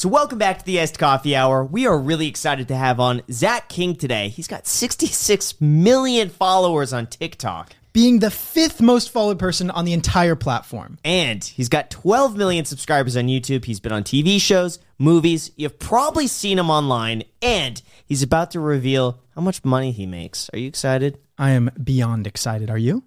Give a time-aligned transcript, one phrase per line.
[0.00, 1.62] So, welcome back to the Iced Coffee Hour.
[1.62, 4.30] We are really excited to have on Zach King today.
[4.30, 9.92] He's got 66 million followers on TikTok, being the fifth most followed person on the
[9.92, 10.96] entire platform.
[11.04, 13.66] and he's got 12 million subscribers on YouTube.
[13.66, 15.50] He's been on TV shows, movies.
[15.56, 20.48] You've probably seen him online, and he's about to reveal how much money he makes.
[20.54, 21.18] Are you excited?
[21.36, 22.70] I am beyond excited.
[22.70, 23.04] Are you?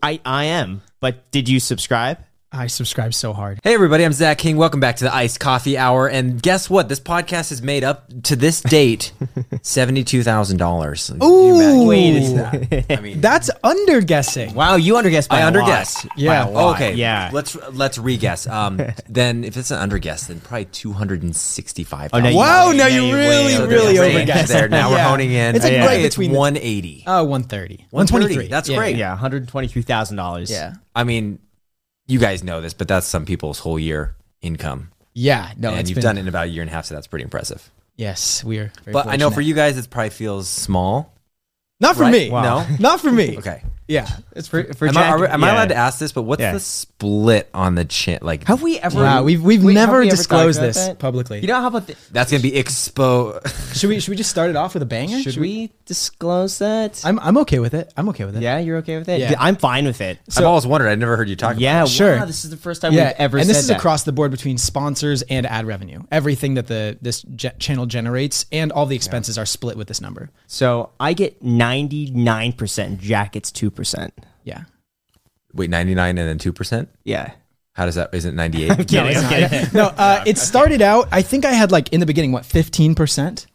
[0.00, 2.18] I, I am, but did you subscribe?
[2.52, 3.60] I subscribe so hard.
[3.62, 4.56] Hey everybody, I'm Zach King.
[4.56, 6.08] Welcome back to the Iced Coffee Hour.
[6.08, 6.88] And guess what?
[6.88, 9.12] This podcast has made up to this date
[9.62, 11.12] seventy-two thousand dollars.
[11.22, 11.56] Ooh.
[11.56, 12.86] Wait, Wait, is that?
[12.98, 14.52] I mean, That's under guessing.
[14.54, 15.54] Wow, you underguessed by I a lot.
[15.54, 16.08] underguessed.
[16.16, 16.44] Yeah.
[16.44, 16.74] By a lot.
[16.74, 16.94] okay.
[16.94, 17.30] Yeah.
[17.32, 18.48] Let's let's re-guess.
[18.48, 22.10] Um, then if it's an underguess, then probably two hundred and sixty-five.
[22.12, 23.68] Oh, no, you- Wow, now you you really, win.
[23.70, 24.48] really there's a range overguessed.
[24.48, 24.68] there.
[24.68, 25.54] Now we're honing in.
[25.54, 27.04] It's like Yeah, right it's between one eighty.
[27.06, 27.86] Oh, 130.
[27.90, 27.92] 130.
[27.92, 28.48] 123.
[28.48, 28.96] That's Yeah, great.
[28.96, 30.50] Yeah, $123,000.
[30.50, 30.74] Yeah.
[30.96, 31.38] I mean,
[32.10, 35.52] you guys know this, but that's some people's whole year income, Yeah.
[35.56, 37.06] No, and you've been- done it in about a year and a half, so that's
[37.06, 37.70] pretty impressive.
[37.96, 38.72] Yes, we are.
[38.84, 41.12] Very But I know for you guys, it probably feels small.
[41.80, 42.12] Not for right?
[42.12, 42.30] me.
[42.30, 42.42] Wow.
[42.62, 42.76] No?
[42.78, 43.36] Not for me.
[43.38, 43.62] Okay.
[43.90, 44.08] Yeah.
[44.36, 45.52] It's for, For am I, Jack- are we- am I yeah.
[45.54, 46.12] allowed to ask this?
[46.12, 46.52] But what's Yeah.
[46.52, 48.20] the split on the chin?
[48.22, 49.02] Like, Have we ever?
[49.02, 50.98] Wow, we've we've Wait, have never we ever disclosed talked about this that?
[51.00, 51.40] publicly.
[51.40, 53.40] You know how about the, that's gonna be expo.
[53.76, 55.20] should we should we just start it off with a banger?
[55.20, 57.00] Should we disclose that?
[57.04, 57.92] I'm I'm okay with it.
[57.96, 58.42] I'm okay with it.
[58.42, 59.18] yeah, you're okay with it.
[59.20, 59.34] Yeah.
[59.38, 60.18] I'm fine with it.
[60.36, 60.88] I've always wondered.
[60.88, 61.52] I never heard you talk.
[61.52, 61.64] About it.
[61.64, 62.16] Yeah, Sure.
[62.16, 63.42] Wow, this is the first time Yeah, we've ever seen it.
[63.42, 63.76] and said this is that.
[63.78, 66.02] across the board between sponsors and ad revenue.
[66.12, 70.00] Everything that the this ge- channel generates and all the expenses are split with this
[70.00, 70.30] number.
[70.46, 73.00] So I get 99 percent.
[73.00, 74.12] Jack gets two percent.
[74.44, 74.64] Yeah.
[75.54, 76.90] Wait, ninety nine and then two percent.
[77.02, 77.32] Yeah.
[77.72, 78.12] How does that?
[78.12, 78.76] Isn't ninety eight?
[78.88, 79.68] Kidding, I'm kidding.
[79.72, 81.08] No, uh, it started out.
[81.10, 83.46] I think I had like in the beginning what 15 percent.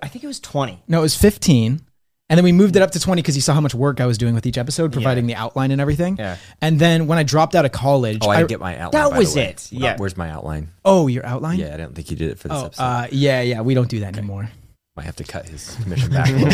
[0.00, 0.84] I think it was 20.
[0.86, 1.80] No, it was 15.
[2.28, 4.06] And then we moved it up to 20 because you saw how much work I
[4.06, 6.16] was doing with each episode, providing the outline and everything.
[6.16, 6.36] Yeah.
[6.60, 9.02] And then when I dropped out of college, Oh, I didn't get my outline.
[9.02, 9.46] That by was the way.
[9.50, 9.68] it.
[9.72, 9.96] Yeah.
[9.96, 10.70] Where's my outline?
[10.84, 11.58] oh, your outline?
[11.60, 12.82] Yeah, I don't think you did it for this Oh, episode.
[12.82, 13.60] uh, yeah, yeah.
[13.60, 14.48] We don't do that anymore.
[14.96, 16.48] Might have to cut his commission back a little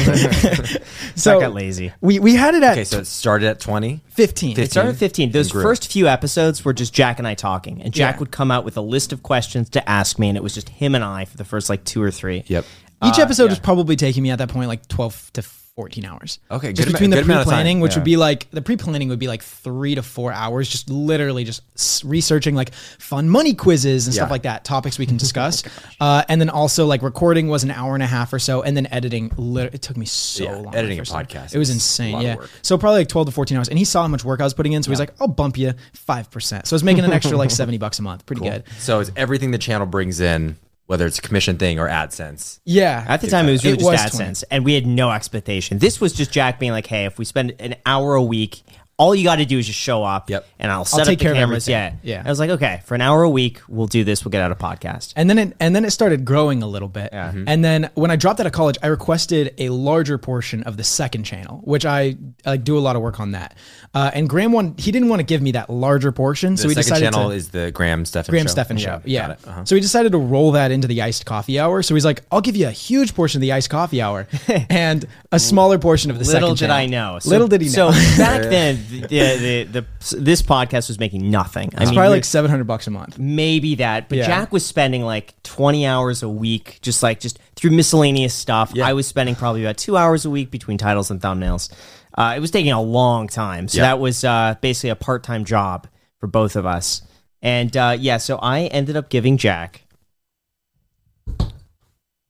[0.72, 0.82] bit.
[1.14, 1.92] So I got lazy.
[2.00, 4.00] we, we had it at Okay, so it started at twenty.
[4.08, 4.58] 15.
[4.58, 5.30] It started at 15.
[5.30, 5.62] Those grew.
[5.62, 8.18] first few episodes were just Jack and I talking, and Jack Yeah.
[8.20, 10.68] would come out with a list of questions to ask me, and it was just
[10.70, 12.42] him and I for the first like two or three.
[12.48, 12.64] Yep.
[13.04, 13.50] Each Uh, episode yeah.
[13.50, 15.42] was probably taking me at that point like 12 to
[15.82, 16.38] 14 hours.
[16.50, 17.98] Okay, Just good between the good amount pre-planning, which Yeah.
[17.98, 21.62] would be like the pre-planning would be like three to four hours, just literally just
[22.04, 25.64] researching like fun money quizzes and stuff like that, topics we can discuss,
[26.00, 28.76] uh, and then also like recording was an hour and a half or so, and
[28.76, 29.32] then editing.
[29.36, 30.74] Lit- it took me so Yeah, long.
[30.74, 31.26] editing a time.
[31.26, 32.20] podcast it was insane.
[32.20, 34.44] Yeah, so probably like 12 to 14 hours, and he saw how much work I
[34.44, 37.04] was putting in, so he's like, "I'll bump you five percent." So I was making
[37.04, 38.62] an extra like 70 bucks a month, pretty good.
[38.78, 40.56] So it's everything the channel brings in,
[40.86, 42.60] whether it's a commission thing or AdSense.
[42.64, 45.10] Yeah, At the time, it was really It just was AdSense, and we had no
[45.10, 45.78] expectation.
[45.78, 48.62] This was just Jack being like, "Hey, if we spend an hour a week,
[48.98, 50.46] all you got to do is just show up, Yep.
[50.58, 52.00] and I'll set take up the care of cameras." Yeah, everything.
[52.02, 52.22] Yeah.
[52.24, 54.24] I was like, "Okay, for an hour a week, we'll do this.
[54.24, 56.88] We'll get out a podcast." And then it and then it started growing a little
[56.88, 57.08] bit.
[57.12, 57.32] Yeah.
[57.32, 57.44] Mhm.
[57.46, 60.84] And then when I dropped out of college, I requested a larger portion of the
[60.84, 62.16] second channel, which I
[62.46, 63.54] like do a lot of work on that.
[63.94, 66.68] Uh, and Graham one he didn't want to give me that larger portion, The so
[66.68, 68.50] we second decided channel to is the Graham Stephan Graham show.
[68.52, 69.00] Stephan show.
[69.04, 69.28] Yeah.
[69.28, 69.38] got.
[69.46, 69.64] Uh-huh.
[69.64, 71.82] So we decided to roll that into the iced coffee hour.
[71.82, 74.26] So he's like, I'll give you a huge portion of the iced coffee hour
[74.70, 76.76] and a smaller portion of the Little second did channel.
[76.76, 77.18] I know.
[77.20, 77.90] So, Little did he know.
[77.90, 79.64] So back then, the, the, the,
[80.10, 81.70] the this podcast was making nothing.
[81.76, 83.18] I it's mean, probably like seven hundred bucks a month.
[83.18, 84.26] maybe that but Yeah.
[84.26, 88.86] jack was spending like 20 hours a week just like just through miscellaneous stuff Yeah.
[88.86, 91.72] i was spending probably about two hours a week between titles and thumbnails
[92.16, 93.84] uh, it was taking a long time so Yeah.
[93.84, 95.86] that was uh, basically a part-time job
[96.18, 97.02] for both of us
[97.40, 99.82] and uh, yeah so i ended up giving jack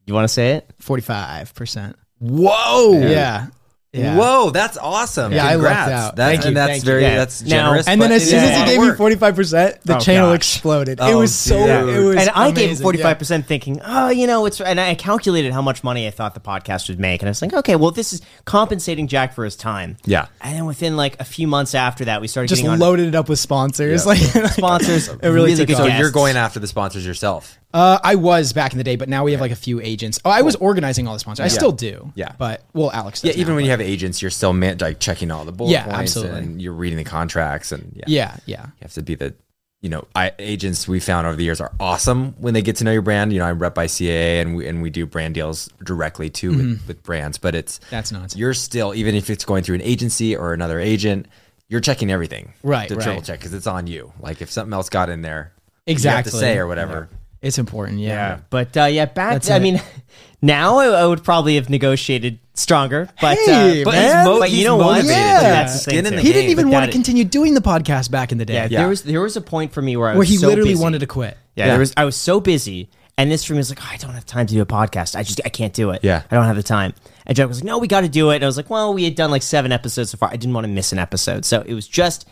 [0.07, 1.97] you want to say it Forty five percent.
[2.19, 2.93] Whoa!
[3.01, 3.47] Yeah.
[3.95, 4.17] Yeah.
[4.17, 5.33] Whoa, that's awesome.
[5.33, 5.91] Yeah, I lucked Congrats.
[5.93, 6.17] out.
[6.17, 6.87] That's, Thank you, and that's thank you.
[6.87, 7.17] very Yeah.
[7.17, 7.89] that's Now- generous.
[7.89, 10.01] And then as soon as a he gave of me forty five percent, the Oh,
[10.01, 10.37] channel gosh.
[10.37, 10.99] exploded.
[10.99, 11.59] it Oh, was so.
[11.59, 11.95] dude.
[11.95, 12.17] It was.
[12.17, 13.05] and I gave amazing, forty yeah.
[13.05, 14.63] five percent, thinking, oh, you know, it's.
[14.63, 17.43] And I calculated how much money I thought the podcast would make, and I was
[17.43, 19.99] like, okay, well, this is compensating Jack for his time.
[20.07, 20.29] Yeah.
[20.41, 23.09] And then within like a few months after that, we started Just getting on loaded
[23.09, 24.07] it up with sponsors.
[24.07, 24.13] Yeah.
[24.43, 25.09] Like sponsors.
[25.09, 25.77] It really really took good.
[25.77, 26.01] So guests.
[26.01, 27.59] you're going after the sponsors yourself.
[27.75, 30.21] Uh, I was back in the day, but now we have like a few agents.
[30.25, 31.45] Oh, I was organizing all the sponsors.
[31.45, 32.13] I still do.
[32.15, 32.33] Yeah.
[32.39, 33.25] But well, Alex.
[33.25, 35.53] Yeah, even now, when but- you have agents, you're still man- like checking all the
[35.53, 36.39] bullet Yeah, points absolutely.
[36.39, 38.67] and you're reading the contracts and yeah, Yeah, yeah.
[38.67, 39.35] you have to be the
[39.81, 42.85] you know I, agents we found over the years are awesome when they get to
[42.85, 43.33] know your brand.
[43.33, 46.51] You know, I'm rep by CAA and we and we do brand deals directly too
[46.57, 48.37] with, with brands, but it's That's nuts.
[48.37, 51.27] you're still even if it's going through an agency or another agent,
[51.69, 53.03] you're checking everything Right, to right.
[53.03, 54.13] triple check because it's on you.
[54.21, 55.53] Like if something else got in there,
[55.87, 56.11] Exactly.
[56.11, 57.09] you have to say or whatever.
[57.43, 57.99] It's important.
[57.99, 58.09] Yeah.
[58.09, 59.33] Yeah, but uh, yeah, back.
[59.35, 59.61] That's I it.
[59.61, 59.83] mean,
[60.43, 63.09] now I, I would probably have negotiated stronger.
[63.21, 64.39] But Hey, uh, but, man.
[64.39, 65.05] but you know what?
[65.05, 65.41] Yeah.
[65.41, 68.11] That's the Skin thing in the He didn't even want to continue doing the podcast
[68.11, 68.55] back in the day.
[68.55, 68.79] Yeah, Yeah.
[68.81, 70.71] there was there was a point for me where I was Where he so literally
[70.73, 70.83] busy.
[70.83, 71.37] wanted to quit.
[71.57, 71.71] Yeah, Yeah.
[71.73, 71.93] there was.
[71.97, 74.47] I was so busy, And this for me was like, oh, I don't have time
[74.47, 75.17] to do a podcast.
[75.17, 76.01] I just I can't do it.
[76.03, 76.23] Yeah.
[76.31, 76.95] I don't have the time.
[77.27, 78.37] And Joe was like, No, we got to do it.
[78.37, 80.29] And I was like, Well, we had done like seven episodes so far.
[80.31, 82.27] I didn't want to miss an episode, so it was just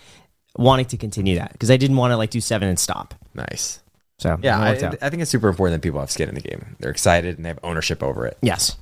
[0.56, 3.15] wanting to continue that because I didn't want to like do seven and stop.
[3.35, 3.81] Nice.
[4.20, 4.70] So Yeah, I.
[4.72, 6.76] I think it's super important that people have skin in the game.
[6.78, 8.37] They're excited and they have ownership over it.
[8.43, 8.76] yes.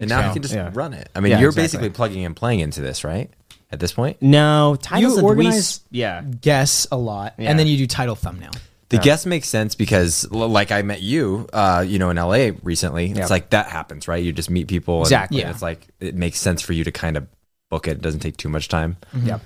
[0.00, 0.70] And now So, you can just yeah.
[0.74, 1.08] run it.
[1.14, 1.62] I mean, Yeah, you're exactly.
[1.64, 3.30] basically plugging and playing into this, right?
[3.70, 6.22] At this point, No, titles You organize- Luis- yeah.
[6.40, 7.50] Guess a lot, Yeah.
[7.50, 8.50] and then you do title thumbnail.
[8.88, 13.06] the guess makes sense because, like, I met you, uh, you know, in LA recently.
[13.06, 13.22] Yeah.
[13.22, 14.22] It's like that happens, right?
[14.22, 15.40] You just meet people, and, Exactly.
[15.42, 17.26] and it's like it makes sense for you to kind of
[17.70, 17.92] book it.
[17.92, 18.96] It doesn't take too much time.
[19.24, 19.34] Yeah.
[19.34, 19.40] But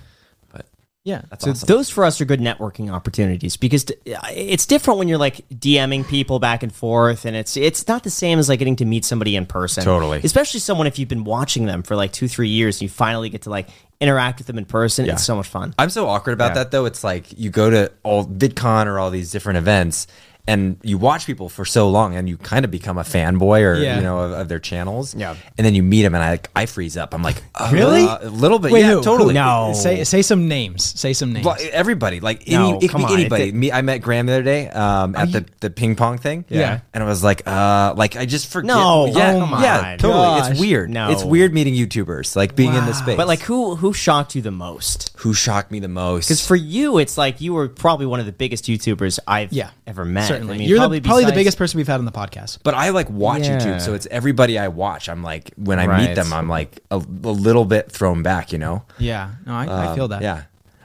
[1.06, 1.22] Yeah.
[1.30, 1.66] that's So awesome.
[1.68, 5.48] those for us are good networking opportunities because t- uh, it's different when you're like
[5.50, 8.84] DMing people back and forth, and it's it's not the same as like getting to
[8.84, 9.84] meet somebody in person.
[9.84, 10.20] Totally.
[10.24, 13.28] especially someone if you've been watching them for like two three years, and you finally
[13.28, 13.68] get to like
[14.00, 15.08] interact with them in person.
[15.08, 15.74] It's so much fun.
[15.78, 16.54] I'm so awkward about Yeah.
[16.64, 16.86] that though.
[16.86, 20.08] It's like you go to all VidCon or all these different events
[20.46, 23.74] and you watch people for so long and you kind of become a fanboy or
[23.76, 23.96] Yeah.
[23.96, 25.14] you know of, of their channels.
[25.14, 25.34] Yeah.
[25.58, 27.14] And then you meet them and I I freeze up.
[27.14, 28.04] I'm like, uh, Really?
[28.04, 28.72] a little bit.
[28.72, 29.02] Wait, yeah, who?
[29.02, 29.34] totally.
[29.34, 29.40] Who?
[29.40, 29.72] No.
[29.74, 30.84] Say say some names.
[30.98, 31.44] Say some names.
[31.46, 33.20] Well, everybody, like any, No, it could come be on.
[33.20, 33.48] anybody.
[33.48, 36.44] It- Me, I met Graham the other day um, at the, the ping pong thing.
[36.48, 36.80] Yeah.
[36.94, 38.68] and I was like, uh, like I just forget.
[38.68, 40.12] No, yeah, oh my yeah, totally.
[40.40, 40.50] gosh.
[40.52, 40.90] It's weird.
[40.90, 41.10] No.
[41.10, 43.16] it's weird meeting YouTubers, like being in the space.
[43.16, 45.12] But like, who who shocked you the most?
[45.18, 46.26] who shocked me the most?
[46.28, 49.70] Because for you, it's like you were probably one of the biggest YouTubers I've yeah.
[49.86, 50.28] ever met.
[50.28, 50.35] Certainly.
[50.42, 52.58] I mean, You're probably the, probably the biggest person we've had on the podcast.
[52.62, 53.58] But I like watch Yeah.
[53.58, 55.08] YouTube, so it's everybody I watch.
[55.08, 56.08] I'm like, when I Right.
[56.08, 58.82] meet them, I'm like a, a little bit thrown back, you know?
[58.98, 59.30] Yeah.
[59.46, 60.16] No, I, I feel that.
[60.18, 60.42] Um, Yeah.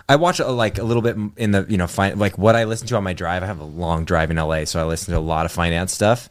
[0.09, 2.65] I watch uh, like a little bit in the, you know, fi- like what I
[2.65, 3.43] listen to on my drive.
[3.43, 5.93] I have a long drive in LA, so I listen to a lot of finance
[5.93, 6.29] stuff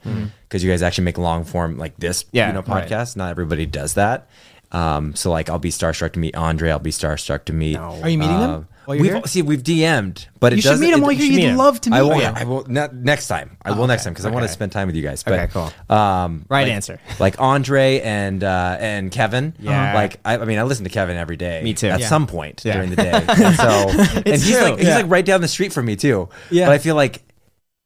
[0.48, 2.86] because you guys actually make long form like this, Yeah, you know, right.
[2.86, 3.16] podcast.
[3.16, 4.28] Not everybody does that.
[4.72, 6.70] Um, so like I'll be starstruck to meet Andrei.
[6.70, 7.74] I'll be starstruck to meet.
[7.74, 7.98] No.
[8.02, 9.26] Are you meeting uh, them while you're we've here?
[9.26, 11.50] see we've DM'd, but it You should doesn't- meet him it- while you you're here.
[11.50, 12.18] You'd love to meet I will.
[12.18, 12.34] them.
[12.36, 12.64] I will.
[12.68, 13.56] Not, next time.
[13.64, 15.22] I will next time because I want to spend time with you guys.
[15.22, 15.72] But, Okay, cool.
[15.96, 16.98] Um, Right like- answer.
[17.20, 19.54] Like Andrei and uh, and Kevin.
[19.58, 19.94] Yeah.
[19.94, 21.62] Like I, I mean, I listen to Kevin every day.
[21.62, 21.88] Me too.
[21.88, 22.08] At Yeah.
[22.08, 22.74] some point Yeah.
[22.74, 23.10] during the day.
[23.28, 24.60] And so and he's true.
[24.60, 24.96] like he's Yeah.
[24.96, 26.28] like right down the street from me too.
[26.50, 26.66] Yeah.
[26.66, 27.22] But I feel like.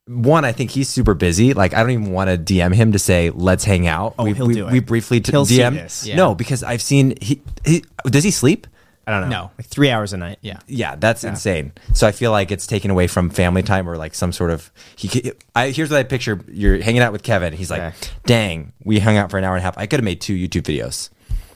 [0.07, 1.55] One, I think he's super busy.
[1.55, 4.15] Like, I don't even want to DM him to say let's hang out.
[4.19, 4.73] Oh, we, he'll we, do it.
[4.73, 5.73] we briefly t- He'll see DM.
[5.73, 6.07] this.
[6.07, 6.17] Yeah.
[6.17, 8.67] No, because I've seen he, he does he sleep?
[9.07, 9.37] I don't know.
[9.37, 9.51] No.
[9.59, 10.39] like three hours a night.
[10.41, 10.59] Yeah.
[10.67, 11.73] Yeah, that's insane.
[11.93, 14.71] So I feel like it's taken away from family time or like some sort of.
[14.97, 17.53] He, I here's what I picture: you're hanging out with Kevin.
[17.53, 17.97] He's like, Okay.
[18.27, 19.77] "Dang, we hung out for an hour and a half.
[19.79, 21.11] I could have made two YouTube videos.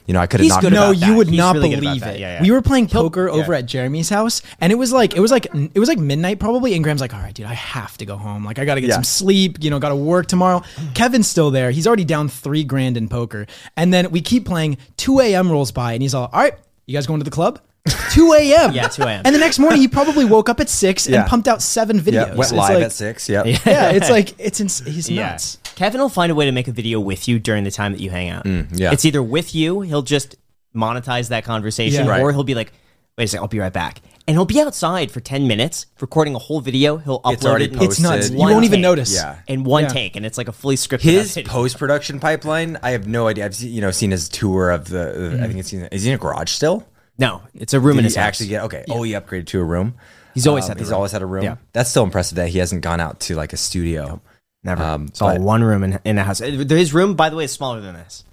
[0.05, 0.91] You know, I could have knocked good No, out.
[0.97, 1.15] you that.
[1.17, 2.19] would He's not really believe it.
[2.19, 2.41] Yeah, yeah.
[2.41, 3.31] We were playing poker yeah.
[3.33, 6.39] over at Jeremy's house, and it was like it was like it was like midnight
[6.39, 6.73] probably.
[6.73, 8.43] And Graham's like, "All right, dude, I have to go home.
[8.43, 8.95] Like, I got to get Yeah.
[8.95, 9.57] some sleep.
[9.61, 10.63] You know, got to work tomorrow."
[10.95, 11.69] Kevin's still there.
[11.69, 13.45] He's already down three grand in poker,
[13.77, 14.77] and then we keep playing.
[14.97, 15.51] Two a.m.
[15.51, 16.55] rolls by, and he's all, "All right,
[16.89, 17.59] you guys going to the club?"
[18.11, 18.73] 2 a.m.
[18.73, 19.21] Yeah, 2 a.m..
[19.25, 21.21] And the next morning, he probably woke up at six Yeah.
[21.21, 22.13] and pumped out seven videos.
[22.13, 23.29] Yeah, went It's live like- at six.
[23.29, 23.45] Yep.
[23.65, 25.57] Yeah, it's like it's ins- he's nuts.
[25.75, 28.01] Kevin will find a way to make a video with you during the time that
[28.01, 28.43] you hang out.
[28.45, 28.91] Mm, yeah.
[28.91, 30.35] It's either with you, he'll just
[30.75, 32.19] monetize that conversation, Yeah.
[32.21, 32.73] or he'll be like,
[33.17, 34.01] wait a second, I'll be right back.
[34.29, 36.97] And he'll be outside for 10 minutes recording a whole video.
[36.97, 37.73] He'll upload It's already it.
[37.73, 38.15] in It's nuts.
[38.17, 38.33] Posted.
[38.33, 38.83] You one won't even take.
[38.83, 39.15] notice.
[39.15, 39.39] Yeah.
[39.47, 39.89] In one Yeah.
[39.89, 41.51] take, and it's like a fully scripted His video.
[41.51, 43.45] post production pipeline, I have no idea.
[43.45, 45.39] I've seen, you know seen his tour of the.
[45.41, 45.81] I think it's seen.
[45.91, 46.85] Is he in a garage still?
[47.17, 48.27] No, it's a room in Did his he house.
[48.27, 48.85] actually get okay?
[48.87, 49.95] Oh, he upgraded to a room.
[50.35, 50.95] He's always Um, had the He's room.
[50.97, 51.43] always had a room.
[51.43, 51.55] Yeah.
[51.73, 54.21] That's still impressive that he hasn't gone out to like a studio.
[54.63, 54.83] Never.
[54.83, 56.39] Um, it's all but- one room in, in a house.
[56.39, 58.25] Uh, His room, by the way, is smaller than this.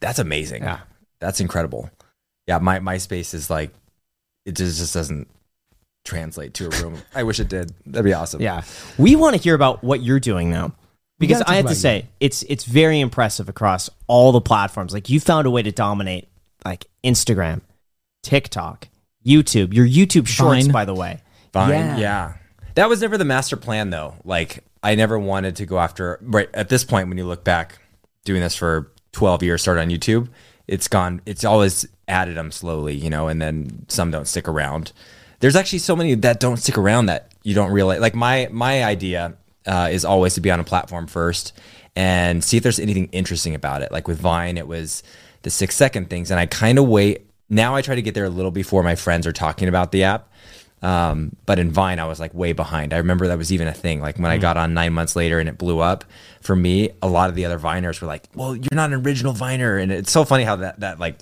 [0.00, 0.62] That's amazing.
[0.62, 0.78] Yeah.
[1.20, 1.90] That's incredible.
[2.46, 3.70] Yeah, my my space is like
[4.46, 5.28] it just, just doesn't
[6.04, 7.00] translate to a room.
[7.14, 7.72] I wish it did.
[7.86, 8.40] That'd be awesome.
[8.40, 8.62] Yeah.
[8.98, 10.74] We want to hear about what you're doing now.
[11.18, 14.92] Because I have to about say, it's it's very impressive across all the platforms.
[14.92, 16.28] Like you found a way to dominate
[16.64, 17.60] like Instagram,
[18.24, 18.88] TikTok,
[19.24, 19.72] YouTube.
[19.72, 20.72] Your YouTube shorts, Vine.
[20.72, 21.20] by the way.
[21.52, 21.70] Fine.
[21.70, 21.96] Yeah.
[21.98, 22.32] Yeah.
[22.74, 24.16] That was never the master plan though.
[24.24, 27.78] Like I never wanted to go after right at this point when you look back
[28.24, 30.28] doing this for 12 years started on YouTube,
[30.66, 34.92] it's gone it's always added them slowly, you know, and then some don't stick around.
[35.42, 37.98] There's actually so many that don't stick around that you don't realize.
[37.98, 39.34] Like my my idea
[39.66, 41.52] uh, is always to be on a platform first
[41.96, 43.90] and see if there's anything interesting about it.
[43.90, 45.02] Like with Vine, it was
[45.42, 47.26] the six second things, and I kind of wait.
[47.50, 50.04] Now I try to get there a little before my friends are talking about the
[50.04, 50.28] app.
[50.80, 52.92] Um, but in Vine, I was like way behind.
[52.92, 54.00] I remember that was even a thing.
[54.00, 56.04] Like when I got on nine months later and it blew up
[56.40, 59.32] for me, a lot of the other Viners were like, well, you're not an original
[59.32, 59.76] Viner.
[59.76, 61.18] And it's so funny how that, that like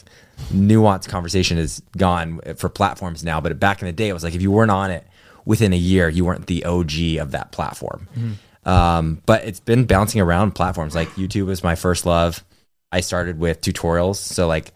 [0.53, 3.41] nuanced conversation is gone for platforms now.
[3.41, 5.07] But back in the day, it was like, if you weren't on it
[5.45, 8.09] within a year, you weren't the OG of that platform.
[8.65, 10.95] Um, but it's been bouncing around platforms.
[10.95, 12.45] Like YouTube was my first love.
[12.93, 14.17] I started with tutorials.
[14.17, 14.73] So like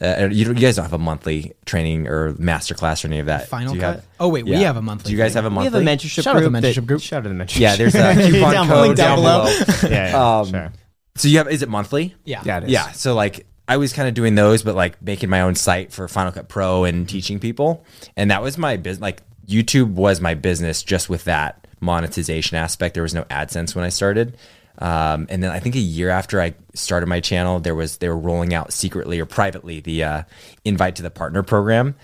[0.00, 3.26] Uh, you, you guys don't have a monthly training or master class or any of
[3.26, 3.48] that.
[3.48, 3.96] Final you Cut?
[3.96, 5.42] have- Oh, wait, we have a monthly Do you guys thing.
[5.42, 5.70] have a monthly?
[5.80, 5.90] We monthly?
[5.90, 6.52] have a mentorship Shout out group.
[6.52, 7.00] the mentorship that- group.
[7.02, 7.58] Shout out to the mentorship.
[7.60, 8.94] Yeah, there's a coupon Down code below.
[8.94, 9.44] down below.
[9.90, 10.72] yeah, yeah, Um, sure.
[11.16, 12.14] So you have is it monthly?
[12.24, 12.42] Yeah.
[12.44, 12.70] Yeah, it is.
[12.70, 12.92] Yeah.
[12.92, 16.08] So like I was kind of doing those, but like making my own site for
[16.08, 17.84] Final Cut Pro and teaching people,
[18.16, 19.02] and that was my business.
[19.02, 22.94] Like YouTube was my business just with that monetization aspect.
[22.94, 24.36] There was no AdSense when I started.
[24.80, 28.08] Um, and then I think a year after I started my channel, there was they
[28.08, 30.22] were rolling out secretly or privately the uh,
[30.64, 31.94] invite to the partner program.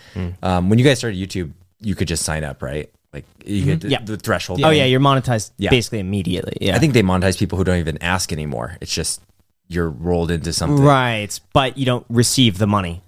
[0.43, 2.91] Um, when you guys started YouTube, you could just sign up, right?
[3.13, 4.01] Like you get the, Yeah.
[4.03, 4.61] the threshold.
[4.65, 5.71] Oh yeah, you're monetized Yeah.
[5.71, 6.57] basically immediately.
[6.61, 6.75] Yeah.
[6.75, 8.77] I think they monetize people who don't even ask anymore.
[8.81, 9.21] It's just
[9.69, 10.85] you're rolled into something.
[10.85, 13.03] right, but you don't receive the money.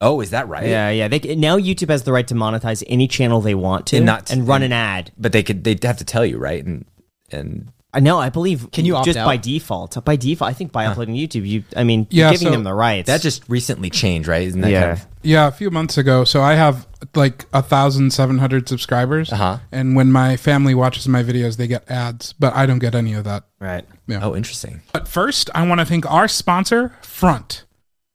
[0.00, 0.68] Oh, is that right?
[0.68, 1.08] Yeah, yeah.
[1.08, 4.06] They c- now YouTube has the right to monetize any channel they want to And
[4.06, 5.10] not- and run an ad.
[5.16, 6.62] But they could they'd have to tell you, right?
[6.64, 6.84] And
[7.32, 8.18] and I know.
[8.18, 8.70] I believe.
[8.72, 9.24] Can you opt just out?
[9.24, 10.04] by default?
[10.04, 11.64] By default, I think by uploading YouTube, you.
[11.74, 13.06] I mean, Yeah, you're giving so them the rights.
[13.06, 14.42] that just recently changed, right?
[14.46, 14.80] Isn't that Yeah.
[14.80, 16.24] kind of Yeah, a few months ago.
[16.24, 19.58] So I have like a thousand seven hundred subscribers, Uh-huh.
[19.72, 23.14] and when my family watches my videos, they get ads, but I don't get any
[23.14, 23.44] of that.
[23.60, 23.84] right.
[24.06, 24.20] Yeah.
[24.22, 24.82] Oh, interesting.
[24.92, 27.64] But first, I want to thank our sponsor, Front.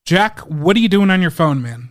[0.05, 1.89] Jack, what are you doing on your phone, man?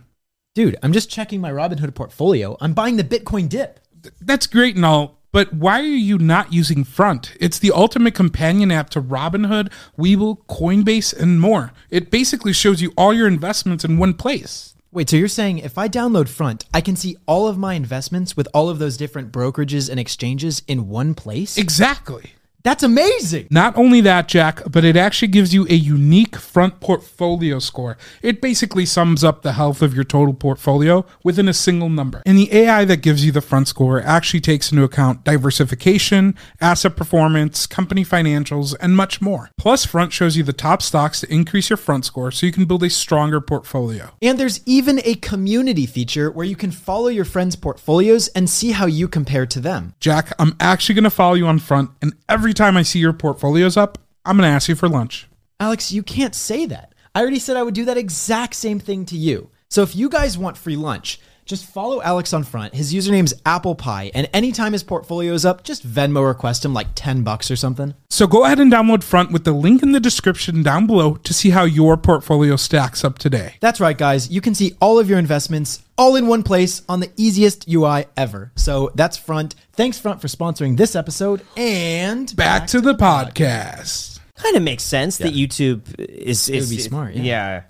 [0.55, 2.57] Dude, I'm just checking my Robinhood portfolio.
[2.59, 3.79] I'm buying the Bitcoin dip.
[4.19, 7.33] That's great and all, but why are you not using Front?
[7.39, 11.71] It's the ultimate companion app to Robinhood, Webull, Coinbase, and more.
[11.89, 14.75] It basically shows you all your investments in one place.
[14.93, 18.35] Wait, so you're saying if I download Front, I can see all of my investments
[18.35, 21.57] with all of those different brokerages and exchanges in one place?
[21.57, 22.33] Exactly.
[22.63, 23.47] That's amazing.
[23.49, 27.97] Not only that, Jack, but it actually gives you a unique front portfolio score.
[28.21, 32.21] It basically sums up the health of your total portfolio within a single number.
[32.25, 36.95] And the AI that gives you the front score actually takes into account diversification, asset
[36.95, 39.49] performance, company financials, and much more.
[39.57, 42.65] Plus, Front shows you the top stocks to increase your front score so you can
[42.65, 44.11] build a stronger portfolio.
[44.21, 48.71] And there's even a community feature where you can follow your friends' portfolios and see
[48.71, 49.93] how you compare to them.
[49.99, 53.13] Jack, I'm actually going to follow you on Front, and every time I see your
[53.13, 55.27] portfolios up, I'm going to ask you for lunch.
[55.59, 56.93] Alex, you can't say that.
[57.13, 59.49] I already said I would do that exact same thing to you.
[59.69, 62.73] So if you guys want free lunch, just follow Alex on front.
[62.73, 66.87] His username's Apple Pie, and anytime his portfolio is up, just Venmo request him like
[66.95, 67.93] 10 bucks or something.
[68.09, 71.33] So go ahead and download Front with the link in the description down below to
[71.33, 73.55] see how your portfolio stacks up today.
[73.59, 74.29] That's right, guys.
[74.29, 78.05] You can see all of your investments all in one place on the easiest UI
[78.17, 78.51] ever.
[78.55, 79.55] So that's Front.
[79.73, 81.41] Thanks, Front, for sponsoring this episode.
[81.55, 84.19] And Back to the podcast.
[84.35, 86.49] Kind of makes sense that YouTube is.
[86.49, 87.23] is would be smart, yeah.
[87.23, 87.61] yeah.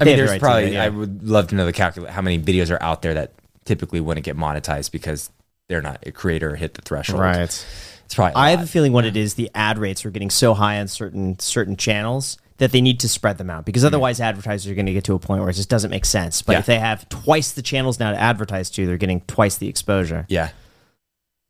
[0.00, 0.64] I mean, the there's right probably.
[0.66, 0.84] that, yeah.
[0.84, 3.32] I would love to know the calculate how many videos are out there that
[3.64, 5.30] typically wouldn't get monetized because
[5.68, 7.20] they're not a creator hit the threshold.
[7.20, 7.36] Right.
[7.36, 8.34] It's probably.
[8.34, 9.34] I I have a feeling what it is.
[9.34, 13.08] The ad rates are getting so high on certain certain channels that they need to
[13.08, 13.88] spread them out because hmm.
[13.88, 16.42] otherwise advertisers are going to get to a point where it just doesn't make sense.
[16.42, 16.58] But Yeah.
[16.58, 20.26] if they have twice the channels now to advertise to, they're getting twice the exposure.
[20.28, 20.50] Yeah.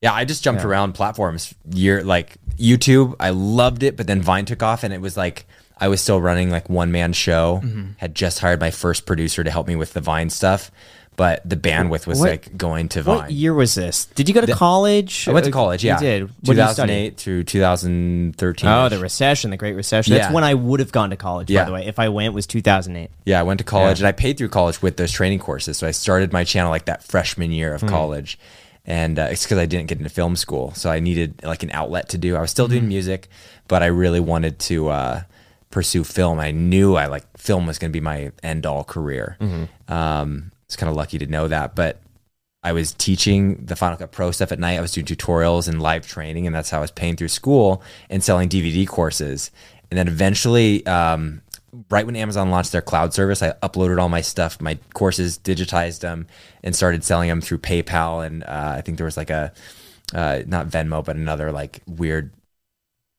[0.03, 0.69] Yeah, I just jumped Yeah.
[0.69, 1.55] around platforms.
[1.73, 5.47] Year like YouTube, I loved it, but then Vine took off, and it was like
[5.81, 7.61] I was still running like one man show.
[7.65, 7.85] Mm-hmm.
[7.99, 10.71] Had just hired my first producer to help me with the Vine stuff,
[11.17, 13.17] but the bandwidth was What- like going to Vine.
[13.19, 14.07] What year was this?
[14.07, 15.29] Did you go to college?
[15.29, 15.85] I went to college.
[15.85, 16.23] Yeah, you did.
[16.23, 18.69] What did you 2008 through 2013.
[18.69, 20.15] Oh, the recession, the Great Recession.
[20.15, 20.33] That's Yeah.
[20.33, 21.53] when I would have gone to college.
[21.55, 23.11] By the way, if I went, was 2008.
[23.25, 24.07] Yeah, I went to college Yeah.
[24.07, 25.77] and I paid through college with those training courses.
[25.77, 27.85] So I started my channel like that freshman year Hmm.
[27.85, 28.39] of college.
[28.87, 30.73] And uh, it's because I didn't get into film school.
[30.75, 32.37] So I needed like an outlet to do.
[32.37, 32.73] I was still Hmm.
[32.73, 33.29] doing music,
[33.69, 35.21] but I really wanted to uh,
[35.71, 36.39] pursue film.
[36.39, 39.37] I knew I like film was going to be my end all career.
[39.41, 39.93] Mm-hmm.
[39.93, 41.75] Um, it's kind of lucky to know that.
[41.75, 42.01] But
[42.63, 44.79] I was teaching the Final Cut Pro stuff at night.
[44.79, 47.83] I was doing tutorials and live training, and that's how I was paying through school
[48.11, 49.51] and selling DVD courses.
[49.91, 51.41] And then eventually, um,
[51.89, 56.01] right when Amazon launched their cloud service, I uploaded all my stuff, my courses, digitized
[56.01, 56.27] them,
[56.63, 58.27] and started selling them through PayPal.
[58.27, 59.53] And uh, I think there was like a
[60.15, 62.33] uh, not Venmo, but another like weird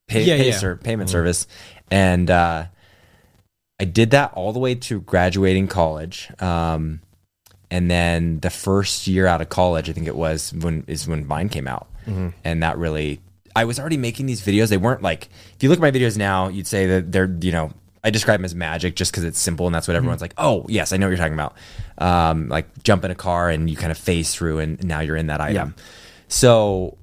[0.08, 0.58] pay, Yeah, pay yeah.
[0.58, 1.48] ser- payment service.
[1.92, 2.66] And uh,
[3.80, 6.30] I did that all the way to graduating college.
[6.40, 7.02] Um,
[7.72, 11.26] and then the first year out of college, I think it was when is when
[11.26, 11.88] Vine came out,
[12.44, 13.22] and that really.
[13.56, 14.70] I was already making these videos.
[14.70, 17.52] They weren't like if you look at my videos now, you'd say that they're you
[17.52, 17.72] know
[18.04, 20.34] I describe them as magic just because it's simple and that's what everyone's like.
[20.38, 21.56] Oh yes, I know what you're talking about.
[21.98, 25.18] Um, like jump in a car and you kind of phase through and now you're
[25.18, 25.76] in that item.
[26.28, 26.98] So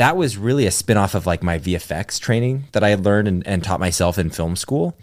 [0.00, 3.46] that was really a spin-off of like my VFX training that I had learned and,
[3.46, 4.96] and taught myself in film school.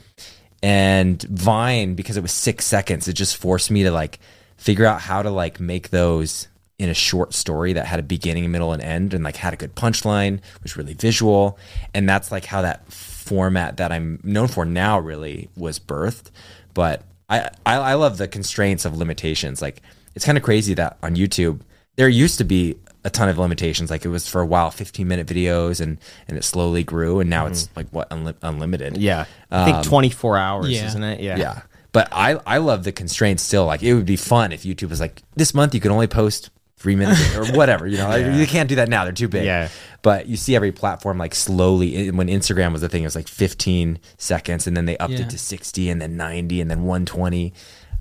[0.63, 4.18] And Vine, because it was six seconds, it just forced me to like
[4.56, 6.48] figure out how to like make those
[6.80, 9.56] in a short story that had a beginning, middle, and end, and like had a
[9.56, 11.60] good punchline, was really visual,
[11.94, 16.32] and that's like how that format that I'm known for now really was birthed.
[16.74, 19.62] But I, I I love the constraints of limitations.
[19.62, 19.84] Like
[20.16, 21.60] it's kind of crazy that on YouTube
[21.98, 23.89] there used to be a ton of limitations.
[23.89, 25.97] Like it was for a while 15 minute videos and
[26.27, 28.93] and it slowly grew and now it's like what unli- unlimited.
[28.93, 29.01] Mm-hmm.
[29.01, 29.25] Yeah.
[29.49, 30.85] I think 24 hours, yeah.
[30.87, 31.19] isn't it?
[31.21, 31.37] Yeah.
[31.37, 31.61] Yeah.
[31.93, 33.65] But I I love the constraints still.
[33.65, 36.49] Like it would be fun if YouTube was like this month you can only post
[36.75, 37.87] three minutes or whatever.
[37.87, 39.03] You know, like, you can't do that now.
[39.03, 39.45] They're too big.
[39.45, 39.69] Yeah.
[40.03, 42.11] But you see every platform like slowly.
[42.11, 45.21] When Instagram was the thing, it was like 15 seconds, and then they upped Yeah.
[45.21, 47.53] it to 60, and then 90, and then 120.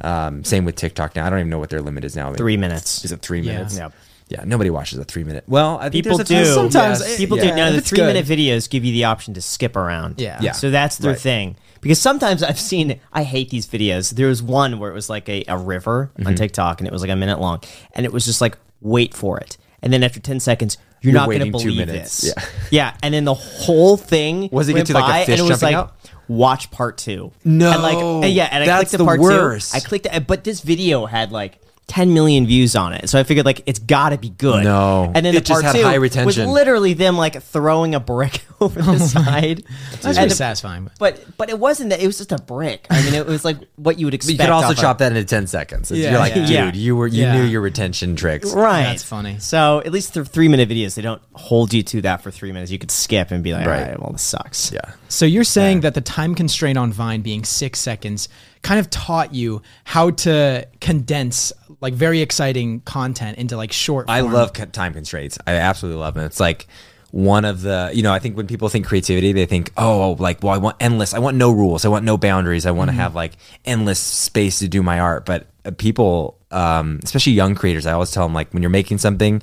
[0.03, 1.27] Um, same with TikTok now.
[1.27, 2.35] I don't even know what their limit is now.
[2.35, 3.03] Three minutes.
[3.05, 3.53] Is it three Yeah.
[3.55, 3.79] minutes?
[3.79, 3.93] Yep.
[4.29, 4.43] Yeah.
[4.45, 5.45] Nobody watches a three minute.
[5.47, 6.45] Well, I think People there's a do.
[6.47, 7.15] Sometimes Yes.
[7.15, 7.57] it- People Yeah, do.
[7.57, 8.07] Now, the three good.
[8.15, 10.21] minute videos give you the option to skip around.
[10.21, 10.39] Yeah.
[10.41, 10.53] Yeah.
[10.53, 11.21] So that's their Right.
[11.21, 11.57] thing.
[11.81, 14.11] Because sometimes I've seen, I hate these videos.
[14.11, 16.27] There was one where it was like a, a river Mm-hmm.
[16.27, 17.61] on TikTok and it was like a minute long.
[17.95, 19.57] And it was just like, wait for it.
[19.83, 22.23] And then after 10 seconds, you're, You're not going to waiting two believe minutes.
[22.23, 22.35] this.
[22.37, 22.45] Yeah.
[22.71, 22.97] Yeah.
[23.05, 25.51] And then the whole thing Was it went get to, like, a fish and it
[25.53, 25.97] was jumping like, out?
[26.27, 27.31] watch part two.
[27.45, 28.49] No, And like, and yeah.
[28.51, 29.71] And I that's clicked the the part worst.
[29.73, 29.77] two.
[29.77, 33.09] I clicked it, but this video had like, 10 million views on it.
[33.09, 34.65] So I figured like it's got to be good.
[34.65, 35.05] No.
[35.15, 38.01] And then It the part just had two high was literally them like throwing a
[38.01, 39.63] brick over the oh side.
[39.93, 40.91] That's And pretty the- satisfying.
[40.99, 42.01] but but it wasn't that.
[42.03, 42.89] It was just a brick.
[42.91, 44.33] I mean, it was like what you would But expect.
[44.33, 45.93] you could also off a- chop that into 10 seconds.
[45.93, 46.41] Yeah, You're like, yeah.
[46.47, 46.73] dude, Yeah.
[46.73, 47.37] you were you Yeah.
[47.37, 48.53] knew your retention tricks.
[48.53, 48.83] Right.
[48.83, 49.37] That's funny.
[49.39, 52.51] So at least the three minute videos, they don't hold you to that for three
[52.51, 52.73] minutes.
[52.73, 53.83] You could skip and be like, Right.
[53.85, 54.73] all right, well, this sucks.
[54.73, 54.81] Yeah.
[55.09, 58.29] So you're saying that the time constraint on Vine being six seconds
[58.63, 64.09] kind of taught you how to condense like very exciting content into like short.
[64.09, 64.33] I form.
[64.33, 65.39] love time constraints.
[65.47, 66.25] I absolutely love them.
[66.25, 66.67] It's like
[67.11, 70.43] one of the, you know, I think when people think creativity, they think, oh, like,
[70.43, 71.15] well, I want endless.
[71.15, 71.85] I want no rules.
[71.85, 72.67] I want no boundaries.
[72.67, 75.25] I want to have like endless space to do my art.
[75.25, 78.99] But uh, people, um, especially young creators, I always tell them, like, when you're making
[78.99, 79.43] something,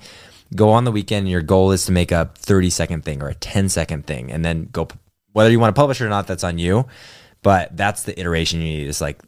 [0.55, 3.29] go on the weekend and your goal is to make a 30 second thing or
[3.29, 4.87] a 10 second thing and then go,
[5.31, 6.85] whether you want to publish it or not, that's on you.
[7.41, 9.19] But that's the iteration you need is like,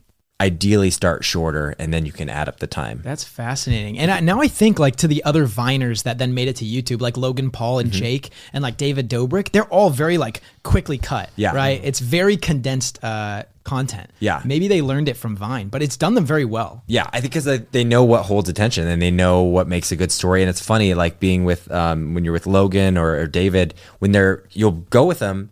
[0.42, 3.00] ideally start shorter and then you can add up the time.
[3.04, 3.98] That's fascinating.
[3.98, 6.66] And I, now I think like to the other Viners that then made it to
[6.66, 10.98] YouTube, like Logan Paul and Jake and like David Dobrik, they're all very like quickly
[10.98, 11.30] cut.
[11.38, 11.56] Yeah.
[11.56, 11.80] Right.
[11.84, 14.10] It's very condensed uh, content.
[14.20, 14.42] Yeah.
[14.44, 16.84] Maybe they learned it from Vine, but it's done them very well.
[16.86, 19.94] Yeah, I think because they, they know what holds attention and they know what makes
[19.94, 20.42] a good story.
[20.42, 24.12] And it's funny, like being with um, when you're with Logan or, or David, when
[24.12, 25.52] they're you'll go with them,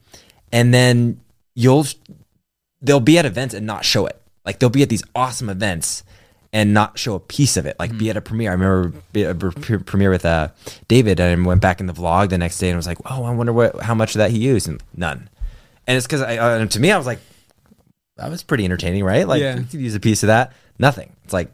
[0.51, 1.21] and then
[1.55, 1.85] you'll
[2.81, 4.21] they'll be at events and not show it.
[4.45, 6.03] Like they'll be at these awesome events
[6.51, 7.75] and not show a piece of it.
[7.79, 8.51] Like be at a premiere.
[8.51, 10.49] I remember be a pre- premiere with uh,
[10.87, 13.23] David and I went back in the vlog the next day and was like, oh,
[13.23, 15.29] I wonder what how much of that he used and none.
[15.87, 17.19] And it's because I, uh, to me, I was like,
[18.17, 19.27] that was pretty entertaining, right?
[19.27, 19.57] Like Yeah.
[19.57, 20.53] you could use a piece of that.
[20.77, 21.11] Nothing.
[21.23, 21.49] It's like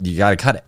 [0.00, 0.64] you got to cut it.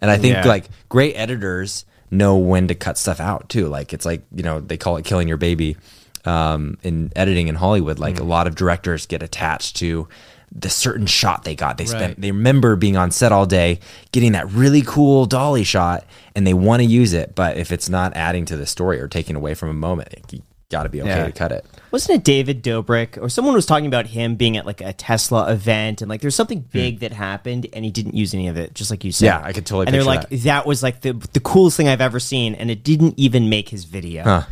[0.00, 0.46] And I think Yeah.
[0.46, 3.66] like great editors know when to cut stuff out too.
[3.68, 5.76] Like it's like you know they call it killing your baby
[6.24, 7.98] um, in editing in Hollywood.
[7.98, 10.06] Like a lot of directors get attached to
[10.54, 11.78] the certain shot they got.
[11.78, 12.20] They spent Right.
[12.20, 13.80] they remember being on set all day,
[14.12, 16.04] getting that really cool dolly shot,
[16.36, 17.34] and they want to use it.
[17.34, 20.42] But if it's not adding to the story or taking away from a moment, you
[20.70, 21.26] got to be okay Yeah.
[21.26, 21.64] to cut it.
[21.90, 25.52] Wasn't it David Dobrik or someone was talking about him being at like a Tesla
[25.52, 28.74] event and like there's something big that happened and he didn't use any of it,
[28.74, 29.30] just like you said.
[29.32, 29.42] Hmm.
[29.42, 30.66] Yeah, I could totally And they're like, that.
[30.66, 33.84] was like the the coolest thing I've ever seen, and it didn't even make his
[33.84, 34.42] video Huh.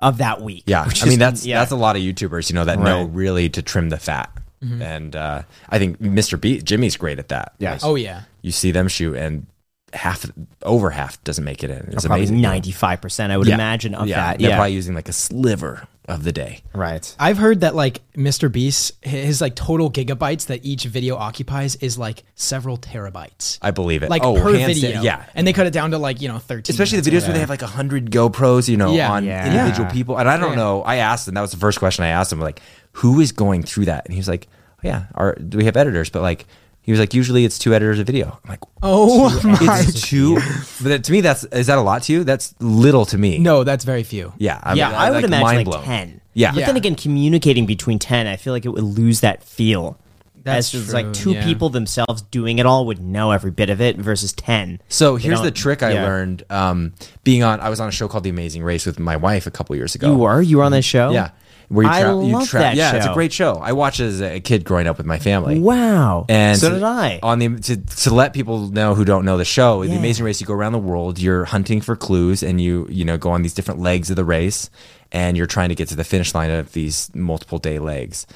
[0.00, 0.64] of that week.
[0.66, 1.58] Yeah, I mean is- that's yeah.
[1.60, 4.30] that's a lot of YouTubers, you know, that know really to trim the fat.
[4.60, 6.40] And uh, I think Mr.
[6.40, 7.54] B, Jimmy's great at that.
[7.58, 7.78] Yeah.
[7.82, 8.22] Oh yeah.
[8.42, 9.46] you see them shoot, and
[9.92, 10.26] half,
[10.62, 11.88] over half doesn't make it in.
[11.92, 12.40] It's probably amazing.
[12.40, 13.32] ninety five percent.
[13.32, 13.54] I would Yeah.
[13.54, 14.38] imagine of yeah, that.
[14.38, 16.60] They're Yeah, probably using like a sliver of the day.
[16.72, 17.16] right.
[17.18, 18.50] I've heard that like Mr.
[18.50, 23.58] Beast, his like total gigabytes that each video occupies is like several terabytes.
[23.60, 24.10] I believe it.
[24.10, 24.92] Like oh, per video.
[24.92, 25.24] down, yeah.
[25.34, 26.72] And they cut it down to like, you know, 13.
[26.72, 29.10] Especially the videos where they have like a hundred GoPros, you know, Yeah.
[29.10, 29.46] on Yeah.
[29.46, 30.16] individual people.
[30.16, 30.56] And I don't Yeah.
[30.56, 30.82] know.
[30.82, 32.60] I asked them, That was the first question I asked them, Like,
[33.00, 34.04] who is going through that?
[34.04, 36.46] And he was like, oh, "Yeah, our, we have editors, but like."
[36.82, 38.38] He was like, usually it's two editors a video.
[38.44, 39.80] I'm like, Oh my.
[39.80, 40.38] it's two.
[40.80, 42.22] But to me, that's is that a lot to you?
[42.22, 43.38] That's little to me.
[43.38, 44.32] No, that's very few.
[44.38, 44.60] Yeah.
[44.62, 45.82] I yeah, mean, I would like, imagine like blown.
[45.82, 46.20] ten.
[46.32, 46.52] Yeah.
[46.52, 46.66] but Yeah.
[46.66, 49.98] then again, communicating between ten, I feel like it would lose that feel.
[50.44, 51.44] That's As just true, like two yeah.
[51.44, 54.80] people themselves doing it all would know every bit of it versus ten.
[54.88, 56.04] So here's the trick I yeah.
[56.04, 56.44] learned.
[56.50, 56.92] Um,
[57.24, 59.50] being on, I was on a show called The Amazing Race with my wife a
[59.50, 60.12] couple years ago.
[60.12, 61.10] You were you were on this show.
[61.10, 61.30] yeah.
[61.68, 63.14] Where you I tra- you love tra- that Yeah, it's a show.
[63.14, 63.54] great show.
[63.56, 65.58] I watched it as a kid growing up with my family.
[65.58, 66.26] Wow.
[66.28, 67.18] And so did I.
[67.22, 69.98] On the to, to let people know who don't know the show, the Yeah.
[69.98, 71.18] Amazing Race, you go around the world.
[71.18, 74.24] You're hunting for clues, and you you know go on these different legs of the
[74.24, 74.70] race,
[75.10, 78.26] and you're trying to get to the finish line of these multiple day legs.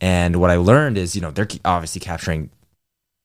[0.00, 2.50] And what I learned is, you know, they're obviously capturing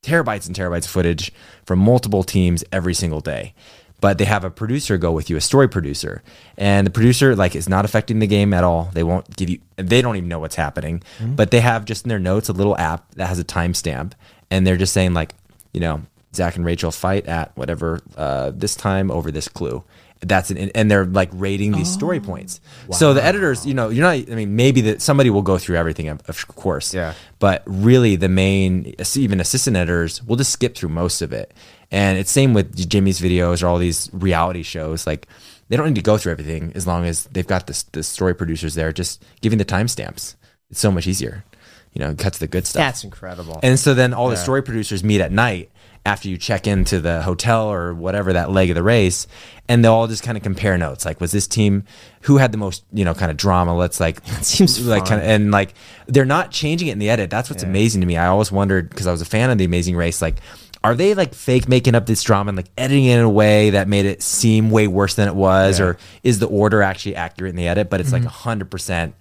[0.03, 1.31] terabytes and terabytes of footage
[1.65, 3.53] from multiple teams every single day.
[4.03, 6.21] But they have a producer go with you, a story producer,
[6.57, 8.89] and the producer like is not affecting the game at all.
[8.91, 12.09] They won't give you, they don't even know what's happening, but they have just in
[12.09, 14.11] their notes a little app that has a timestamp,
[14.51, 15.35] and they're just saying like,
[15.71, 16.01] you know,
[16.35, 19.85] Zach and Rachel fight at whatever uh, this time over this clue.
[20.19, 22.59] That's an, and they're like rating these story points.
[22.91, 24.31] So the editors, you know, you're not.
[24.31, 26.93] I mean, maybe that somebody will go through everything, of, of course.
[26.93, 27.13] Yeah.
[27.39, 31.53] But really, the main, even assistant editors, will just skip through most of it.
[31.93, 35.05] And it's same with Jimmy's videos or all these reality shows.
[35.05, 35.27] Like
[35.69, 38.33] they don't need to go through everything as long as they've got the the story
[38.33, 40.35] producers there, just giving the timestamps.
[40.71, 41.45] It's so much easier.
[41.93, 42.79] You know, cut to the good stuff.
[42.79, 43.59] That's incredible.
[43.61, 45.69] And so then all the story producers meet at night
[46.05, 49.27] after you check into the hotel or whatever that leg of the race,
[49.69, 51.05] and they'll all just kind of compare notes.
[51.05, 51.83] Like, was this team
[52.23, 53.77] who had the most, you know, kind of drama?
[53.77, 55.75] Let's like seems like kind of and like
[56.07, 57.29] they're not changing it in the edit.
[57.29, 58.17] That's what's amazing to me.
[58.17, 60.37] I always wondered because I was a fan of the Amazing Race, like.
[60.83, 63.69] Are they like fake making up this drama and like editing it in a way
[63.69, 67.51] that made it seem way worse than it was, or is the order actually accurate
[67.51, 67.89] in the edit?
[67.89, 69.15] But it's like hundred percent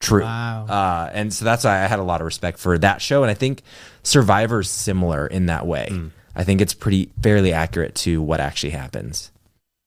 [0.00, 0.22] true.
[0.22, 0.66] Wow.
[0.66, 3.22] Uh, and so that's why I had a lot of respect for that show.
[3.22, 3.62] And I think
[4.02, 6.10] Survivor's similar in that way.
[6.36, 9.32] I think it's pretty fairly accurate to what actually happens.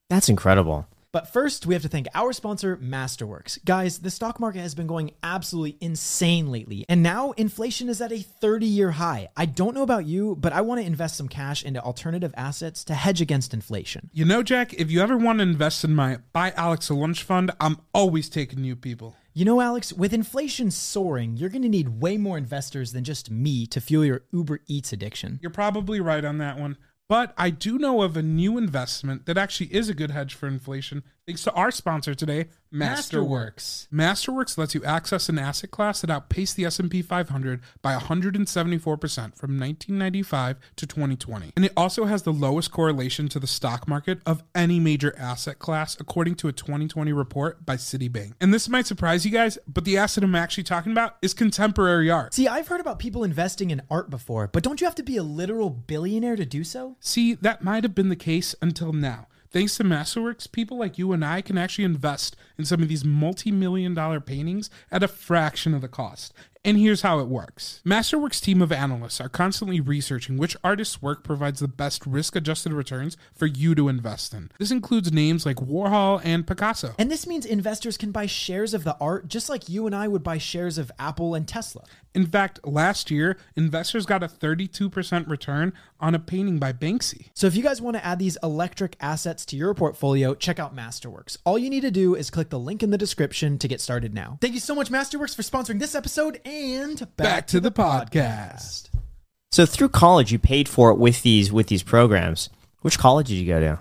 [0.10, 0.88] That's incredible.
[1.14, 3.64] But first, we have to thank our sponsor, Masterworks.
[3.64, 8.12] Guys, the stock market has been going absolutely insane lately, and now inflation is at
[8.12, 9.30] a 30 year high.
[9.38, 12.84] I don't know about you, but I want to invest some cash into alternative assets
[12.86, 14.10] to hedge against inflation.
[14.12, 17.24] You know, Jack, if you ever want to invest in my Buy Alex a Lunch
[17.24, 19.16] Fund, I'm always taking new people.
[19.34, 23.30] You know, Alex, with inflation soaring, you're going to need way more investors than just
[23.30, 25.38] me to fuel your Uber Eats addiction.
[25.44, 26.76] You're probably right on that one.
[27.10, 30.48] But I do know of a new investment that actually is a good hedge for
[30.48, 33.88] inflation, thanks to our sponsor today, Masterworks.
[33.90, 39.60] Masterworks lets you access an asset class that outpaced the S&P 500 by 174% from
[39.60, 41.52] 1995 to 2020.
[41.56, 45.60] And it also has the lowest correlation to the stock market of any major asset
[45.60, 48.34] class according to a 2020 report by Citibank.
[48.40, 52.10] And this might surprise you guys, but the asset I'm actually talking about is contemporary
[52.10, 52.34] art.
[52.34, 55.18] See, I've heard about people investing in art before, but don't you have to be
[55.18, 56.96] a literal billionaire to do so?
[57.02, 59.28] See, that might have been the case until now.
[59.52, 63.06] Thanks to Masterworks, people like you and I can actually invest in some of these
[63.06, 66.34] multi million dollar paintings at a fraction of the cost.
[66.66, 71.24] And here's how it works Masterworks' team of analysts are constantly researching which artist's work
[71.24, 74.52] provides the best risk adjusted returns for you to invest in.
[74.60, 76.94] This includes names like Warhol and Picasso.
[77.00, 80.10] And this means investors can buy shares of the art just like you and I
[80.10, 81.86] would buy shares of Apple and Tesla.
[82.18, 87.30] In fact, last year, investors got a 32% return on a painting by Banksy.
[87.36, 90.76] So if you guys want to add these electric assets to your portfolio, check out
[90.76, 91.38] Masterworks.
[91.46, 94.16] All you need to do is click the link in the description to get started
[94.16, 94.40] now.
[94.42, 98.90] Thank you so much, Masterworks, for sponsoring this episode and back, Back to the podcast.
[99.52, 102.50] So through college, you paid for it with these with these programs.
[102.82, 103.80] Which college did you go to?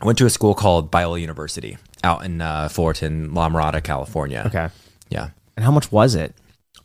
[0.00, 4.44] I went to a school called Biola University out in uh, Fullerton, La Mirada, California.
[4.46, 4.68] Okay.
[5.08, 5.30] Yeah.
[5.56, 6.36] And how much was it?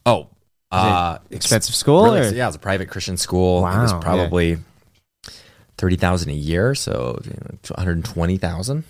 [0.04, 0.30] Oh,
[0.72, 3.62] uh, expensive school, really- or- yeah, it was a private Christian school.
[3.64, 4.04] Wow, it was Wow, yeah.
[4.04, 4.58] probably
[5.78, 8.84] thirty thousand a year, so one hundred twenty thousand.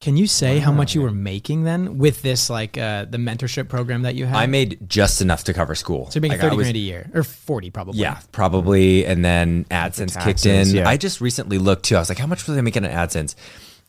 [0.00, 3.68] Can you say how much you were making then with this, like uh, the mentorship
[3.68, 4.36] program that you had?
[4.36, 6.08] I made just enough to cover school.
[6.08, 7.98] so you're making Like, 30 was- grand a year or 40 probably.
[8.00, 9.04] Yeah, probably.
[9.04, 10.76] And then AdSense kicked taxes, in.
[10.78, 10.88] yeah.
[10.88, 11.96] I just recently looked too.
[11.96, 13.34] I was like, how much was I making on AdSense?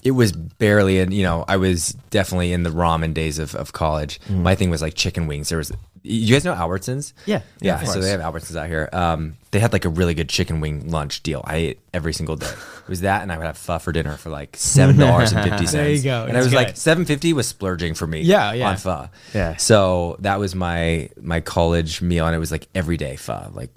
[0.03, 3.73] It was barely, and you know, I was definitely in the ramen days of, of
[3.73, 4.19] college.
[4.29, 4.41] Mm.
[4.41, 5.49] My thing was like chicken wings.
[5.49, 5.71] There was,
[6.03, 7.13] you guys know Albertsons?
[7.25, 7.41] Yeah.
[7.59, 7.83] Yeah, yeah.
[7.83, 8.89] so they have Albertsons out here.
[8.93, 11.41] Um, they had like a really good chicken wing lunch deal.
[11.45, 12.47] I ate every single day.
[12.47, 15.43] It was that, and I would have pho for dinner for like seven dollars and
[15.43, 15.71] fifty cents.
[15.73, 16.25] There you go.
[16.25, 16.77] And That's I was like good.
[16.77, 18.21] seven fifty was splurging for me.
[18.21, 18.69] Yeah, yeah.
[18.69, 19.09] On pho.
[19.33, 19.57] Yeah.
[19.57, 23.71] So that was my my college meal, and it was like everyday pho, like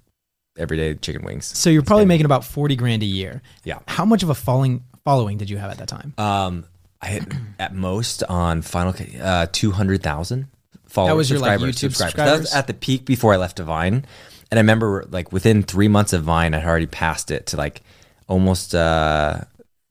[0.57, 1.47] everyday chicken wings.
[1.47, 3.41] So you're probably making about 40 grand a year.
[3.65, 3.79] Yeah.
[3.89, 6.15] How much of a following following did you have at that time?
[6.19, 6.67] Um,
[7.01, 7.21] I
[7.59, 10.49] at most on Final uh, two hundred thousand
[10.92, 11.11] followers.
[11.12, 12.40] That was your, like, subscribers, YouTube That subscribers?
[12.40, 14.05] was at the peak before I left Divine,
[14.50, 17.57] and I remember like within three months of Vine, I had already passed it to
[17.57, 17.83] like
[18.28, 19.40] almost uh,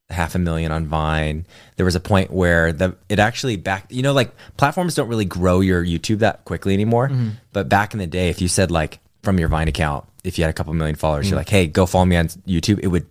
[0.10, 1.46] half a million on Vine.
[1.78, 3.86] There was a point where the it actually back.
[3.90, 7.10] You know, like platforms don't really grow your YouTube that quickly anymore.
[7.10, 7.30] Mm-hmm.
[7.54, 10.44] But back in the day, if you said like from your Vine account, if you
[10.44, 11.30] had a couple million followers, Mm.
[11.32, 12.80] you're like, hey, go follow me on YouTube.
[12.84, 13.06] It would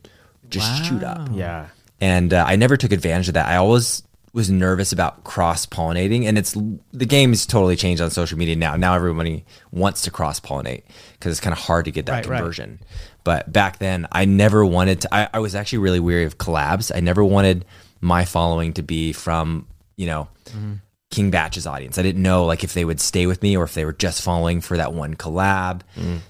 [0.49, 1.67] just shoot up Yeah.
[2.01, 3.47] and uh, I never took advantage of that.
[3.47, 6.57] I always was nervous about cross pollinating, and it's
[6.93, 8.77] the game has totally changed on social media now.
[8.77, 10.83] Now everybody wants to cross pollinate
[11.15, 12.37] because it's kind of hard to get that Right, right.
[12.39, 12.81] conversion.
[13.25, 15.15] But back then, I never wanted to.
[15.15, 16.91] I, I was actually really weary of collabs.
[16.95, 17.65] I never wanted
[18.01, 19.67] my following to be from
[19.97, 20.29] you know.
[21.11, 21.99] King Bach's audience.
[21.99, 24.23] I didn't know like if they would stay with me or if they were just
[24.23, 25.81] following for that one collab.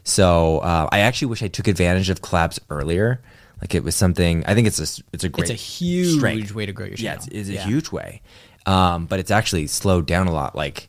[0.05, 3.21] So uh, I actually wish I took advantage of collabs earlier.
[3.61, 4.45] Like it was something.
[4.47, 6.55] I think it's a it's a great It's a huge strength.
[6.55, 7.29] way to grow your Yeah, channel.
[7.33, 8.23] it's, it's a huge way.
[8.67, 10.55] Um, but it's actually slowed down a lot.
[10.57, 10.89] Like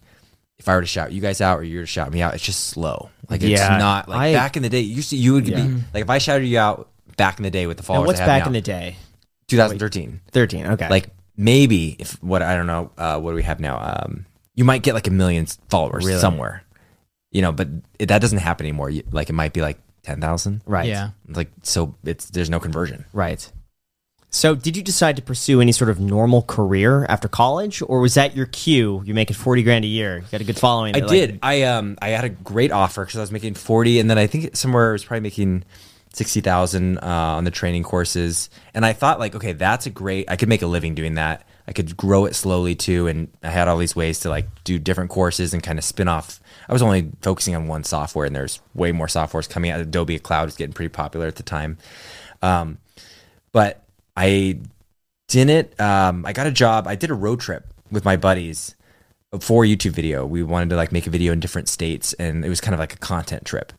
[0.57, 2.34] if I were to shout you guys out or you were to shout me out,
[2.34, 3.10] it's just slow.
[3.29, 4.79] Like it's Yeah, not like I- back in the day.
[4.81, 7.51] You used to, you would be like if I shouted you out back in the
[7.51, 8.01] day with the followers.
[8.03, 8.95] And what's I have back in the day?
[9.47, 10.21] 2013.
[10.31, 10.65] 13.
[10.67, 10.89] Okay.
[10.89, 13.79] Like maybe if what I don't know, uh, what do we have now?
[13.79, 16.19] Um, you might get like a million followers Really?
[16.19, 16.63] somewhere,
[17.31, 17.67] you know, but
[17.99, 18.89] it, that doesn't happen anymore.
[18.89, 20.62] You, like it might be like ten thousand.
[20.66, 20.88] right.
[20.88, 21.12] Yeah.
[21.28, 23.06] Like so, it's there's no conversion.
[23.14, 23.52] Right.
[24.34, 28.14] So, did you decide to pursue any sort of normal career after college, or was
[28.14, 29.02] that your cue?
[29.06, 30.20] You're making forty grand a year.
[30.20, 30.96] You got a good following.
[30.96, 31.40] I Like- did.
[31.44, 34.28] I um I had a great offer because I was making forty, and then I
[34.28, 35.66] think somewhere I was probably making
[36.14, 40.30] sixty thousand uh, on the training courses, and I thought like, okay, that's a great.
[40.32, 41.46] I could make a living doing that.
[41.68, 44.80] I could grow it slowly too, and I had all these ways to like do
[44.80, 46.40] different courses and kind of spin off.
[46.71, 49.81] I was only focusing on one software, and there's way more softwares coming out.
[49.81, 51.77] Adobe Cloud was getting pretty popular at the time,
[52.41, 52.77] um,
[53.51, 53.84] but
[54.15, 54.60] I
[55.27, 55.77] didn't.
[55.81, 56.88] Um, I got a job.
[56.88, 58.75] I did a road trip with my buddies
[59.41, 60.25] for YouTube video.
[60.25, 62.79] We wanted to like make a video in different states, and it was kind of
[62.79, 63.73] like a content trip.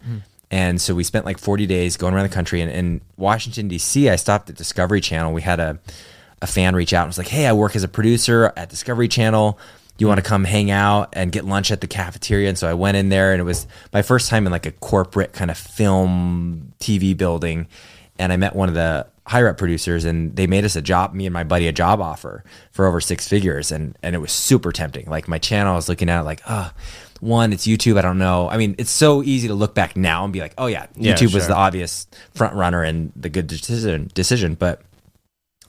[0.50, 2.60] And so we spent like 40 days going around the country.
[2.60, 5.32] And in Washington D.C., I stopped at Discovery Channel.
[5.32, 5.78] We had a
[6.42, 9.08] a fan reach out and was like, "Hey, I work as a producer at Discovery
[9.08, 9.58] Channel.
[10.02, 12.74] You want to come hang out and get lunch at the cafeteria?" And so I
[12.74, 15.56] went in there, and it was my first time in like a corporate kind of
[15.56, 17.68] film TV building.
[18.18, 21.14] And I met one of the higher up producers, and they made us a job,
[21.14, 24.32] me and my buddy, a job offer for over six figures, and and it was
[24.32, 25.06] super tempting.
[25.06, 26.74] Like my channel, I was looking at it like, ah.
[27.20, 27.96] one, it's YouTube.
[27.96, 28.48] I don't know.
[28.48, 31.14] I mean, it's so easy to look back now and be like, "Oh yeah, Yeah,
[31.14, 34.82] YouTube was the obvious front runner and the good decision." Decision, but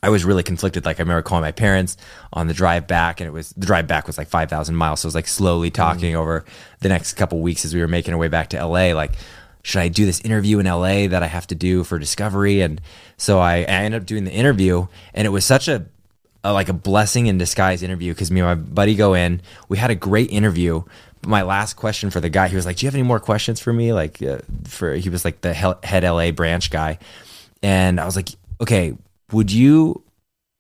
[0.04, 0.86] I was really conflicted.
[0.86, 1.96] Like I remember calling my parents
[2.34, 5.00] on the drive back, and it was the drive back was like five thousand miles.
[5.00, 6.44] So it was like slowly talking over
[6.82, 8.92] the next couple weeks as we were making our way back to LA.
[8.94, 9.14] Like,
[9.64, 12.60] should I do this interview in LA that I have to do for Discovery?
[12.60, 12.82] And
[13.16, 15.86] so I, I ended up doing the interview, and it was such a,
[16.44, 19.42] a like a blessing in disguise interview because me and my buddy go in.
[19.70, 20.84] We had a great interview.
[21.26, 23.62] My last question for the guy, he was like, "Do you have any more questions
[23.62, 27.00] for me?" Like, uh, for he was like the head LA branch guy,
[27.62, 28.28] and I was like,
[28.60, 28.98] "Okay,
[29.34, 30.04] would you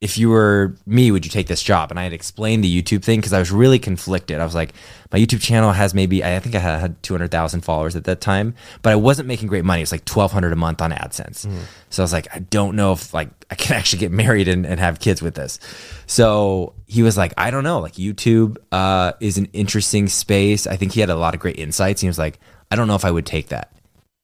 [0.04, 1.90] if you were me, would you take this job?
[1.90, 4.38] And I had explained the YouTube thing because I was really conflicted.
[4.42, 4.74] I was like,
[5.14, 8.92] my YouTube channel has maybe, I think I had 200,000 followers at that time, but
[8.92, 9.82] I wasn't making great money.
[9.82, 11.48] It's like 1200 a month on AdSense.
[11.90, 14.66] So I was like, I don't know if like I can actually get married and,
[14.66, 15.58] and have kids with this.
[16.06, 20.68] So he was like, I don't know, like YouTube uh, is an interesting space.
[20.68, 22.02] I think he had a lot of great insights.
[22.02, 23.72] He was like, I don't know if I would take that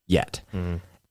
[0.08, 0.42] yet.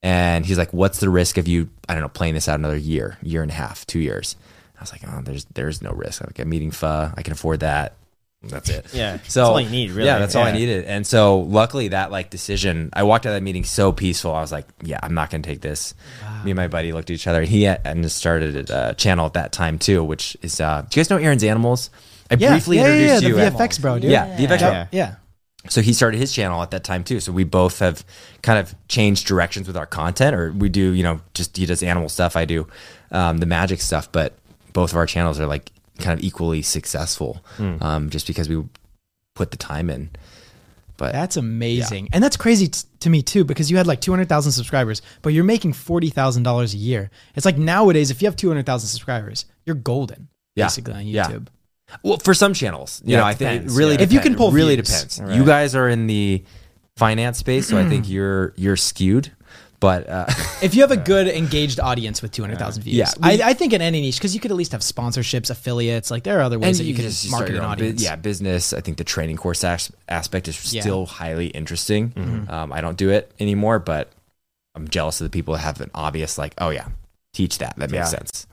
[0.02, 1.68] And he's like, "What's the risk of you?
[1.88, 4.36] I don't know, playing this out another year, year and a half, two years?"
[4.76, 6.20] I was like, "Oh, there's there's no risk.
[6.22, 7.94] Like I'm eating pho, I can afford that.
[8.44, 8.86] That's it.
[8.94, 10.06] Yeah, that's so all you need, really.
[10.06, 10.84] Yeah, that's all I needed.
[10.84, 14.32] And so luckily that like decision, I walked out of that meeting so peaceful.
[14.32, 15.94] I was like, "Yeah, I'm not gonna take this."
[16.44, 17.42] Me and my buddy looked at each other.
[17.42, 20.60] He had, and just started a channel at that time too, which is.
[20.60, 21.90] Uh, do you guys know Aaron's Animals?
[22.30, 23.34] I Yeah, briefly yeah, yeah, introduced yeah, you.
[23.34, 24.10] the at- VFX bro, dude.
[24.12, 24.70] Yeah, VFX Yeah.
[24.70, 25.14] bro Yeah.
[25.68, 27.20] So he started his channel at that time too.
[27.20, 28.04] So we both have
[28.42, 31.82] kind of changed directions with our content, or we do, you know, just he does
[31.82, 32.66] animal stuff, I do
[33.10, 34.34] um, the magic stuff, but
[34.72, 38.64] both of our channels are like kind of equally successful, um, just because we
[39.34, 40.10] put the time in.
[40.96, 42.08] But That's amazing.
[42.12, 45.44] And that's crazy t- to me too because you had like 200,000 subscribers, but you're
[45.44, 47.10] making $40,000 a year.
[47.36, 50.26] It's like nowadays if you have 200,000 subscribers, you're golden
[50.56, 50.64] Yeah.
[50.64, 51.28] basically on Yeah.
[52.02, 54.02] Well, for some channels, you Yeah, know, I think it really yeah.
[54.02, 54.88] If you can pull it really views.
[54.88, 55.20] depends.
[55.20, 55.36] Right.
[55.36, 56.44] You guys are in the
[56.96, 59.32] finance space, so I think you're you're skewed.
[59.80, 60.26] But uh,
[60.62, 63.10] If you have a good engaged audience with 200,000 views, Yeah.
[63.22, 66.24] I, I think in any niche because you could at least have sponsorships, affiliates, like
[66.24, 68.02] there are other ways that you, can just market an own bu- audience.
[68.02, 68.72] yeah, business.
[68.72, 70.80] I think the training course as- aspect is Yeah.
[70.80, 72.10] still highly interesting.
[72.10, 72.50] Mm-hmm.
[72.50, 74.10] Um, I don't do it anymore, but
[74.74, 76.88] I'm jealous of the people that have an obvious like, oh yeah,
[77.32, 77.76] teach that.
[77.76, 78.18] That makes Yeah.
[78.18, 78.48] sense.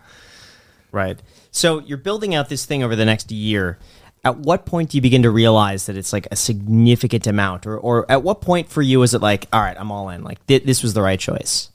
[0.92, 1.22] Right.
[1.52, 3.78] So you're building out this thing over the next year.
[4.24, 7.78] At what point do you begin to realize that it's like a significant amount, or,
[7.78, 10.24] or at what point for you is it like, all right, I'm all in?
[10.24, 11.70] Like th- this was the right choice.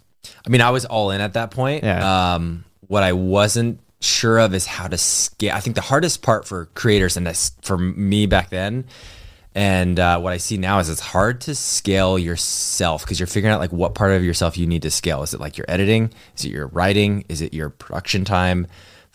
[0.44, 1.84] I mean, I was all in at that point.
[1.84, 2.34] Yeah.
[2.34, 5.54] Um, what I wasn't sure of is how to scale.
[5.54, 8.86] I think the hardest part for creators and this, for me back then,
[9.54, 13.52] and uh, what I see now is it's hard to scale yourself because you're figuring
[13.52, 15.22] out like what part of yourself you need to scale.
[15.22, 16.12] Is it like your editing?
[16.36, 17.24] Is it your writing?
[17.28, 18.66] Is it your production time?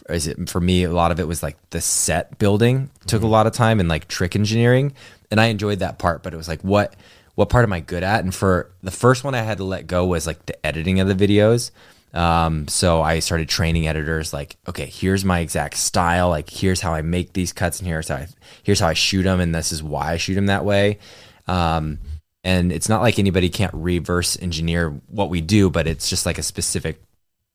[0.09, 0.83] Is it for me?
[0.83, 3.89] A lot of it was like the set building took a lot of time and
[3.89, 4.93] like trick engineering,
[5.31, 6.23] and I enjoyed that part.
[6.23, 6.95] But it was like what
[7.35, 8.23] what part am I good at?
[8.23, 11.07] And for the first one I had to let go was like the editing of
[11.07, 11.71] the videos.
[12.13, 16.29] Um, so I started training editors like, okay, here's my exact style.
[16.29, 18.27] Like, here's how I make these cuts, and here's how I,
[18.63, 20.99] here's how I shoot them, and this is why I shoot them that way.
[21.45, 21.99] Um,
[22.45, 26.37] and it's not like anybody can't reverse engineer what we do, but it's just like
[26.37, 27.01] a specific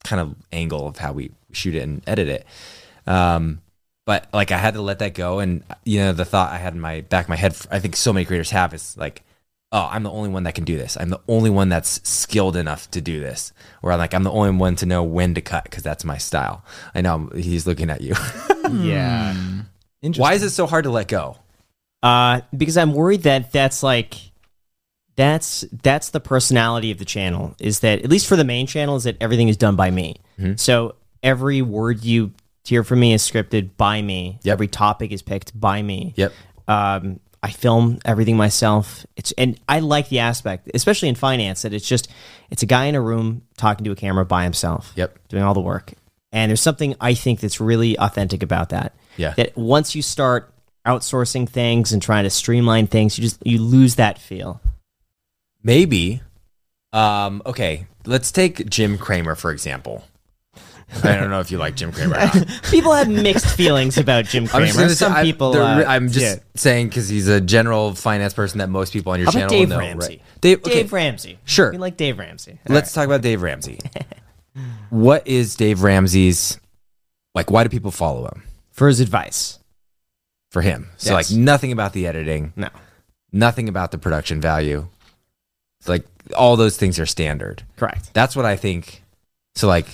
[0.04, 2.46] kind of angle of how we shoot it and edit it.
[3.06, 3.60] Um,
[4.06, 6.74] but like I had to let that go, and you know the thought I had
[6.74, 9.22] in my back of my head, I think so many creators have is like,
[9.72, 10.96] oh, I'm the only one that can do this.
[10.98, 13.52] I'm the only one that's skilled enough to do this.
[13.82, 16.64] Or like I'm the only one to know when to cut because that's my style.
[16.94, 18.14] I know he's looking at you.
[18.70, 19.34] Yeah.
[20.00, 20.22] Interesting.
[20.22, 21.38] Why is it so hard to let go?
[22.04, 24.14] Uh, because I'm worried that that's like
[25.16, 27.56] that's that's the personality of the channel.
[27.58, 30.16] Is that at least for the main channel is that everything is done by me.
[30.38, 30.54] Mm-hmm.
[30.56, 32.32] So every word you
[32.64, 34.38] hear from me is scripted by me.
[34.42, 34.52] Yep.
[34.52, 36.14] Every topic is picked by me.
[36.16, 36.32] Yep.
[36.68, 39.06] Um, I film everything myself.
[39.16, 42.08] It's and I like the aspect, especially in finance, that it's just
[42.50, 44.92] it's a guy in a room talking to a camera by himself.
[44.96, 45.28] Yep.
[45.28, 45.92] Doing all the work.
[46.32, 48.94] And there's something I think that's really authentic about that.
[49.16, 49.34] Yeah.
[49.36, 50.54] That once you start
[50.86, 54.60] outsourcing things and trying to streamline things, you just you lose that feel.
[55.62, 56.20] Maybe.
[56.92, 60.04] Um, okay, let's take Jim Cramer for example.
[61.04, 62.16] I don't know if you like Jim Cramer.
[62.16, 62.62] Or not.
[62.70, 64.66] People have mixed feelings about Jim I'm Cramer.
[64.66, 65.52] just, gonna say- Some I'm- people.
[65.52, 66.42] the- uh, I'm just yeah.
[66.56, 69.50] saying because he's a general finance person that most people on your How channel about
[69.56, 69.80] Dave will know.
[69.80, 70.08] Ramsey?
[70.08, 70.40] Right?
[70.40, 71.38] Dave, okay, Dave Ramsey.
[71.44, 71.70] Sure.
[71.72, 72.58] We like Dave Ramsey.
[72.68, 73.78] All let's talk about Dave Ramsey.
[74.90, 76.58] what is Dave Ramsey's
[77.34, 77.50] like?
[77.50, 78.42] Why do people follow him?
[78.72, 79.58] For his advice.
[80.50, 81.30] For him, so Yes.
[81.30, 82.70] like nothing about the editing, No.
[83.30, 84.88] nothing about the production value.
[85.78, 86.04] It's like
[86.36, 87.62] all those things are standard.
[87.76, 88.10] Correct.
[88.14, 89.04] That's what I think.
[89.54, 89.86] So like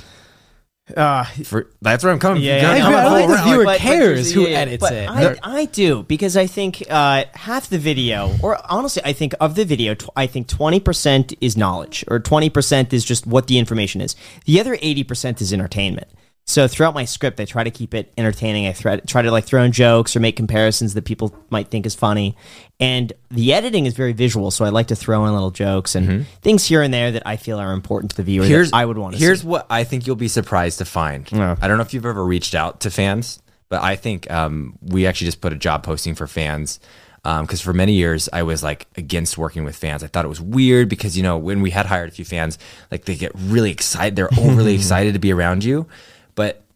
[0.97, 2.43] Uh, for that's where I'm coming.
[2.43, 2.65] Yeah, from.
[2.65, 3.03] yeah, I yeah.
[3.03, 5.09] don't I'm think the all viewer but- but cares who yeah, yeah, edits but it.
[5.11, 9.57] I, I do because I think uh, half the video, or honestly, I think of
[9.57, 13.49] the video, tw- I think twenty percent is knowledge, or twenty percent is just what
[13.49, 14.15] the information is.
[14.45, 16.07] The other eighty percent is entertainment.
[16.49, 18.69] So throughout my script, I try to keep it entertaining.
[18.69, 21.87] I try, try to like throw in jokes or make comparisons that people might think
[21.87, 22.37] is funny.
[22.79, 26.25] And the editing is very visual, so I like to throw in little jokes and
[26.43, 28.45] things here and there that I feel are important to the viewer.
[28.45, 29.19] here's that I would want to.
[29.21, 29.47] Here's see.
[29.49, 31.31] what I think you'll be surprised to find.
[31.33, 31.57] Yeah.
[31.61, 35.05] I don't know if you've ever reached out to fans, but I think um, we
[35.07, 36.79] actually just put a job posting for fans.
[37.25, 40.05] Because for many years I was like against working with fans.
[40.05, 42.57] I thought it was weird because you know when we had hired a few fans,
[42.93, 44.15] like they get really excited.
[44.15, 45.89] They're overly excited to be around you,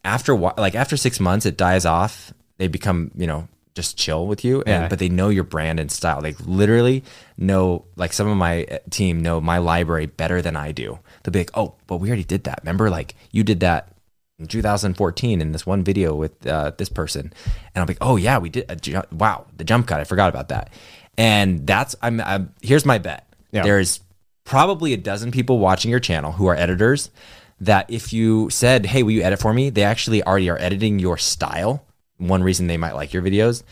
[0.05, 2.33] after like after six months, it dies off.
[2.59, 4.89] They become you know just chill with you, and Yeah.
[4.89, 6.21] but they know your brand and style.
[6.21, 7.05] They literally
[7.39, 10.99] know, like some of my uh, team know my library better than I do.
[11.23, 12.61] They'll be like, "Oh, but we already did that.
[12.63, 13.93] Remember, like you did that
[14.41, 17.33] in 2014 in this one video with uh, this person,"
[17.75, 18.67] and I'm like, "Oh yeah, we did.
[18.69, 20.01] A ju- wow, the jump cut.
[20.01, 20.71] I forgot about that."
[21.17, 23.27] And that's I'm, I'm here's my bet.
[23.53, 23.63] Yeah.
[23.63, 24.01] There's
[24.45, 27.11] probably a dozen people watching your channel who are editors.
[27.61, 30.99] That if you said, "Hey, will you edit for me?" They actually already are editing
[30.99, 31.85] your style.
[32.17, 33.63] One reason they might like your videos,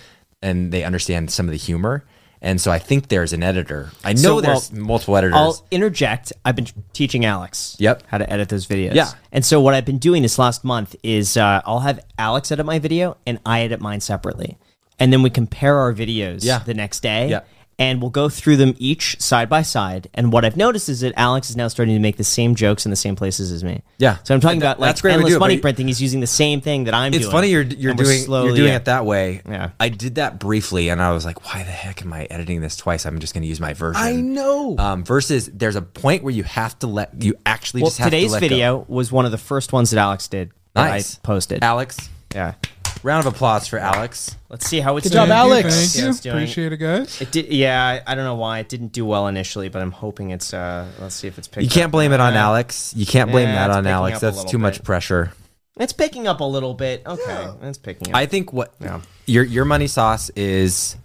[0.42, 2.04] and they understand some of the humor.
[2.40, 3.90] And so I think there's an editor.
[4.04, 5.34] I know So, there's well, multiple editors.
[5.36, 6.32] I'll interject.
[6.44, 7.76] I've been teaching Alex.
[7.80, 8.04] Yep.
[8.06, 8.94] How to edit those videos.
[8.94, 9.10] Yeah.
[9.32, 12.64] And so what I've been doing this last month is uh, I'll have Alex edit
[12.64, 14.56] my video and I edit mine separately,
[15.00, 16.44] and then we compare our videos.
[16.44, 16.60] Yeah.
[16.60, 17.28] The next day.
[17.28, 17.40] Yeah.
[17.80, 20.08] And we'll go through them each side by side.
[20.12, 22.84] And what I've noticed is that Alex is now starting to make the same jokes
[22.84, 23.82] in the same places as me.
[23.98, 24.16] Yeah.
[24.24, 25.86] So I'm talking That- about like that's great endless do money printing.
[25.86, 27.20] He's using the same thing that I'm doing.
[27.20, 27.32] it's doing.
[27.36, 29.42] funny you're you're doing you're doing it that way.
[29.48, 29.70] Yeah.
[29.78, 32.74] I did that briefly, and I was like, why the heck am I editing this
[32.76, 33.06] twice?
[33.06, 34.02] I'm just going to use my version.
[34.02, 34.76] I know.
[34.76, 38.06] Um, versus, there's a point where you have to let you actually Well, just have
[38.08, 38.48] today's to let go.
[38.48, 40.50] video was one of the first ones that Alex did.
[40.74, 41.16] that Nice.
[41.16, 41.62] I posted.
[41.62, 41.96] Alex,
[42.34, 42.54] yeah.
[43.02, 44.36] Round of applause for Alex.
[44.48, 45.38] Let's see how it's Good job, doing.
[45.38, 45.74] Thank you, Alex.
[45.74, 46.08] Thank Yeah, you.
[46.10, 47.20] it's doing- Appreciate it, guys.
[47.20, 48.00] It did, yeah.
[48.06, 50.52] I- I don't know why it didn't do well initially, but I'm hoping it's.
[50.54, 51.58] uh Let's see if it's picked.
[51.58, 51.62] Up.
[51.64, 52.92] You can't blame it on Alex.
[52.96, 54.16] You can't blame Yeah, that it's on picking Alex.
[54.16, 54.84] up a That's little too much bit.
[54.84, 55.32] pressure.
[55.78, 57.02] It's picking up a little bit.
[57.06, 58.16] Okay, it's picking up.
[58.16, 59.00] I think what Yeah.
[59.26, 60.96] your your money sauce is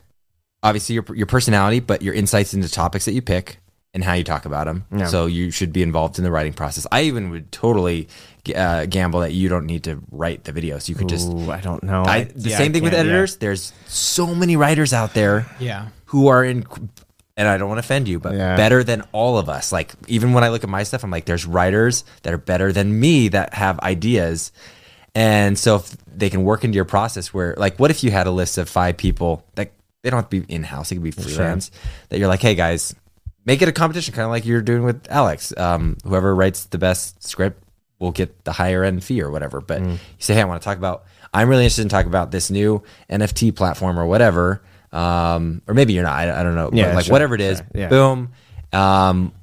[0.64, 3.60] obviously your your personality, but your insights into topics that you pick
[3.94, 4.86] and how you talk about them.
[4.96, 5.06] Yeah.
[5.06, 6.88] So you should be involved in the writing process.
[6.92, 8.08] I even would totally
[8.56, 10.90] uh, gamble that you don't need to write the videos.
[10.90, 11.32] You could just.
[11.32, 12.04] Ooh, I don't know.
[12.04, 13.14] I, the yeah, same thing with can't- yeah.
[13.14, 13.38] editors.
[13.38, 15.90] There's so many writers out there yeah.
[16.06, 16.66] who are in
[17.36, 18.56] and I don't want to offend you, but Yeah.
[18.56, 19.72] better than all of us.
[19.72, 22.72] Like even when I look at my stuff, I'm like, there's writers that are better
[22.72, 24.52] than me that have ideas.
[25.16, 28.28] And so if they can work into your process where like what if you had
[28.28, 31.04] a list of five people that they don't have to be in house, they could
[31.04, 31.72] be freelance,
[32.10, 32.94] that you're like, hey guys,
[33.46, 35.54] make it a competition, kind of like you're doing with Alex.
[35.58, 37.64] Um, whoever writes the best script
[38.00, 39.62] will get the higher end fee or whatever.
[39.62, 42.32] But you say, hey, I want to talk about I'm really interested in talking about
[42.32, 44.62] this new NFT platform or whatever.
[44.92, 46.14] Um, or maybe you're not.
[46.14, 46.70] I, I don't know.
[46.72, 47.90] Yeah, but like sure, whatever it is, sure, yeah.
[47.90, 48.32] boom.
[48.72, 49.34] Um,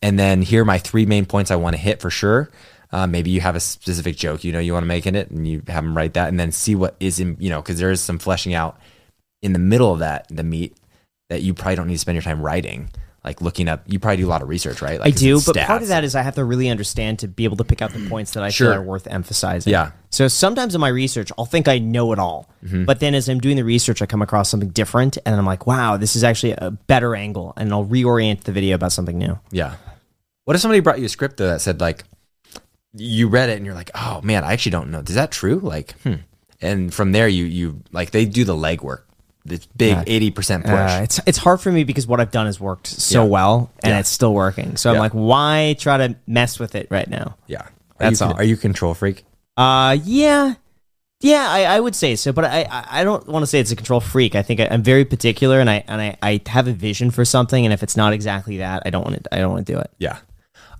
[0.00, 2.50] and then here are my three main points I want to hit for sure.
[2.92, 5.30] Uh, maybe you have a specific joke you know you want to make in it,
[5.30, 7.80] and you have them write that, and then see what is in you know because
[7.80, 8.78] there is some fleshing out
[9.42, 10.76] in the middle of that the meat
[11.28, 12.88] that you probably don't need to spend your time writing.
[13.24, 15.00] Like looking up, you probably do a lot of research, right?
[15.00, 17.28] I Like, is do, but part of that is I have to really understand to
[17.28, 18.68] be able to pick out the points that I Sure.
[18.72, 19.70] feel are worth emphasizing.
[19.72, 19.92] Yeah.
[20.10, 22.84] So sometimes in my research, I'll think I know it all, Mm-hmm.
[22.84, 25.66] but then as I'm doing the research, I come across something different, and I'm like,
[25.66, 29.38] "Wow, this is actually a better angle," and I'll reorient the video about something new.
[29.50, 29.76] Yeah.
[30.44, 32.04] What if somebody brought you a script though that said like
[32.96, 35.00] you read it and you're like, oh man, I actually don't know.
[35.00, 35.58] Is that true?
[35.58, 36.14] Like, hmm.
[36.60, 39.02] And from there, you you like they do the legwork,
[39.44, 40.72] this big eighty percent push.
[40.72, 43.28] Uh, it's it's hard for me because what I've done has worked so Yeah.
[43.28, 43.98] well, and Yeah.
[44.00, 44.76] it's still working.
[44.76, 47.36] So I'm like, why try to mess with it right now?
[47.46, 48.34] yeah, are That's you, all.
[48.34, 49.24] Are you control freak?
[49.56, 50.54] Uh, yeah,
[51.20, 53.76] yeah, I, I would say so, but I, I, don't want to say it's a
[53.76, 54.34] control freak.
[54.34, 57.24] I think I, I'm very particular, and I and I, I have a vision for
[57.24, 59.34] something, and if it's not exactly that, I don't want to.
[59.34, 59.90] I don't want to do it.
[59.98, 60.18] Yeah.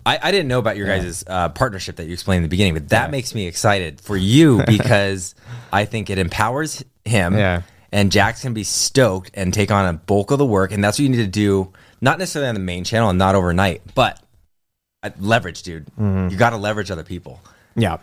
[0.06, 2.74] I, I didn't know about your guys' uh, partnership that you explained in the beginning,
[2.74, 5.34] but that makes me excited for you because
[5.72, 7.34] I think it empowers him.
[7.38, 7.62] Yeah.
[7.94, 10.72] And Jack's can be stoked and take on a bulk of the work.
[10.72, 13.34] And that's what you need to do, not necessarily on the main channel and not
[13.36, 14.20] overnight, but
[15.20, 15.86] leverage, dude.
[15.98, 16.28] Mm-hmm.
[16.30, 17.40] You got to leverage other people.
[17.76, 17.98] Yeah.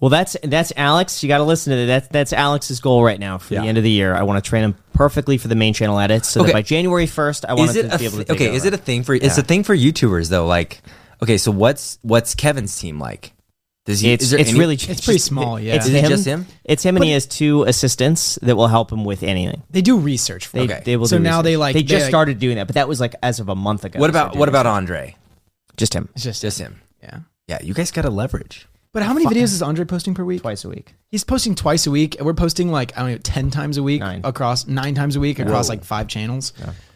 [0.00, 1.22] Well, that's that's Alex.
[1.22, 1.86] You got to listen to that.
[1.86, 3.62] That's that's Alex's goal right now for Yeah.
[3.62, 4.14] the end of the year.
[4.14, 6.48] I want to train him perfectly for the main channel edits, so Okay.
[6.48, 8.24] that by January first, I want Is him it to be able to.
[8.24, 8.54] th- okay?
[8.54, 9.14] Is it a thing for?
[9.14, 10.46] It's a thing for YouTubers though.
[10.46, 10.82] Like,
[11.22, 13.32] okay, so what's what's Kevin's team like?
[13.88, 14.12] Does he?
[14.12, 15.74] It's is there it's any- really It's pretty small, yeah.
[15.76, 16.10] It's Is it him.
[16.10, 16.46] just him?
[16.62, 19.62] It's him, and he has two assistants that will help him with anything.
[19.70, 20.64] They do research for They.
[20.64, 20.82] Okay.
[20.84, 21.06] they will.
[21.06, 21.44] So do now research.
[21.44, 23.48] they, like- they they, just like- started doing that, but that was like as of
[23.48, 23.98] a month ago.
[23.98, 24.76] What about what about research.
[24.76, 25.16] Andrei?
[25.78, 26.80] just him It's just, Just him.
[27.02, 27.20] yeah.
[27.46, 28.66] Yeah, you guys got to leverage.
[28.92, 30.42] But how many videos is Andrei posting per week?
[30.42, 30.94] twice a week?
[31.10, 33.82] He's posting twice a week, and we're posting like I don't know, ten times a
[33.82, 34.20] week Nine.
[34.24, 36.52] across nine times a week across like five channels.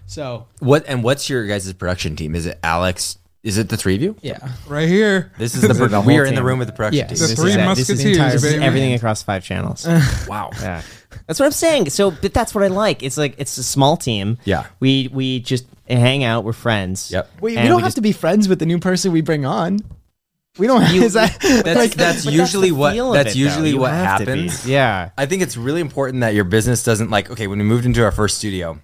[0.07, 2.35] So What and what's your guys' production team?
[2.35, 3.17] Is it Alex?
[3.43, 4.17] Is it the three of you?
[4.23, 4.39] yeah,
[4.69, 5.33] Right here.
[5.37, 7.17] This is the, The we are in the room with the production Yeah, team.
[7.19, 8.65] The this three is- that- this is the musketeers, entire- This is baby.
[8.65, 9.87] everything across five channels.
[10.29, 10.51] Wow.
[10.61, 10.83] yeah,
[11.27, 11.91] that's what I'm saying.
[11.91, 13.03] So, but that's what I like.
[13.03, 14.39] It's like it's a small team.
[14.45, 14.67] Yeah.
[14.81, 16.45] we we just hang out.
[16.45, 17.11] We're friends.
[17.11, 17.31] Yep.
[17.41, 19.21] we, we And don't we have just- to be friends with the new person we
[19.23, 19.81] bring on.
[20.59, 20.89] We don't.
[20.93, 23.45] You- is that That's like, that's But usually the what feel of that's it, though.
[23.45, 24.31] usually You what have to be.
[24.31, 24.69] happens.
[24.69, 25.11] Yeah.
[25.19, 28.05] I think it's really important that your business doesn't like okay, when we moved into
[28.05, 28.79] our first studio,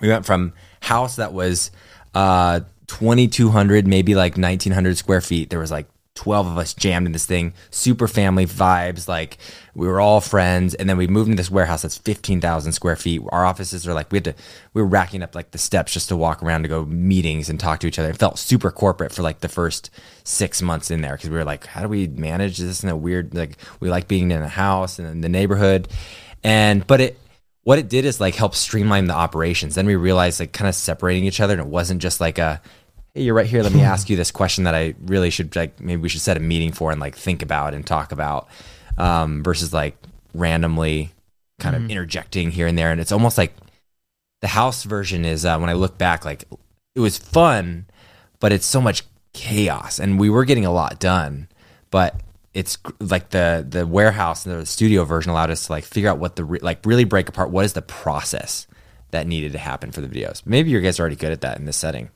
[0.00, 1.70] we went from house that was
[2.14, 5.50] uh 2200 maybe like 1900 square feet.
[5.50, 9.38] There was like 12 of us jammed in this thing, super family vibes, like
[9.74, 13.22] we were all friends and then we moved into this warehouse that's 15,000 square feet.
[13.28, 14.34] Our offices are like we had to
[14.72, 17.60] we were racking up like the steps just to walk around to go meetings and
[17.60, 18.10] talk to each other.
[18.10, 19.90] It felt super corporate for like the first
[20.24, 22.96] 6 months in there cuz we were like how do we manage this in a
[22.96, 25.86] weird like we like being in a house and in the neighborhood.
[26.42, 27.18] And but it
[27.66, 29.74] what it did is like help streamline the operations.
[29.74, 32.60] Then we realized like kind of separating each other and it wasn't just like a
[33.12, 33.60] hey, you're right here.
[33.64, 36.36] Let me ask you this question that I really should like maybe we should set
[36.36, 38.46] a meeting for and like think about and talk about
[38.96, 39.96] um, versus like
[40.32, 41.10] randomly
[41.58, 42.92] kind of interjecting here and there.
[42.92, 43.52] And it's almost like
[44.42, 46.44] the house version is uh, when I look back, like
[46.94, 47.86] it was fun,
[48.38, 49.02] but it's so much
[49.32, 51.48] chaos and we were getting a lot done,
[51.90, 52.20] but
[52.56, 56.18] it's like the the warehouse and the studio version allowed us to like figure out
[56.18, 58.66] what the re- like really break apart what is the process
[59.10, 60.40] that needed to happen for the videos.
[60.46, 62.08] Maybe you guys are already good at that in this setting.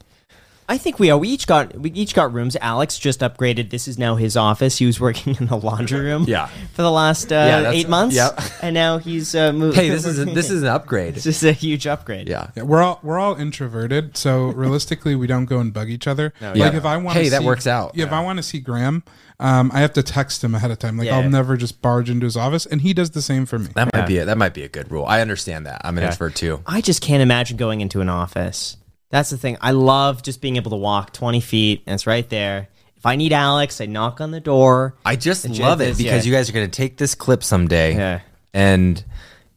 [0.71, 1.19] I think we are.
[1.19, 2.57] We each got we each got rooms.
[2.61, 3.71] Alex just upgraded.
[3.71, 4.79] This is now his office.
[4.79, 6.27] He was working in the laundry room.
[6.29, 6.47] Yeah.
[6.75, 8.15] For the last uh, Yeah, eight months.
[8.15, 8.41] yep.
[8.63, 9.77] And now he's uh, moved.
[9.77, 11.15] Hey, this is a, this is an upgrade.
[11.17, 12.29] This is a huge upgrade.
[12.29, 12.51] Yeah.
[12.55, 16.33] Yeah, we're all we're all introverted, so realistically, we don't go and bug each other.
[16.41, 16.77] like yeah.
[16.77, 17.97] if I want, Hey, that works out.
[17.97, 19.03] Yeah, if I want to see Graham,
[19.41, 20.97] um, I have to text him ahead of time.
[20.97, 21.19] Like Yeah.
[21.19, 23.71] I'll never just barge into his office, and he does the same for me.
[23.75, 25.05] That might be a, that might be a good rule.
[25.07, 25.81] I understand that.
[25.85, 26.63] I'm an introvert too.
[26.65, 28.77] I just can't imagine going into an office.
[29.11, 29.57] That's the thing.
[29.61, 32.69] I love just being able to walk 20 feet and it's right there.
[32.97, 34.95] If I need Alex, I knock on the door.
[35.05, 36.31] I just It's- love it because yeah.
[36.31, 37.95] you guys are going to take this clip someday.
[37.95, 38.21] Yeah.
[38.55, 39.03] And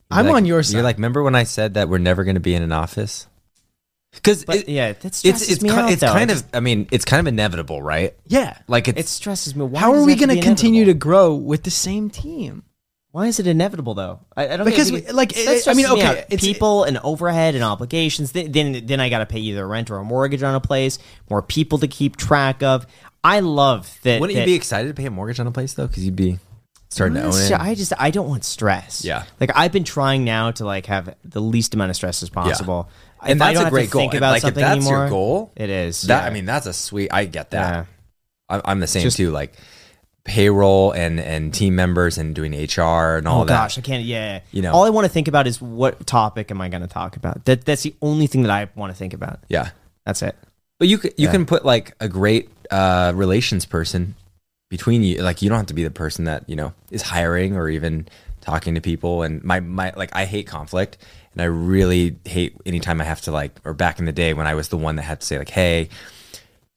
[0.10, 0.74] I'm like- on your side.
[0.76, 3.28] You're like, remember when I said that we're never going to be in an office?
[4.14, 6.14] Because But it, yeah, that stresses it's it's me ki- out, it's though.
[6.14, 8.14] kind I of I mean it's kind of inevitable, right?
[8.28, 8.60] yeah.
[8.68, 9.66] Like it's it stresses me.
[9.66, 12.64] Why How are we going to continue to grow with the same team?
[13.14, 14.22] Why is it inevitable though?
[14.36, 16.98] I, I don't Because we- like, that it- I mean, me okay, it's- people and
[16.98, 18.32] overhead and obligations.
[18.32, 20.98] Then then, then I got to pay either rent or a mortgage on a place.
[21.30, 22.88] More people to keep track of.
[23.24, 24.20] I love that.
[24.20, 25.86] wouldn't you be excited to pay a mortgage on a place though?
[25.86, 26.40] Because you'd be
[26.90, 27.52] starting to own it.
[27.54, 29.06] I just I don't want stress.
[29.06, 29.26] Yeah.
[29.40, 32.90] like I've been trying now to like have the least amount of stress as possible.
[33.22, 34.02] And If that's a great goal.
[34.02, 36.02] Think about like, if something that's your goal, it is.
[36.02, 36.28] That yeah.
[36.28, 37.14] I mean, that's a sweet.
[37.14, 37.74] I get that.
[37.74, 37.86] Yeah.
[38.50, 39.30] I'm, I'm the same Just- too.
[39.30, 39.54] Like
[40.26, 43.50] payroll and and team members and doing HR and all oh that.
[43.54, 44.04] gosh, I can't.
[44.04, 44.72] Yeah, You know.
[44.74, 47.46] all I want to think about is what topic am I going to talk about.
[47.46, 49.40] That that's the only thing that I want to think about.
[49.50, 49.72] Yeah,
[50.06, 50.36] That's it.
[50.80, 51.32] but you you Yeah.
[51.32, 54.16] can put like a great uh, relations person
[54.70, 55.22] between you.
[55.22, 58.08] Like you don't have to be the person that you know is hiring or even
[58.42, 60.98] talking to people and my my like I hate conflict
[61.34, 64.48] and I really hate anytime I have to like or back in the day when
[64.48, 65.88] I was the one that had to say like hey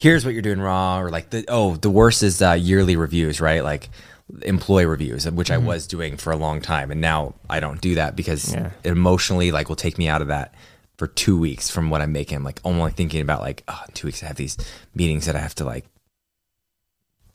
[0.01, 3.40] here's what you're doing wrong or like the oh the worst is uh, yearly reviews
[3.40, 3.88] right like
[4.42, 7.94] employee reviews which I was doing for a long time and now I don't do
[7.94, 8.70] that because Yeah.
[8.84, 10.55] it emotionally like will take me out of that
[10.99, 14.09] for two weeks from what I'm making I'm like only thinking about like oh two
[14.09, 14.57] weeks I have these
[14.94, 15.86] meetings that I have to like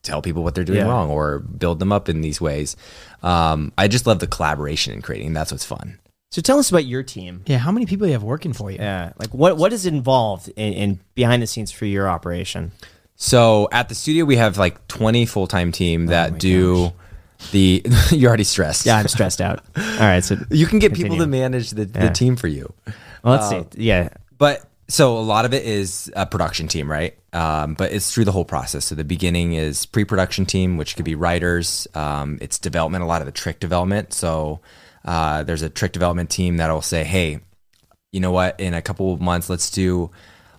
[0.04, 0.88] tell people what they're doing Yeah.
[0.88, 2.76] wrong or build them up in these ways.
[3.22, 5.34] Um, I just love the collaboration in creating.
[5.34, 6.00] That's what's fun.
[6.32, 7.44] So tell us about your team.
[7.46, 8.78] Yeah, how many people do you have working for you?
[8.80, 12.72] Yeah, like what what is involved in, in behind the scenes for your operation?
[13.18, 16.94] So at the studio, we have like 20 full time team that Oh my do
[17.52, 17.84] the.
[18.12, 18.86] you're already stressed.
[18.86, 19.64] Yeah, I'm stressed out.
[19.78, 22.08] All right, so you can get people to manage the, Yeah.
[22.08, 22.74] the team for you.
[23.24, 23.84] well, let's see.
[23.84, 27.18] Yeah, But so a lot of it is a production team, right?
[27.34, 28.86] Um, but it's through the whole process.
[28.86, 31.88] So the beginning is pre-production team, which could be writers.
[31.94, 34.14] Um, it's development, a lot of the trick development.
[34.14, 34.60] So
[35.06, 37.40] uh, there's a trick development team that'll say, "Hey,
[38.12, 38.60] you know what?
[38.60, 40.12] In a couple of months, let's do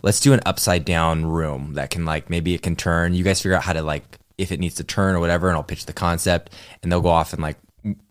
[0.03, 3.15] let's do an upside down room that can like maybe it can turn.
[3.15, 5.57] You guys figure out how to like if it needs to turn or whatever, and
[5.57, 7.57] I'll pitch the concept, and they'll go off and like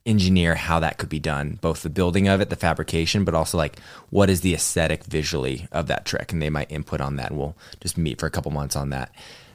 [0.06, 3.58] engineer how that could be done, both the building of it, the fabrication, but also
[3.58, 3.80] like
[4.10, 7.40] what is the aesthetic visually of that trick, and they might input on that, and
[7.40, 9.12] we'll just meet for a couple months on that.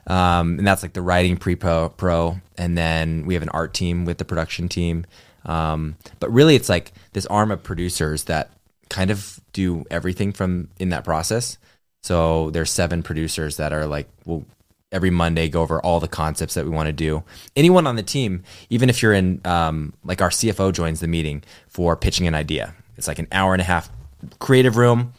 [0.07, 3.75] Um, and that's like the writing pre pro, pro, and then we have an art
[3.75, 5.05] team with the production team.
[5.47, 8.51] Um, but really, it's like this arm of producers that
[8.91, 11.59] kind of do everything from in that process.
[12.03, 14.45] So there's seven producers that are like, well,
[14.93, 17.25] every Monday go over all the concepts that we want to do.
[17.57, 21.43] Anyone on the team, even if you're in, um, like our CFO joins the meeting
[21.69, 22.75] for pitching an idea.
[22.97, 23.91] It's like an hour and a half
[24.39, 25.13] creative room.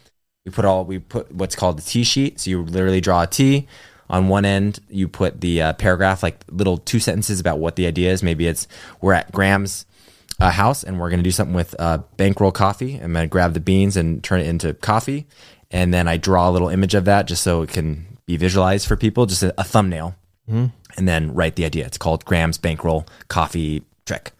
[0.45, 2.39] We put all we put what's called the T sheet.
[2.39, 3.67] So you literally draw a T.
[4.09, 7.85] On one end, you put the uh, paragraph, like little two sentences about what the
[7.85, 8.23] idea is.
[8.23, 8.65] Maybe it's
[9.01, 9.85] we're at Graham's
[10.39, 12.95] uh, house and we're going to do something with uh, bankroll coffee.
[12.95, 15.27] I'm going to grab the beans and turn it into coffee.
[15.71, 18.87] And then I draw a little image of that just so it can be visualized
[18.87, 20.15] for people, just a, a thumbnail.
[20.97, 21.85] And then write the idea.
[21.85, 24.31] It's called Graham's bankroll coffee trick.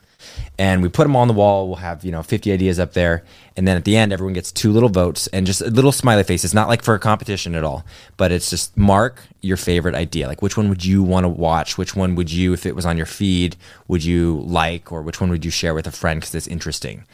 [0.57, 1.67] And we put them on the wall.
[1.67, 3.23] We'll have, you know, 50 ideas up there.
[3.55, 6.23] And then at the end, everyone gets two little votes and just a little smiley
[6.23, 6.43] face.
[6.43, 7.85] It's not like for a competition at all,
[8.17, 10.27] but it's just mark your favorite idea.
[10.27, 11.77] Like, which one would you want to watch?
[11.77, 13.55] Which one would you, if it was on your feed,
[13.88, 14.91] would you like?
[14.91, 17.05] Or which one would you share with a friend because it's interesting?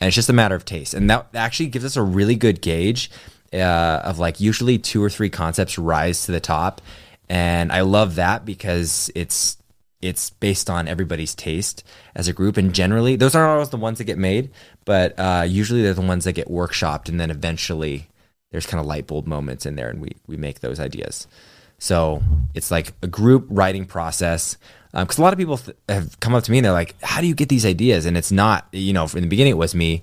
[0.00, 0.94] And it's just a matter of taste.
[0.94, 3.10] And that actually gives us a really good gauge
[3.52, 6.80] uh, of like usually two or three concepts rise to the top.
[7.28, 9.56] And I love that because it's
[10.02, 11.84] it's based on everybody's taste
[12.14, 12.56] as a group.
[12.56, 14.50] And generally those aren't always the ones that get made
[14.84, 18.08] but uh, usually they're the ones that get workshopped and then eventually
[18.50, 21.26] there's kind of light bulb moments in there and we we make those ideas.
[21.78, 22.22] So
[22.54, 24.58] it's like a group writing process
[24.92, 27.20] because a lot of people th- have come up to me and they're like how
[27.20, 28.06] do you get these ideas?
[28.06, 30.02] And it's not you know in the beginning it was me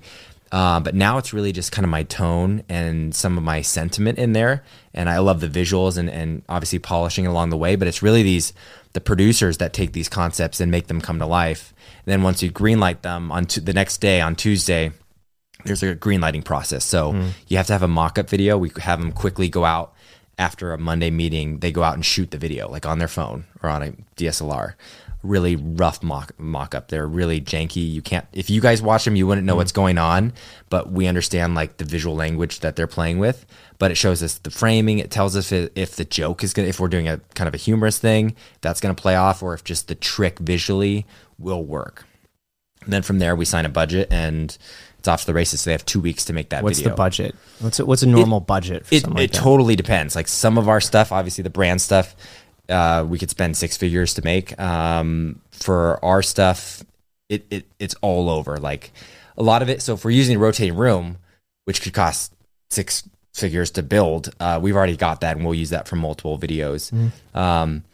[0.50, 4.18] uh, but now it's really just kind of my tone and some of my sentiment
[4.18, 4.64] in there.
[4.94, 8.22] And i love the visuals and, and obviously polishing along the way but it's really
[8.22, 8.52] these
[8.98, 11.72] the producers that take these concepts and make them come to life
[12.04, 14.90] and then once you greenlight them on to the next day on tuesday
[15.64, 16.84] there's a greenlighting process.
[16.84, 17.30] So mm.
[17.48, 18.58] you have to have a mock up video.
[18.58, 19.94] We have them quickly go out
[20.38, 21.58] after a Monday meeting.
[21.58, 24.74] They go out and shoot the video, like on their phone or on a DSLR.
[25.22, 26.88] Really rough mock mock up.
[26.88, 27.90] They're really janky.
[27.90, 29.80] You can't if you guys watch them, you wouldn't know what's mm-hmm.
[29.80, 30.32] going on.
[30.70, 33.44] But we understand like the visual language that they're playing with.
[33.78, 34.98] But it shows us the framing.
[34.98, 37.54] It tells us if, if the joke is gonna if we're doing a kind of
[37.54, 41.04] a humorous thing that's gonna play off, or if just the trick visually
[41.38, 42.04] will work.
[42.84, 44.56] And then from there, we sign a budget and
[44.98, 45.60] it's off to the races.
[45.60, 46.90] So they have two weeks to make that what's video.
[46.90, 47.36] the budget?
[47.60, 49.38] What's a, what's a normal budget for It, something like it that?
[49.38, 50.16] totally depends.
[50.16, 52.16] Like some of our stuff, obviously the brand stuff,
[52.68, 54.58] uh, we could spend six figures to make.
[54.60, 56.84] Um, for our stuff,
[57.28, 58.56] it, it it's all over.
[58.58, 58.92] Like
[59.36, 59.82] a lot of it.
[59.82, 61.18] So if we're using a rotating room,
[61.64, 62.32] which could cost
[62.70, 66.38] six figures to build, uh, we've already got that, and we'll use that for multiple
[66.38, 66.92] videos.
[66.92, 67.38] Mm-hmm.
[67.38, 67.84] Um,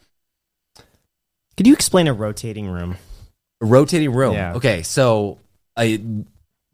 [1.57, 2.97] Could you explain a rotating room?
[3.61, 4.33] rotating room.
[4.33, 4.53] Yeah.
[4.55, 5.37] Okay, so
[5.79, 5.99] a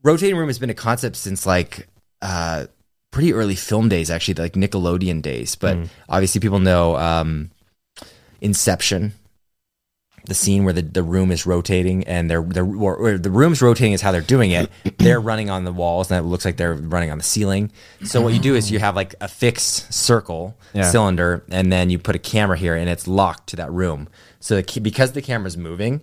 [0.04, 1.88] rotating room has been a concept since like
[2.22, 2.66] uh,
[3.12, 5.56] pretty early film days, actually, like Nickelodeon days.
[5.56, 5.89] But Mm.
[6.10, 7.52] obviously, people know um,
[8.42, 9.14] Inception,
[10.26, 13.94] the scene where the, the room is rotating and they're they're or, the room's rotating
[13.94, 14.70] is how they're doing it.
[14.98, 17.72] they're running on the walls and it looks like they're running on the ceiling.
[18.04, 20.84] So what you do is you have like a fixed circle Yeah.
[20.84, 24.08] cylinder and then you put a camera here and it's locked to that room.
[24.39, 26.02] So the, because the camera's moving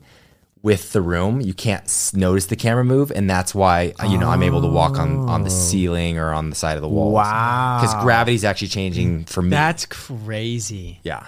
[0.62, 4.42] with the room, you can't notice the camera move, and that's why you know I'm
[4.42, 5.50] able to walk on on the oh.
[5.50, 7.12] ceiling or on the side of the wall.
[7.12, 7.78] Wow.
[7.80, 9.50] because gravity's actually changing for me.
[9.50, 10.98] That's crazy.
[11.04, 11.26] Yeah.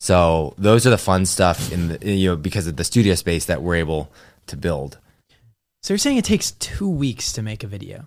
[0.00, 3.46] So those are the fun stuff in the you know because of the studio space
[3.46, 4.10] that we're able
[4.46, 4.98] to build.
[5.82, 8.06] So you're saying it takes two weeks to make a video?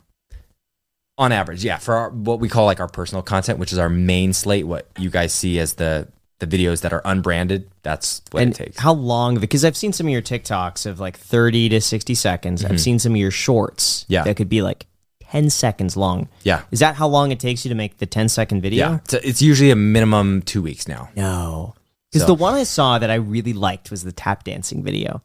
[1.17, 3.89] On average, yeah, for our, what we call like our personal content, which is our
[3.89, 6.07] main slate, what you guys see as the
[6.39, 8.79] the videos that are unbranded, that's what and it takes.
[8.79, 9.37] how long?
[9.39, 12.63] Because I've seen some of your TikToks of like 30 to 60 seconds.
[12.63, 14.13] I've seen some of your shorts Mm-hmm.
[14.13, 14.23] Yeah.
[14.23, 14.85] that could be like
[15.31, 16.29] 10 seconds long.
[16.43, 18.87] yeah, Is that how long it takes you to make the 10 second video?
[18.89, 21.09] yeah, it's, it's usually a minimum two weeks now.
[21.17, 21.75] No.
[22.11, 25.21] Because So- the one I saw that I really liked was the tap dancing video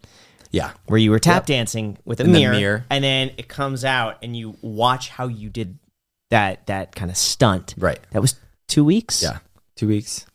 [0.51, 2.85] Yeah, where you were tap dancing with a mirror, mirror.
[2.91, 5.79] and then it comes out and you watch how you did
[6.31, 7.75] that that kind of stunt.
[7.79, 7.99] right.
[8.13, 8.35] That was
[8.69, 9.23] two weeks.
[9.23, 9.39] Yeah,
[9.77, 10.27] two weeks.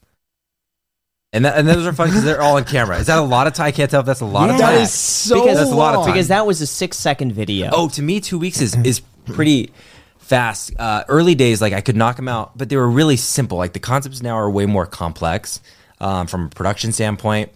[1.31, 2.97] And that, and those are fun because they're all on camera.
[2.97, 3.67] Is that a lot of time?
[3.67, 4.65] I can't tell if that's a lot of Yeah.
[4.65, 4.75] time.
[4.75, 6.13] That is so because That's a lot of time.
[6.13, 7.69] Because that was a six second video.
[7.71, 9.71] Oh, to me, two weeks is is pretty
[10.17, 10.71] fast.
[10.79, 13.59] Uh, early days, like I could knock them out, but they were really simple.
[13.59, 15.59] Like the concepts now are way more complex
[15.99, 17.51] um, from a production standpoint.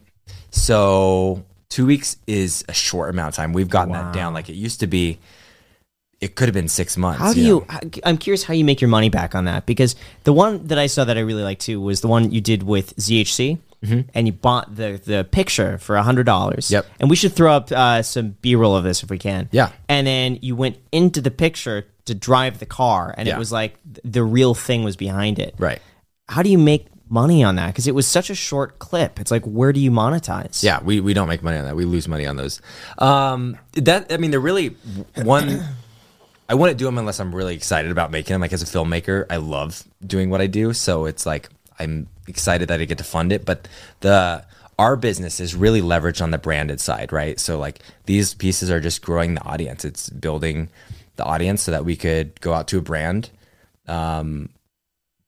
[0.51, 3.53] So two weeks is a short amount of time.
[3.53, 4.33] We've gotten that down.
[4.33, 5.19] Like it used to be,
[6.21, 7.19] it could have been six months.
[7.19, 7.47] How do know?
[7.47, 7.65] you?
[7.69, 10.77] how- I'm curious how you make your money back on that because the one that
[10.77, 13.57] I saw that I really liked too was the one you did with ZHC,
[14.13, 16.67] and you bought the the picture for hundred dollars.
[16.67, 16.73] Mm-hmm.
[16.75, 16.85] Yep.
[17.01, 19.49] And we should throw up uh, some B roll of this if we can.
[19.51, 19.73] Yeah.
[19.89, 23.35] And then you went into the picture to drive the car, and Yeah.
[23.35, 25.55] it was like th- the real thing was behind it.
[25.57, 25.81] Right.
[26.29, 27.67] How do you make money on that?
[27.67, 29.19] Because it was such a short clip.
[29.19, 30.63] It's like where do you monetize?
[30.63, 31.75] Yeah, we, we don't make money on that.
[31.75, 32.61] We lose money on those.
[32.97, 34.69] Um, that I mean, they're really
[35.15, 35.63] one.
[36.49, 38.41] I wouldn't do them unless I'm really excited about making them.
[38.41, 41.49] Like as a filmmaker, I love doing what I do, so it's like
[41.79, 43.45] I'm excited that I get to fund it.
[43.45, 43.67] But
[44.01, 44.43] the
[44.79, 47.39] our business is really leveraged on the branded side, right?
[47.39, 49.85] So like these pieces are just growing the audience.
[49.85, 50.69] It's building
[51.15, 53.29] the audience so that we could go out to a brand,
[53.87, 54.49] um,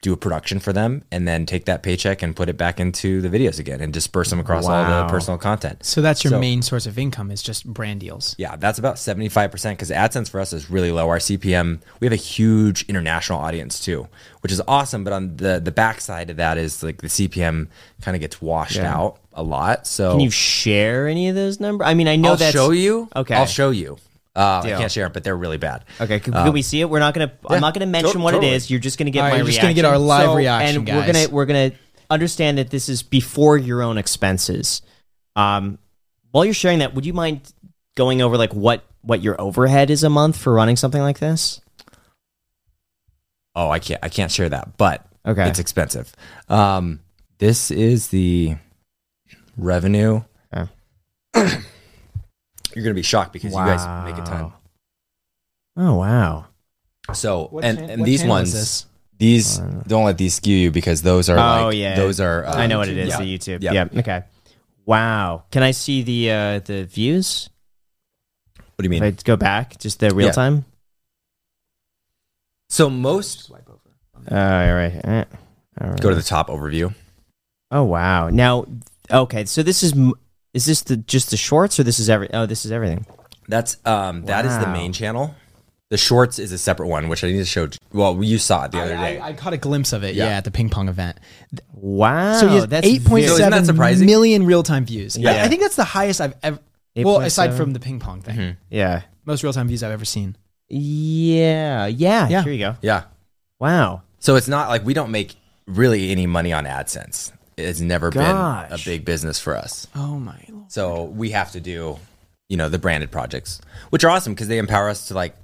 [0.01, 3.21] do a production for them, and then take that paycheck and put it back into
[3.21, 5.83] the videos again and disperse them across all the personal content.
[5.83, 8.35] So that's your So- main source of income is just brand deals.
[8.37, 11.09] Yeah, that's about 75% because AdSense for us is really low.
[11.09, 14.07] Our CPM, we have a huge international audience too,
[14.41, 15.03] which is awesome.
[15.03, 17.67] But on the, the backside of that is like the CPM
[18.01, 19.87] kind of gets washed out a lot.
[19.87, 21.87] So Can you share any of those numbers?
[21.87, 23.09] I mean, I know I'll that's show you.
[23.15, 23.33] Okay.
[23.33, 23.97] I'll show you.
[24.35, 24.79] Uh, I Deal.
[24.79, 25.85] can't share it, but they're really bad.
[26.01, 26.89] Okay, can, can we see it?
[26.89, 27.31] We're not gonna.
[27.49, 28.51] I'm not gonna mention what totally.
[28.51, 28.69] it is.
[28.69, 30.87] You're just gonna get All right, my you're just gonna get our live reaction, and
[30.89, 31.71] we're gonna we're gonna
[32.09, 34.81] understand that this is before your own expenses.
[35.37, 35.79] Um,
[36.31, 37.53] while you're sharing that, would you mind
[37.95, 41.61] going over like what what your overhead is a month for running something like this?
[43.55, 44.03] Oh, I can't.
[44.03, 45.47] I can't share that, but Okay.
[45.47, 46.13] it's expensive.
[46.49, 46.99] Um,
[47.37, 48.55] this is the
[49.57, 50.23] revenue.
[50.53, 50.67] Yeah.
[52.75, 54.51] You're gonna be shocked because you guys make a ton.
[55.77, 56.45] Oh wow!
[57.13, 58.85] So and and these ones, this?
[59.17, 59.57] these
[59.87, 61.95] don't let these skew you because those are Oh, like yeah.
[61.95, 62.45] those are.
[62.45, 63.09] Uh, I know what it is.
[63.09, 63.19] yeah.
[63.19, 63.61] The YouTube.
[63.63, 63.73] Yep.
[63.93, 63.99] Yeah.
[63.99, 64.23] Okay.
[64.85, 65.43] Wow.
[65.51, 67.49] Can I see the uh the views?
[68.57, 69.03] What do you If mean?
[69.03, 70.33] I go back, just the real Yeah.
[70.33, 70.65] time.
[72.69, 74.93] So most Swipe Uh, all right.
[75.03, 75.23] Eh.
[75.81, 76.01] All right.
[76.01, 76.93] go to the top overview.
[77.71, 78.29] Oh wow!
[78.29, 78.65] Now,
[79.11, 80.13] okay, so this is m-
[80.55, 82.33] is this the just the shorts or this is every?
[82.33, 83.05] Oh, this is everything.
[83.47, 84.73] That's um that is the Wow.
[84.73, 85.35] main channel.
[85.91, 87.69] The shorts is a separate one, which I need to show.
[87.93, 89.19] Well, you saw it the other I, day.
[89.19, 90.25] I, I caught a glimpse of it, Yeah.
[90.29, 91.19] yeah, at the ping pong event.
[91.73, 94.07] Wow, So he has that's eight point So isn't that seven surprising?
[94.07, 95.15] million real time views.
[95.15, 95.43] I- Yeah.
[95.43, 96.57] I, think that's the highest I've ever.
[96.95, 97.57] Well, aside 8.7?
[97.57, 98.37] from the ping pong thing, Mhm.
[98.37, 100.35] very- yeah, most real time views I've ever seen.
[100.69, 102.43] yeah, yeah, Yeah.
[102.43, 102.75] Here you go.
[102.81, 103.03] yeah.
[103.59, 104.01] Wow.
[104.19, 105.35] So it's not like we don't make
[105.67, 107.31] really any money on AdSense.
[107.57, 108.85] It's never been a Gosh.
[108.85, 109.87] big business for us.
[109.95, 110.71] Oh my lord!
[110.71, 111.97] So we have to do,
[112.49, 115.35] you know, the branded projects, which are awesome because they empower us to like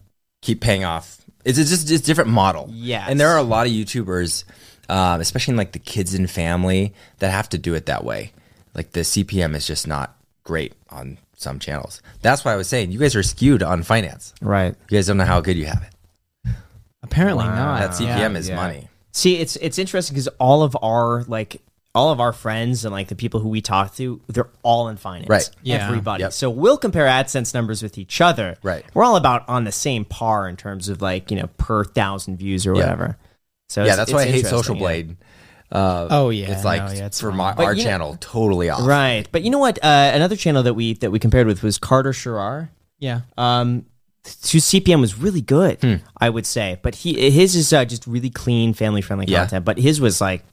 [0.42, 1.18] keep paying off.
[1.46, 2.68] It's it's just it's a different model.
[2.72, 3.06] Yeah.
[3.10, 4.44] And there are a lot of YouTubers,
[4.90, 8.32] um, especially in like the kids and family, that have to do it that way.
[8.76, 12.02] Like the CPM is just not great on some channels.
[12.22, 14.34] That's why I was saying you guys are skewed on finance.
[14.42, 14.76] Right.
[14.90, 16.54] You guys don't know how good you have it.
[17.04, 17.56] Apparently Wow.
[17.56, 17.80] not.
[17.80, 18.38] That CPM Yeah.
[18.40, 18.56] is yeah.
[18.56, 18.88] money.
[19.12, 21.62] See, it's it's interesting because all of our like
[21.94, 24.98] all of our friends and like the people who we talk to, they're all in
[24.98, 25.28] finance.
[25.30, 25.50] Right.
[25.62, 25.86] Yeah.
[25.88, 26.22] Everybody.
[26.24, 26.34] Yep.
[26.34, 28.56] So we'll compare AdSense numbers with each other.
[28.64, 28.86] Right.
[28.94, 32.38] We're all about on the same par in terms of like, you know, per thousand
[32.38, 32.82] views or Yeah.
[32.82, 33.18] whatever.
[33.70, 34.80] So yeah, that's it's why I hate interesting, Social yeah.
[34.80, 35.18] Blade.
[35.72, 38.70] Uh, Oh, yeah, it's like no, yeah, it's for my, our you know- channel totally
[38.70, 38.86] off.
[38.86, 39.26] Right.
[39.32, 39.78] But you know what?
[39.84, 42.70] Uh, another channel that we that we compared with was Carter Sharer.
[43.00, 43.22] Yeah.
[43.38, 43.86] Um,
[44.24, 45.96] whose CPM was really good, Hmm.
[46.20, 46.78] I would say.
[46.84, 49.40] But he his is uh, just really clean, family friendly Yeah.
[49.40, 49.66] content.
[49.66, 50.44] But his was like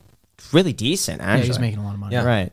[0.51, 1.21] really decent.
[1.21, 2.15] Yeah, Actually, he's making a lot of money.
[2.15, 2.25] Yeah.
[2.25, 2.51] right.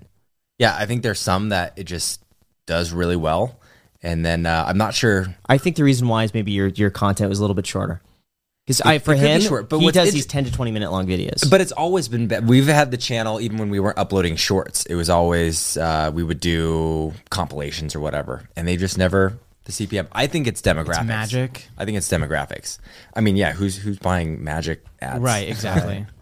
[0.58, 2.22] Yeah, I think there's some that it just
[2.66, 3.60] does really well,
[4.02, 5.26] and then uh, I'm not sure.
[5.46, 8.00] I think the reason why is maybe your your content was a little bit shorter.
[8.66, 11.06] Because I for it him, short, but he does these ten to twenty minute long
[11.06, 11.48] videos.
[11.48, 12.26] But it's always been.
[12.26, 14.84] Be- We've had the channel even when we weren't uploading shorts.
[14.86, 19.72] It was always uh, we would do compilations or whatever, and they just never the
[19.72, 20.08] CPM.
[20.10, 21.06] I think it's demographics.
[21.06, 21.68] magic.
[21.78, 22.78] I think it's demographics.
[23.14, 25.20] I mean, yeah, who's who's buying magic ads?
[25.20, 26.06] Right, exactly.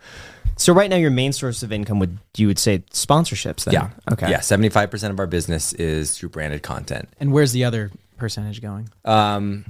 [0.57, 3.65] So right now, your main source of income would you would say sponsorships?
[3.65, 3.75] Then?
[3.75, 3.91] Yeah.
[4.13, 4.31] Okay.
[4.31, 7.09] Yeah, seventy five percent of our business is through branded content.
[7.21, 8.89] and where's the other percentage going?
[9.05, 9.65] Um,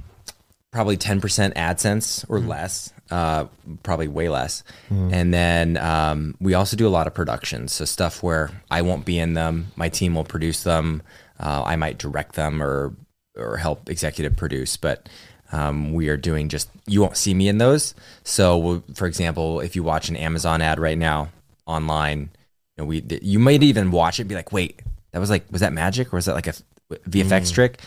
[0.71, 2.47] probably ten percent AdSense or Mm-hmm.
[2.49, 2.91] less.
[3.11, 3.45] Uh,
[3.83, 4.63] probably way less.
[4.89, 7.71] And then um, we also do a lot of productions.
[7.71, 9.67] So stuff where I won't be in them.
[9.75, 11.03] My team will produce them.
[11.39, 12.95] Uh, I might direct them or
[13.35, 15.07] or help executive produce, but.
[15.55, 17.95] Um, we are doing just you won't see me in those.
[18.23, 21.29] So, we'll, for example, if you watch an Amazon ad right now
[21.65, 22.29] online,
[22.75, 24.81] you know, we you might even watch it and be like, wait,
[25.11, 26.53] that was like was that magic or was that like a
[27.09, 27.79] VFX trick?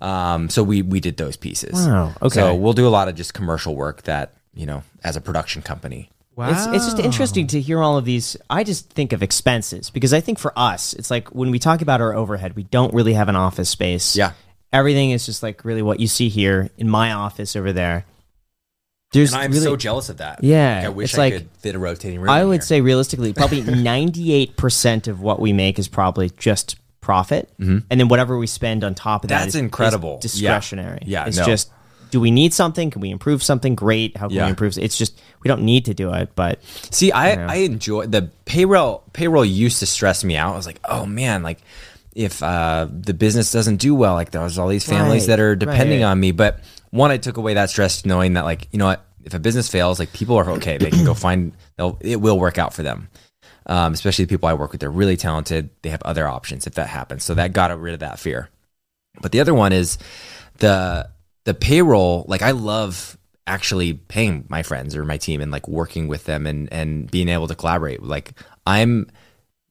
[0.00, 1.74] Um, so we we did those pieces.
[1.74, 2.34] Wow, okay.
[2.34, 5.62] So we'll do a lot of just commercial work that you know as a production
[5.62, 6.10] company.
[6.36, 6.50] Wow.
[6.50, 8.36] It's, it's just interesting to hear all of these.
[8.50, 11.80] I just think of expenses because I think for us, it's like when we talk
[11.80, 14.14] about our overhead, we don't really have an office space.
[14.14, 14.32] Yeah.
[14.72, 18.04] Everything is just like really what you see here in my office over there.
[19.12, 20.42] There's And I'm really, so jealous of that.
[20.42, 22.28] Yeah, Like, I wish I like- could fit a rotating room.
[22.28, 22.60] I would here.
[22.62, 27.48] say realistically, probably 98% of what we make is probably just profit.
[27.58, 29.40] And then whatever we spend on top of that Mm-hmm.
[29.44, 30.18] That's is- is incredible.
[30.18, 30.98] discretionary.
[31.02, 31.22] Yeah.
[31.22, 31.44] Yeah, It's no.
[31.46, 31.70] just,
[32.10, 32.90] do we need something?
[32.90, 33.74] Can we improve something?
[33.76, 34.16] Great.
[34.16, 34.44] How can Yeah.
[34.46, 34.76] we improve?
[34.76, 37.46] It's just, we don't need to do it, but See, I Yeah.
[37.48, 39.04] I enjoy the payroll.
[39.12, 40.52] Payroll used to stress me out.
[40.52, 41.58] I was like, oh man, like
[42.16, 45.54] if uh, the business doesn't do well, like there's all these families Right, that are
[45.54, 46.08] depending right.
[46.08, 46.32] on me.
[46.32, 46.60] But
[46.90, 49.68] one, I took away that stress, knowing that like you know what, if a business
[49.68, 50.78] fails, like people are okay.
[50.78, 51.52] They can go find.
[51.76, 53.08] They'll it will work out for them.
[53.66, 55.70] Um, especially the people I work with, they're really talented.
[55.82, 57.22] They have other options if that happens.
[57.24, 58.48] So that got rid of that fear.
[59.20, 59.98] But the other one is
[60.58, 61.10] the
[61.44, 62.24] the payroll.
[62.28, 66.46] Like I love actually paying my friends or my team and like working with them
[66.46, 68.02] and and being able to collaborate.
[68.02, 68.32] Like
[68.66, 69.10] I'm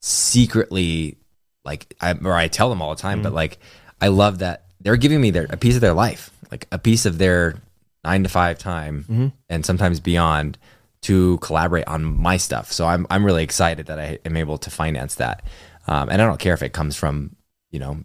[0.02, 1.18] secretly
[1.66, 3.36] like I or I tell them all the time, but mm.
[3.36, 3.58] like
[4.00, 7.06] I love that they're giving me their a piece of their life, like a piece
[7.06, 7.56] of their
[8.04, 9.28] nine to five time mm-hmm.
[9.50, 10.58] and sometimes beyond
[11.02, 12.72] to collaborate on my stuff.
[12.72, 15.44] So I'm I'm really excited that I am able to finance that.
[15.88, 17.36] Um, and I don't care if it comes from,
[17.72, 18.04] you know,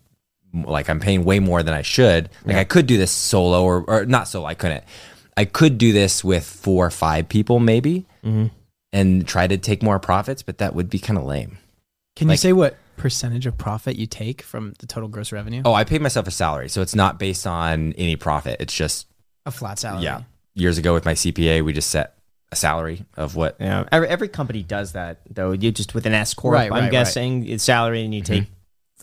[0.52, 2.28] like I'm paying way more than I should.
[2.44, 4.46] Like I could do this solo or, or not solo.
[4.46, 4.84] I couldn't.
[5.36, 8.46] I could do this with four or five people maybe mm-hmm.
[8.92, 11.58] and try to take more profits, but that would be kind of lame.
[12.16, 15.62] Can you say what percentage of profit you take from the total gross revenue?
[15.64, 16.68] Oh, I pay myself a salary.
[16.68, 18.58] So it's not based on any profit.
[18.60, 19.06] It's just,
[19.46, 20.04] A flat salary.
[20.04, 20.22] yeah.
[20.54, 22.18] Years ago with my CPA, we just set
[22.52, 23.56] a salary of what.
[23.58, 25.52] Yeah, every, every company does that though.
[25.52, 26.90] You just with an S corp, Right, I'm right, right.
[26.90, 28.34] guessing it's salary, and you mm-hmm.
[28.34, 28.48] take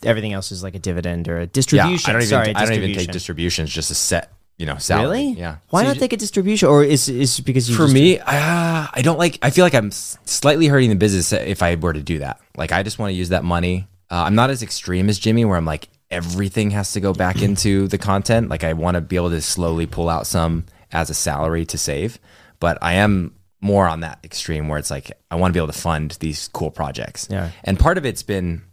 [0.03, 2.09] everything else is like a dividend or a Yeah, distribution.
[2.09, 2.29] I don't even.
[2.29, 3.71] Sorry, I don't even take distributions.
[3.71, 5.19] Just a set, you know, salary.
[5.19, 5.31] Really?
[5.33, 5.57] Yeah.
[5.69, 9.01] Why So not take a distribution, or is is because you For me, uh, I
[9.03, 9.37] don't like.
[9.41, 12.39] I feel like I'm slightly hurting the business if I were to do that.
[12.55, 13.87] Like, I just want to use that money.
[14.09, 17.41] Uh, I'm not as extreme as Jimmy, where I'm like everything has to go back
[17.41, 18.49] into the content.
[18.49, 21.77] Like, I want to be able to slowly pull out some as a salary to
[21.77, 22.17] save,
[22.59, 25.73] but I am more on that extreme where it's like I want to be able
[25.73, 27.27] to fund these cool projects.
[27.29, 27.51] Yeah.
[27.63, 28.63] and part of it's been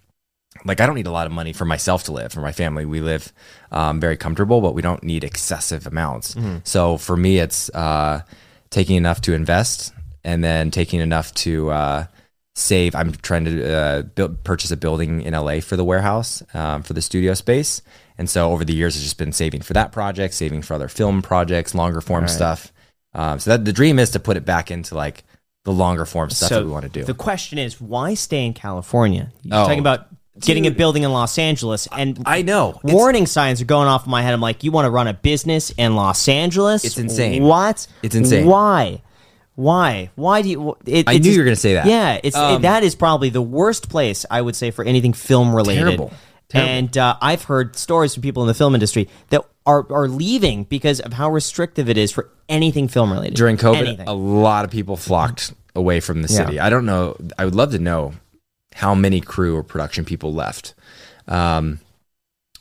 [0.65, 2.33] like I don't need a lot of money for myself to live.
[2.33, 3.33] For my family, we live
[3.71, 6.37] um, very comfortable, but we don't need excessive amounts.
[6.65, 8.23] So for me, it's uh,
[8.71, 9.93] taking enough to invest,
[10.25, 12.07] and then taking enough to uh,
[12.55, 12.95] save.
[12.95, 16.93] I'm trying to uh, build, purchase a building in LA for the warehouse um, for
[16.95, 17.83] the studio space,
[18.17, 20.89] and so over the years, it's just been saving for that project, saving for other
[20.89, 22.73] film projects, longer form stuff.
[23.13, 25.23] Um, so that the dream is to put it back into like
[25.65, 27.05] the longer form stuff so that we want to do.
[27.05, 29.31] The question is, why stay in California?
[29.43, 29.65] You're Oh.
[29.65, 30.09] talking about
[30.41, 32.71] getting a building in Los Angeles, and I know.
[32.85, 34.35] It's- warning signs are going off in my head.
[34.35, 36.85] I'm like, you want to run a business in Los Angeles?
[36.85, 37.45] It's insane.
[37.45, 37.87] What?
[38.03, 38.47] It's insane.
[38.47, 39.01] Why?
[39.57, 40.11] Why?
[40.17, 40.77] Why do you?
[40.85, 41.87] It, I knew just- you were gonna say that.
[41.87, 45.55] Yeah, it's Um, that is probably the worst place I would say for anything film
[45.55, 45.81] related.
[45.85, 46.13] Terrible.
[46.49, 46.71] Terrible.
[46.73, 50.65] And uh, I've heard stories from people in the film industry that are are leaving
[50.65, 54.09] because of how restrictive it is for anything film related during COVID, Anything.
[54.09, 56.59] a lot of people flocked away from the city.
[56.61, 57.17] I don't know.
[57.39, 58.13] I would love to know
[58.75, 60.75] how many crew or production people left.
[61.29, 61.79] Um,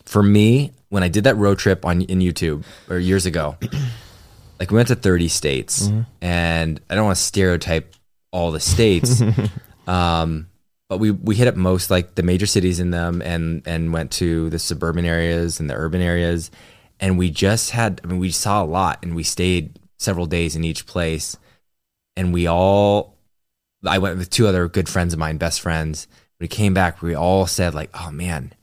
[0.06, 3.58] for me, when I did that road trip on in YouTube or years ago,
[4.60, 5.90] like we went to 30 states,
[6.22, 7.96] and I don't want to stereotype
[8.32, 9.24] all the states,
[9.88, 10.48] um,
[10.88, 14.12] but we we hit up most like the major cities in them, and and went
[14.12, 16.52] to the suburban areas and the urban areas,
[17.00, 18.02] and we just had.
[18.04, 21.38] I mean, we saw a lot, and we stayed several days in each place,
[22.16, 23.13] and we all.
[23.86, 26.08] I went with two other good friends of mine, best friends.
[26.40, 27.02] We came back.
[27.02, 28.54] We all said like, "Oh man,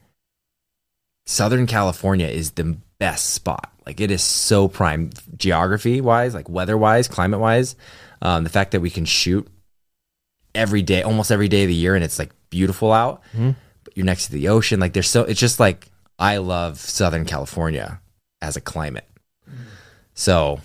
[1.27, 3.73] Southern California is the best spot.
[3.87, 7.77] Like it is so prime geography wise, like weather wise, climate wise.
[8.23, 9.49] Um, the fact that we can shoot
[10.55, 13.23] every day, almost every day of the year, and it's like beautiful out.
[13.85, 14.81] But you're next to the ocean.
[14.81, 18.01] Like there's so it's just like I love Southern California.
[18.43, 19.07] as a climate.
[20.15, 20.61] So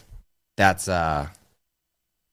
[0.57, 1.27] that's uh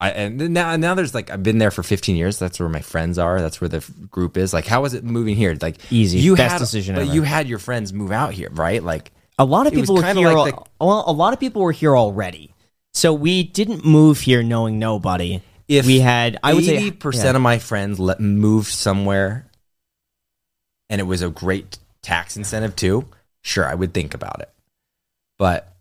[0.02, 2.38] I and now now there's like I've been there for 15 years.
[2.38, 3.40] That's where my friends are.
[3.40, 4.52] That's where the f- group is.
[4.52, 5.56] Like how was it moving here?
[5.60, 6.18] Like Easy.
[6.18, 7.14] You Best had, decision But ever.
[7.14, 8.82] you had your friends move out here, right?
[8.82, 10.32] Like A lot of people were here.
[10.32, 12.52] like al- well, a lot of people were here already,
[12.92, 15.40] so we didn't move here knowing nobody.
[15.68, 19.46] if we had, I would say, 80% of my friends let moved somewhere
[20.90, 23.06] and it was a great tax incentive too,
[23.42, 24.50] sure, I would think about it.
[25.38, 25.71] But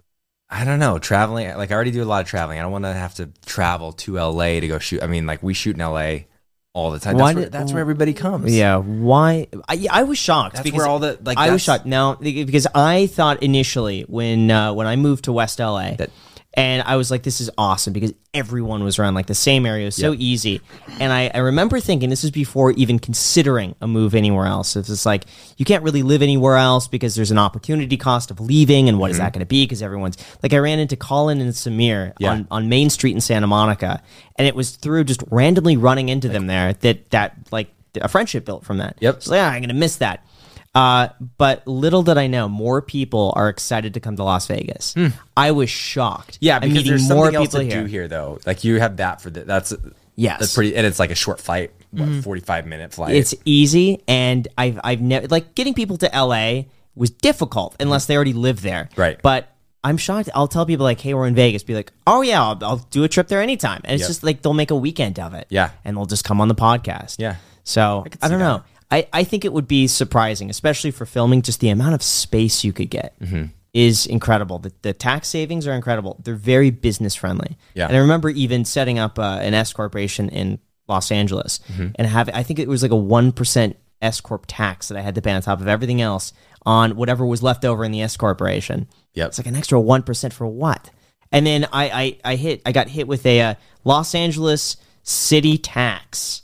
[0.53, 2.59] I don't know, traveling like I already do a lot of traveling.
[2.59, 5.01] I don't want to have to travel to LA to go shoot.
[5.01, 6.25] I mean, like we shoot in LA
[6.73, 7.15] all the time.
[7.15, 8.53] Why That's, where, did- that's where everybody comes.
[8.55, 9.47] Yeah, why?
[9.69, 12.15] I, yeah, I was shocked That's because where all the like I was shocked now
[12.15, 16.11] because I thought initially when uh, when I moved to West LA That-
[16.53, 19.83] and I was like, this is awesome because everyone was around like the same area,
[19.83, 20.19] it was so Yep.
[20.19, 20.61] easy.
[20.99, 24.75] And I, I remember thinking this is before even considering a move anywhere else.
[24.75, 25.25] It's just like
[25.55, 29.11] you can't really live anywhere else because there's an opportunity cost of leaving, and what
[29.11, 29.39] is that mm-hmm.
[29.39, 29.63] going to be?
[29.63, 32.31] Because everyone's like, I ran into Colin and Samir Yeah.
[32.31, 34.01] on on Main Street in Santa Monica,
[34.35, 38.45] and it was through just randomly running into them there that that like a friendship
[38.45, 38.97] built from that.
[38.99, 39.23] Yep.
[39.23, 40.25] So yeah, I'm gonna miss that.
[40.73, 44.93] Uh, but little did I know, more people are excited to come to Las Vegas.
[44.93, 45.07] Hmm.
[45.35, 46.37] I was shocked.
[46.39, 47.81] Yeah, I'm because meeting there's more something else people to here.
[47.81, 48.39] do here though.
[48.45, 49.73] Like you have that for the that's
[50.15, 50.39] Yes.
[50.39, 52.19] That's pretty and it's like a short flight, what, mm-hmm.
[52.21, 53.15] 45 minute flight.
[53.15, 56.63] It's easy, and I've I've never like getting people to LA
[56.95, 57.83] was difficult mm-hmm.
[57.83, 58.89] unless they already live there.
[58.95, 59.19] Right.
[59.21, 59.47] But
[59.83, 60.29] I'm shocked.
[60.35, 63.03] I'll tell people like, "Hey, we're in Vegas." Be like, "Oh yeah, I'll, I'll do
[63.03, 64.07] a trip there anytime." And it's Yep.
[64.09, 65.47] just like they'll make a weekend of it.
[65.49, 65.71] Yeah.
[65.83, 67.15] and they'll just come on the podcast.
[67.17, 67.37] Yeah.
[67.63, 68.45] So I, see don't that.
[68.45, 68.63] know.
[68.91, 71.41] I, I think it would be surprising, especially for filming.
[71.41, 73.45] Just the amount of space you could get Mm-hmm.
[73.73, 74.59] is incredible.
[74.59, 76.19] The, the tax savings are incredible.
[76.23, 77.57] They're very business friendly.
[77.73, 77.87] Yeah.
[77.87, 81.87] And I remember even setting up uh, an S corporation in Los Angeles Mm-hmm.
[81.95, 85.01] and have I think it was like a one percent S corp tax that I
[85.01, 86.33] had to pay on top of everything else
[86.65, 88.87] on whatever was left over in the S corporation.
[89.13, 89.27] Yep.
[89.29, 90.89] It's like an extra one percent for what?
[91.31, 93.53] And then I, I I hit I got hit with a uh,
[93.85, 96.41] Los Angeles city tax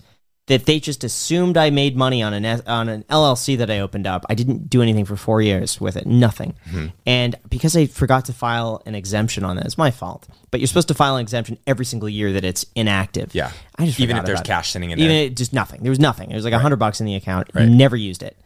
[0.48, 4.08] that they just assumed I made money on an on an LLC that I opened
[4.08, 4.26] up.
[4.30, 6.56] I didn't do anything for four years with it, nothing.
[6.70, 6.88] Mm-hmm.
[7.06, 10.28] And because I forgot to file an exemption on that, it's my fault.
[10.50, 13.36] But you're supposed to file an exemption every single year that it's inactive.
[13.36, 13.52] Yeah.
[13.78, 14.50] I just Even if there's about it.
[14.50, 15.26] cash sitting in even there.
[15.26, 15.84] it- just nothing.
[15.84, 16.30] There was nothing.
[16.30, 17.54] There was like a hundred bucks in the account.
[17.54, 18.38] Never used it.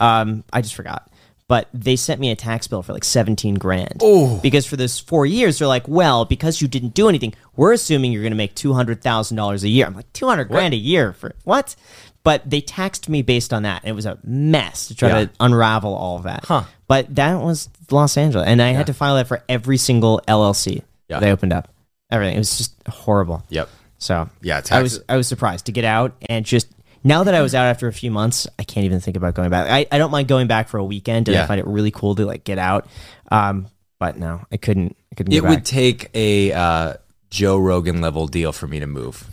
[0.00, 1.09] Um, I just forgot.
[1.50, 3.98] But they sent me a tax bill for like seventeen grand.
[4.00, 7.72] Oh, because for those four years, they're like, well, because you didn't do anything, we're
[7.72, 9.84] assuming you're going to make two hundred thousand dollars a year.
[9.86, 11.74] I'm like, two hundred grand a year for what?
[12.22, 13.82] But they taxed me based on that.
[13.82, 15.24] and It was a mess to try Yeah.
[15.24, 16.44] to unravel all of that.
[16.44, 16.62] Huh.
[16.86, 20.82] But that was Los Angeles, and I had to file that for every single LLC
[21.08, 21.18] Yeah.
[21.18, 21.66] that opened up.
[22.12, 22.36] Everything.
[22.36, 23.42] It was just horrible.
[23.48, 23.68] Yep.
[23.98, 26.68] So Yeah, I was I was surprised to get out and just
[27.02, 29.50] now that I was out after a few months, I can't even think about going
[29.50, 29.68] back.
[29.70, 32.14] I, I don't mind going back for a weekend, and I find it really cool
[32.16, 32.86] to like get out.
[33.30, 34.96] Um, but no, I couldn't.
[35.12, 35.32] I couldn't.
[35.32, 35.64] It go would back.
[35.64, 36.94] take a uh,
[37.30, 39.26] Joe Rogan level deal for me to move.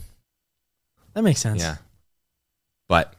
[1.14, 1.62] That makes sense.
[1.62, 1.78] Yeah.
[2.88, 3.14] But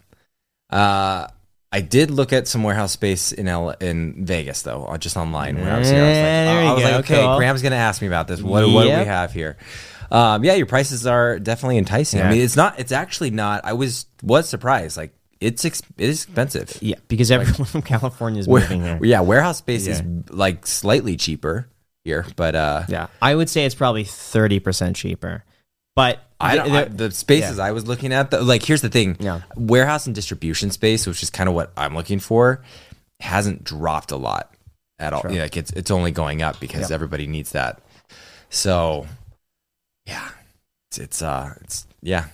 [0.70, 1.28] uh,
[1.70, 5.58] I did look at some warehouse space in L- in Vegas though, uh, just online
[5.58, 5.98] when I was here.
[5.98, 7.36] I was like, Yeah, there I was like, okay, cool.
[7.36, 8.40] Graham's gonna ask me about this.
[8.40, 9.56] What, what do we have here?
[10.10, 12.20] Um, yeah, your prices are definitely enticing.
[12.22, 12.78] I mean, it's not.
[12.78, 13.64] It's actually not.
[13.64, 14.96] I was was surprised.
[14.96, 16.76] Like it's ex- it is expensive.
[16.80, 18.98] yeah, because everyone from California is moving here.
[19.02, 21.68] yeah, warehouse space is like slightly cheaper
[22.04, 25.44] here, but uh, Yeah, I would say it's probably thirty percent cheaper.
[25.94, 29.42] But I I, the spaces I was looking at, the, like, here's the thing: Yeah.
[29.56, 32.62] warehouse and distribution space, which is kind of what I'm looking for,
[33.20, 34.54] hasn't dropped a lot
[35.00, 35.24] at all.
[35.28, 37.80] Yeah, like it's it's only going up because everybody needs that.
[38.48, 39.06] So,
[40.08, 40.28] yeah,
[40.90, 42.24] it's it's uh it's yeah,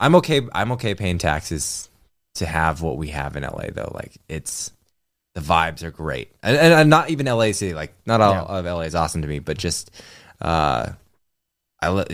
[0.00, 0.40] I'm okay.
[0.52, 1.88] I'm okay paying taxes
[2.36, 3.90] to have what we have in LA though.
[3.94, 4.70] Like it's
[5.34, 7.74] the vibes are great, and, and, and not even LA city.
[7.74, 8.58] Like not all Yeah.
[8.58, 9.90] of LA is awesome to me, but just
[10.40, 10.92] uh,
[11.82, 12.10] I let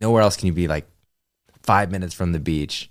[0.00, 0.86] nowhere else can you be like
[1.62, 2.90] five minutes from the beach,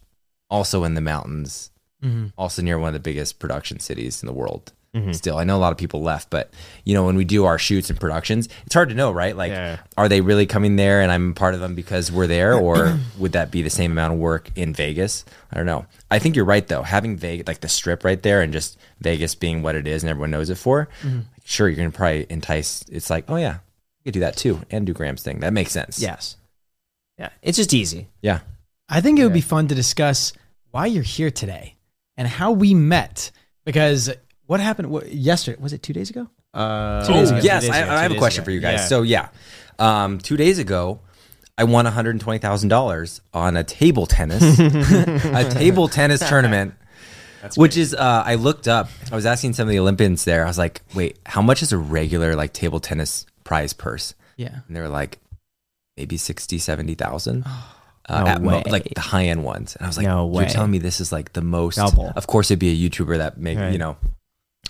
[0.50, 1.70] also in the mountains,
[2.04, 2.28] Mm-hmm.
[2.38, 4.74] also near one of the biggest production cities in the world.
[4.96, 5.12] Mm-hmm.
[5.14, 6.54] Still, I know a lot of people left, but
[6.86, 9.36] you know when we do our shoots and productions, it's hard to know, right?
[9.36, 9.80] Like, Yeah.
[9.98, 13.32] are they really coming there and I'm part of them because we're there, or would
[13.32, 15.26] that be the same amount of work in Vegas?
[15.52, 15.88] I don't know.
[16.12, 16.84] I think you're right though.
[16.84, 20.12] Having Vegas, like the strip right there, and just Vegas being what it is and
[20.12, 21.22] everyone knows it for, Mm-hmm.
[21.44, 22.84] sure you're gonna probably entice.
[22.92, 23.56] It's like, oh yeah,
[24.00, 25.40] you could do that too, and do Graham's thing.
[25.40, 26.00] That makes sense.
[26.00, 26.38] yes,
[27.18, 28.10] yeah, it's just easy.
[28.22, 28.42] yeah.
[28.90, 30.34] I think it would be fun to discuss
[30.70, 31.78] why you're here today
[32.16, 33.32] and how we met.
[33.66, 34.12] Because
[34.48, 35.58] what happened what, yesterday?
[35.62, 36.28] Was it two days ago?
[36.54, 37.40] Uh, Two days ago.
[37.42, 38.46] yes, two days I, ago, I two have a question ago.
[38.46, 38.80] for you guys.
[38.82, 38.86] Yeah.
[38.86, 39.30] So yeah,
[39.80, 41.00] um, two days ago,
[41.58, 46.76] I won one hundred twenty thousand dollars on a table tennis, a table tennis tournament
[47.58, 48.88] Which is, uh, I looked up.
[49.12, 50.46] I was asking some of the Olympians there.
[50.46, 54.60] I was like, "Wait, how much is a regular like table tennis prize purse?" Yeah.
[54.66, 55.20] And they were like,
[55.98, 57.46] maybe 60, 70,000.
[58.10, 58.64] Uh, No at mo- way.
[58.68, 61.14] like the high end ones, and I was like, No "You're telling me this is
[61.14, 62.12] like the most?" Double.
[62.18, 63.72] Of course, it'd be a YouTuber that maybe Right.
[63.72, 63.96] you know.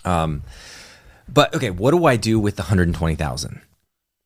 [0.06, 0.44] Um,
[1.28, 3.62] but okay, what do I do with the hundred twenty thousand?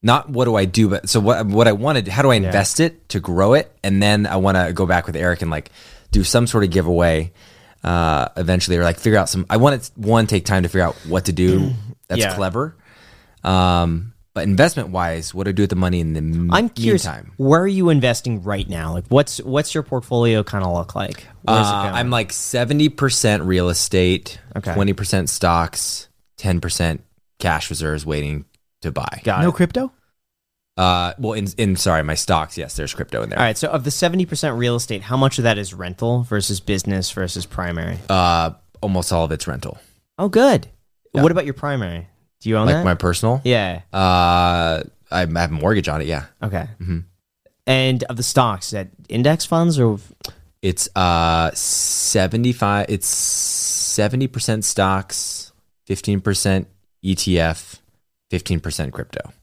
[0.03, 1.45] Not what do I do, but so what?
[1.45, 2.07] What I wanted?
[2.07, 5.07] How do I invest it to grow it, and then I want to go back
[5.07, 5.71] with Eric and like
[6.11, 7.32] do some sort of giveaway
[7.84, 9.45] uh, eventually, or like figure out some.
[9.49, 11.73] I want to one take time to figure out what to do.
[12.07, 12.36] That's Yeah.
[12.36, 12.75] clever.
[13.43, 16.69] Um, but investment wise, what do I do with the money in the m- I'm
[16.69, 17.05] curious.
[17.05, 17.31] meantime?
[17.38, 18.93] Where are you investing right now?
[18.93, 21.25] Like, what's what's your portfolio kind of look like?
[21.47, 21.91] Uh.
[21.95, 24.73] I'm like seventy percent real estate, Okay.
[24.75, 26.07] twenty percent stocks,
[26.38, 27.03] ten percent
[27.39, 28.45] cash reserves waiting
[28.83, 29.21] to buy.
[29.23, 29.55] Got no it.
[29.55, 29.91] crypto?
[30.77, 32.55] Uh, well, in in sorry, my stocks.
[32.59, 33.39] Yes, there's crypto in there.
[33.39, 33.57] All right.
[33.57, 37.09] So, of the seventy percent real estate, how much of that is rental versus business
[37.09, 37.97] versus primary?
[38.07, 39.79] Uh, almost all of it's rental.
[40.19, 40.67] Oh, good.
[41.13, 42.07] What about your primary?
[42.39, 42.85] Do you own Like that?
[42.85, 43.41] my personal.
[43.43, 43.81] yeah.
[43.93, 46.07] Uh, I have a mortgage on it.
[46.07, 46.67] Yeah, Okay.
[46.81, 46.99] Mm-hmm.
[47.65, 49.99] And of the stocks, is that index funds or
[50.61, 52.85] it's uh seventy five.
[52.89, 55.51] It's seventy percent stocks,
[55.85, 56.67] fifteen percent
[57.03, 57.79] ETF,
[58.29, 59.33] fifteen percent crypto.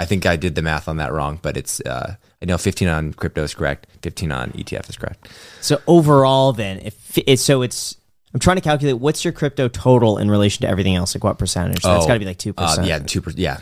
[0.00, 2.88] I think I did the math on that wrong, but it's uh, I know fifteen
[2.88, 5.28] on crypto is correct, fifteen on ETF is correct.
[5.60, 6.52] so overall?
[6.54, 7.97] Then, if it's so, it's
[8.34, 11.14] I'm trying to calculate what's your crypto total in relation to everything else.
[11.14, 11.82] Like what percentage?
[11.82, 12.86] That's Oh, got to be like two Uh, percent.
[12.86, 13.38] yeah, two percent.
[13.40, 13.58] Yeah,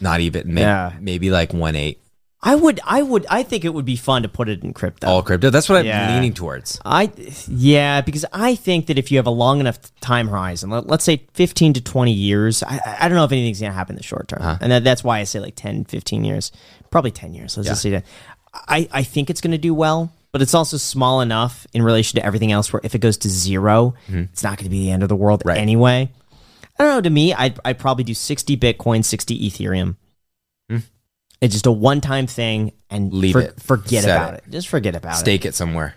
[0.00, 0.46] not even.
[0.54, 0.92] Maybe, Yeah.
[1.00, 2.00] maybe like one eight.
[2.40, 2.78] I would.
[2.84, 3.26] I would.
[3.28, 5.08] I think it would be fun to put it in crypto.
[5.08, 5.50] All crypto.
[5.50, 6.06] That's what Yeah.
[6.08, 6.78] I'm leaning towards.
[6.84, 7.10] I
[7.48, 11.02] yeah, because I think that if you have a long enough time horizon, let, us
[11.02, 13.98] say 15 to 20 years, I, I don't know if anything's going to happen in
[13.98, 14.40] the short term.
[14.42, 14.58] Uh-huh.
[14.60, 16.52] And that, that's why I say like 10, 15 years.
[16.92, 17.56] Probably 10 years.
[17.56, 18.04] Let's just say that.
[18.54, 22.18] I, I think it's going to do well, but it's also small enough in relation
[22.20, 24.90] to everything else where if it goes to 0 it's not going to be the
[24.90, 25.48] end of the world Mm-hmm.
[25.48, 25.58] Right.
[25.58, 26.10] anyway.
[26.78, 27.00] I don't know.
[27.00, 29.96] To me, I'd, I'd probably do 60 Bitcoin, 60 Ethereum.
[31.40, 33.12] It's just a one time thing and.
[33.12, 33.60] Leave for- it.
[33.62, 34.44] forget Set about it.
[34.46, 34.50] it.
[34.50, 35.18] Just forget about it.
[35.18, 35.94] Stake it somewhere.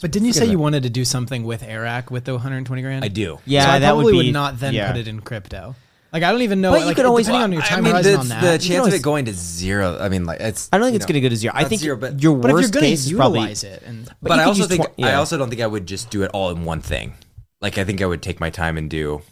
[0.00, 3.04] But didn't you say you wanted to do something with Arac with the 120 grand?
[3.04, 3.38] I do.
[3.44, 4.90] Yeah, so I that probably would be not then yeah.
[4.90, 5.74] put it in crypto.
[6.12, 6.72] Like I don't even know.
[6.72, 8.40] But you could always- depending on your I time mean, horizon the, on that.
[8.40, 9.96] the chance can of it going to zero.
[10.00, 10.68] I mean, like it's.
[10.72, 11.52] I don't think it's know, going to go to zero.
[11.56, 13.38] I think zero, but- your But if worst you're going case to is probably.
[13.40, 15.66] utilize it, and But, But I also use think twen- I also don't think I
[15.66, 17.14] would just do it all in one thing.
[17.60, 19.22] Like I think I would take my time and do.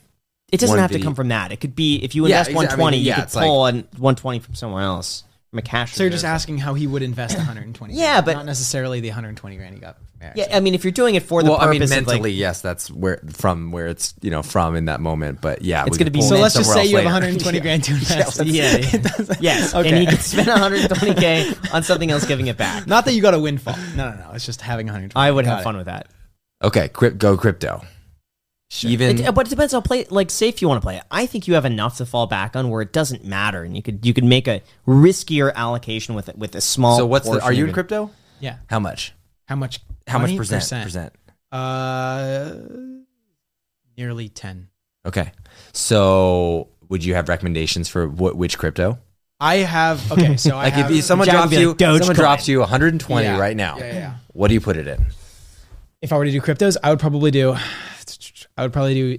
[0.52, 1.52] It doesn't one have to come from that.
[1.52, 3.34] It could be if you Yeah, invest exa- I mean, 120, yeah, you could it's
[3.34, 5.94] like- pull on 120 from somewhere else from a cash.
[5.94, 7.94] so you're just asking how he would invest 120.
[7.94, 9.96] Yeah, grand, but- not necessarily the 120 grand he got.
[10.20, 10.36] Arac.
[10.36, 12.30] Yeah, I mean, if you're doing it for the well, I purpose mean, of mentally,
[12.32, 15.40] like, yes, that's where from where it's you know from in that moment.
[15.40, 18.40] But yeah, It's gonna be So let's just say you have 120 grand to invest.
[18.44, 19.88] yeah, It doesn't- yes, Okay.
[19.88, 22.86] and he can spend 120k on something else, giving it back.
[22.86, 23.76] Not that you got a windfall.
[23.96, 24.30] No, no, no.
[24.32, 25.12] It's just having 120.
[25.14, 25.64] I would Got have it.
[25.64, 26.08] fun with that.
[26.64, 27.82] Okay, go crypto.
[28.82, 30.04] Even It, but it depends on play.
[30.10, 32.26] Like, say if you want to play it, I think you have enough to fall
[32.26, 36.14] back on where it doesn't matter, and you could you could make a riskier allocation
[36.14, 36.98] with it with a small.
[36.98, 37.40] so what's the?
[37.42, 38.10] Are you in crypto?
[38.40, 38.56] Yeah.
[38.66, 39.14] How much?
[39.46, 39.80] How much?
[40.08, 40.36] How much 20%?
[40.36, 40.84] percent?
[40.84, 41.12] Percent.
[41.50, 42.54] Uh,
[43.96, 44.68] nearly 10.
[45.06, 45.32] Okay.
[45.72, 48.98] So would you have recommendations for what which crypto?
[49.40, 50.10] I have.
[50.10, 50.90] Okay, so I Like have.
[50.90, 53.38] if someone drops you, someone drops you 120 Yeah.
[53.38, 53.78] right now.
[53.78, 54.14] Yeah, yeah.
[54.32, 55.06] What do you put it in?
[56.00, 57.56] if I were to do cryptos, I would probably do.
[58.56, 59.18] I would probably do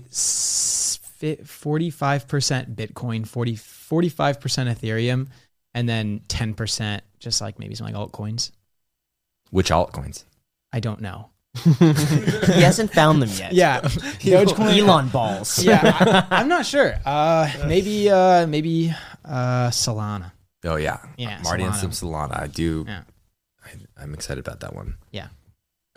[1.46, 5.28] forty-five percent Bitcoin, 45 percent Ethereum,
[5.74, 8.52] and then ten percent just like maybe some like altcoins.
[9.52, 10.24] Which altcoins?
[10.74, 11.30] I don't know.
[11.66, 13.54] He hasn't found them yet.
[13.54, 13.82] Yeah,
[14.22, 14.78] Dogecoin.
[14.78, 15.64] Elon balls.
[15.64, 16.96] Yeah, I, am not sure.
[17.06, 18.94] Uh, maybe, uh, maybe
[19.26, 20.32] uh, Solana.
[20.66, 22.40] Oh yeah, Yeah, Marty and some Solana.
[22.40, 22.86] I do.
[22.88, 23.02] Yeah.
[23.66, 23.72] I,
[24.04, 24.96] I'm excited about that one.
[25.12, 25.28] Yeah,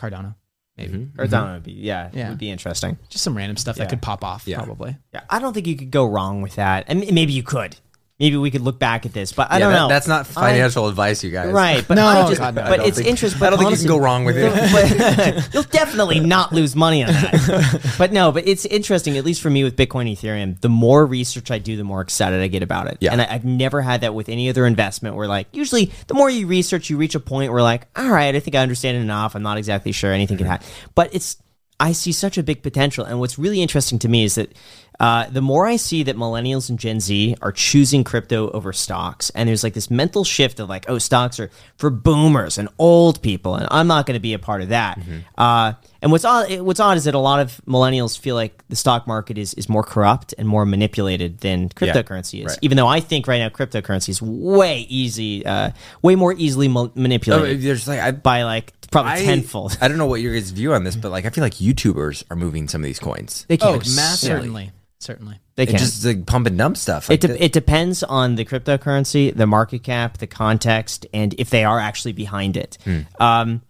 [0.00, 0.34] Cardano.
[0.76, 1.18] Maybe Mhm.
[1.18, 2.26] Or that would be yeah, Yeah.
[2.26, 2.96] it would be interesting.
[3.10, 3.84] just some random stuff Yeah.
[3.84, 4.46] that could pop off.
[4.48, 4.56] Yeah.
[4.56, 4.96] Probably.
[5.12, 7.76] Yeah, I don't think you could go wrong with that, and m- maybe you could.
[8.22, 9.88] Maybe we could look back at this, but I Yeah, don't that- know.
[9.88, 11.50] That's not financial advice, you guys.
[11.52, 13.42] right, but No, I just, God, no, but it's think- interesting.
[13.42, 14.52] I don't think you honestly- can go wrong with it.
[15.34, 17.94] but you'll definitely not lose money on that.
[17.98, 21.50] but no, but it's interesting, at least for me with Bitcoin Ethereum, the more research
[21.50, 22.98] I do, the more excited I get about it.
[23.00, 23.10] Yeah.
[23.10, 26.30] And I, I've never had that with any other investment where like usually the more
[26.30, 29.00] you research, you reach a point where like, all right, I think I understand it
[29.00, 29.34] enough.
[29.34, 30.52] I'm not exactly sure anything can mm-hmm.
[30.52, 30.68] happen.
[30.94, 31.38] But it's
[31.80, 33.04] I see such a big potential.
[33.04, 34.52] And what's really interesting to me is that
[35.00, 39.30] uh, the more I see that millennials and Gen Z are choosing crypto over stocks,
[39.30, 43.20] and there's like this mental shift of like, oh, stocks are for boomers and old
[43.22, 45.00] people, and I'm not going to be a part of that.
[45.36, 45.72] Uh,
[46.02, 49.06] and what's odd, what's odd is that a lot of millennials feel like the stock
[49.06, 52.46] market is is more corrupt and more manipulated than cryptocurrency is.
[52.50, 52.58] right.
[52.62, 55.70] Even though I think right now cryptocurrency is way easy, uh,
[56.02, 59.78] way more easily ma- Oh, manipulated there's like I, by like probably I, tenfold.
[59.80, 62.24] I don't know what your guys' view on this, but like I feel like YouTubers
[62.30, 63.46] are moving some of these coins.
[63.48, 64.28] They Oh, can massively.
[64.38, 64.70] certainly,
[65.02, 65.38] certainly.
[65.56, 65.76] They can.
[65.78, 67.10] just like pump and dump stuff.
[67.10, 71.64] It, de- it depends on the cryptocurrency, the market cap, the context, and if they
[71.64, 72.78] are actually behind it.
[73.20, 73.62] Um,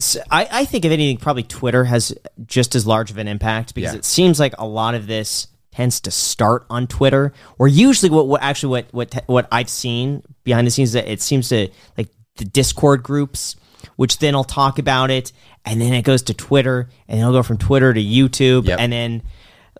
[0.00, 2.14] so I, I think, if anything, probably Twitter has
[2.46, 3.98] just as large of an impact because Yeah.
[3.98, 8.26] it seems like a lot of this tends to start on Twitter, or usually what,
[8.26, 11.68] what actually what what what I've seen behind the scenes is that it seems to
[11.96, 13.56] like the Discord groups,
[13.96, 15.32] which then I'll talk about it,
[15.64, 18.80] and then it goes to Twitter, and it'll go from Twitter to YouTube, Yep.
[18.80, 19.22] and then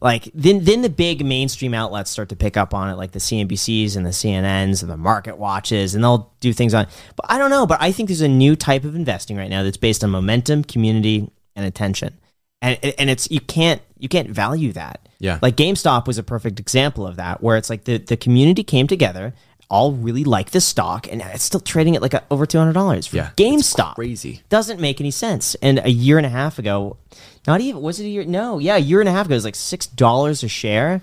[0.03, 3.19] like then then the big mainstream outlets start to pick up on it like the
[3.19, 6.87] CNBCs and the CNNs and the market watches and they'll do things on
[7.17, 9.63] but I don't know but I think there's a new type of investing right now
[9.63, 12.19] that's based on momentum community and attention
[12.61, 15.39] and and it's you can't you can't value that Yeah.
[15.41, 18.87] like GameStop was a perfect example of that where it's like the the community came
[18.87, 19.33] together
[19.71, 23.17] all really like the stock and it's still trading at like a, over $200 for
[23.17, 24.43] Yeah, it's GameStop crazy.
[24.51, 25.55] doesn't make any sense.
[25.63, 26.99] And a year and a half ago,
[27.47, 28.25] not even was it a year?
[28.25, 31.03] No, yeah, a year and a half ago it was like six dollars a share.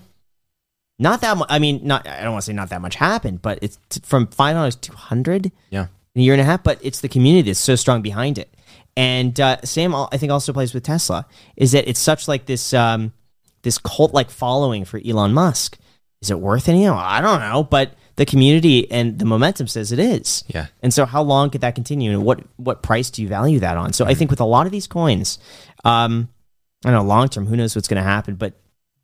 [0.98, 1.48] Not that much.
[1.50, 2.06] I mean, not.
[2.06, 4.76] I don't want to say not that much happened, but it's t- from five dollars
[4.76, 5.86] to hundred yeah.
[6.14, 6.62] in a year and a half.
[6.62, 8.52] But it's the community that's so strong behind it.
[8.96, 11.26] And uh, same, I think, also plays with Tesla.
[11.56, 13.12] Is that it's such like this um,
[13.62, 15.78] this cult like following for Elon Musk.
[16.20, 16.86] Is it worth any?
[16.86, 20.44] I don't know, but the community and the momentum says it is.
[20.46, 20.66] Yeah.
[20.82, 23.78] And so, how long could that continue, and what what price do you value that
[23.78, 23.94] on?
[23.94, 25.38] So, I think with a lot of these coins,
[25.84, 26.28] um,
[26.84, 28.52] I don't know long term, who knows what's going to happen, but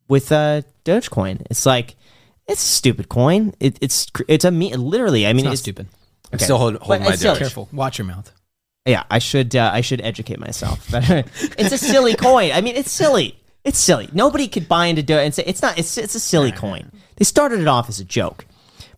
[0.07, 1.95] with uh, Dogecoin, it's like
[2.47, 3.53] it's a stupid coin.
[3.59, 5.25] It, it's it's a me literally.
[5.25, 5.87] I mean, It's not it's stupid.
[6.31, 6.43] I'm Okay.
[6.45, 7.39] still hold, But holding my it's still- Doge.
[7.39, 7.69] Careful.
[7.73, 8.31] Watch your mouth.
[8.85, 10.85] Yeah, I should uh, I should educate myself.
[10.91, 11.03] But
[11.57, 12.51] it's a silly coin.
[12.53, 13.39] I mean, it's silly.
[13.63, 14.07] It's silly.
[14.13, 15.77] Nobody could buy into Doge and say it's not.
[15.79, 16.91] It's it's a silly coin.
[17.17, 18.45] They started it off as a joke,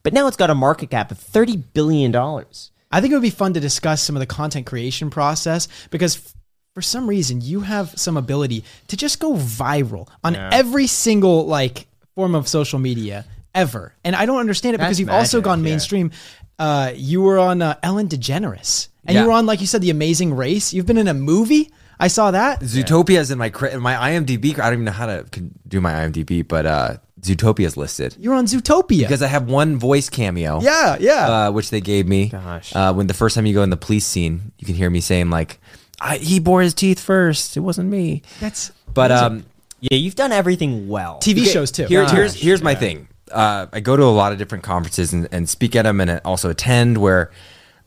[0.04, 2.72] but now it's got a market cap of thirty billion dollars.
[2.91, 6.34] I think it would be fun to discuss some of the content creation process because
[6.74, 11.88] for some reason you have some ability to just go viral on every single like
[12.16, 13.93] form of social media ever.
[14.04, 15.64] And I don't understand it because you've also magic, gone yeah.
[15.64, 16.12] mainstream.
[16.58, 19.22] Uh, you were on uh, Ellen DeGeneres and Yeah.
[19.22, 20.74] you were on, like you said, The Amazing Race.
[20.74, 21.72] You've been in a movie.
[22.00, 22.62] I saw that.
[22.62, 24.58] Zootopia's in my cri- in my IMDb.
[24.58, 25.24] I don't even know how to
[25.68, 28.99] do my IMDb, but uh, Zootopia's listed You're on Zootopia.
[28.99, 30.61] because I have one voice cameo.
[30.61, 31.28] yeah, yeah.
[31.47, 32.30] uh, which they gave me.
[32.30, 32.76] Gosh.
[32.76, 35.01] Uh, when the first time you go in the police scene, you can hear me
[35.01, 35.59] saying like,
[35.99, 37.57] I, "He bore his teeth first.
[37.57, 39.45] It wasn't me." That's But um,
[39.82, 41.20] Yeah, you've done everything well.
[41.22, 41.86] TV okay, shows too.
[41.88, 43.07] Here, Gosh, here's here's my thing.
[43.32, 46.22] Uh, I go to a lot of different conferences and, and speak at them, and
[46.26, 47.32] also attend where.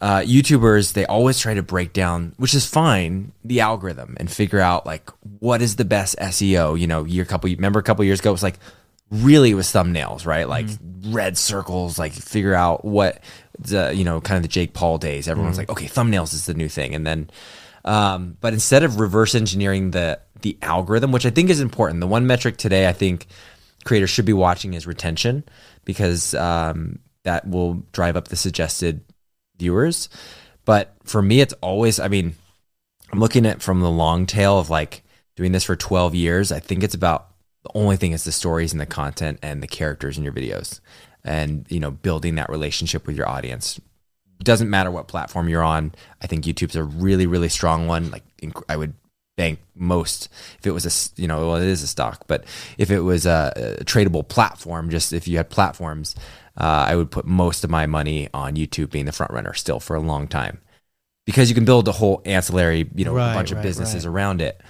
[0.01, 4.59] Uh, YouTubers they always try to break down, which is fine, the algorithm and figure
[4.59, 5.09] out like
[5.39, 6.77] what is the best SEO.
[6.77, 8.59] You know, year couple remember a couple years ago it was like
[9.13, 10.49] really with thumbnails, right?
[10.49, 10.67] Like
[11.07, 13.23] red circles, like figure out what
[13.59, 15.29] the you know kind of the Jake Paul days.
[15.29, 17.31] Everyone's like, okay, thumbnails is the new thing, and then
[17.85, 22.07] um, but instead of reverse engineering the the algorithm, which I think is important, the
[22.07, 23.27] one metric today I think
[23.85, 25.45] creators should be watching is retention
[25.85, 29.05] because um, that will drive up the suggested
[29.59, 30.09] viewers.
[30.65, 32.35] But for me, it's always, I mean,
[33.13, 35.03] I'm looking at from the long tail of like
[35.37, 36.53] doing this for 12 years.
[36.53, 37.32] I think it's about
[37.65, 40.81] the only thing is the stories and the content and the characters in your videos
[41.25, 43.81] and, you know, building that relationship with your audience.
[44.43, 45.95] Doesn't matter what platform you're on.
[46.21, 48.11] I think YouTube's a really, really strong one.
[48.11, 48.25] Like,
[48.69, 48.95] I would
[49.37, 52.45] bank most if it was a you know well it is a stock but
[52.77, 56.15] if it was a, a tradable platform just if you had platforms
[56.59, 59.81] uh, i would put most of my money on youtube being the front runner still
[59.81, 60.61] for a long time
[61.25, 64.07] because you can build a whole ancillary you know Right, a bunch of right, businesses
[64.07, 64.13] right.
[64.13, 64.61] around it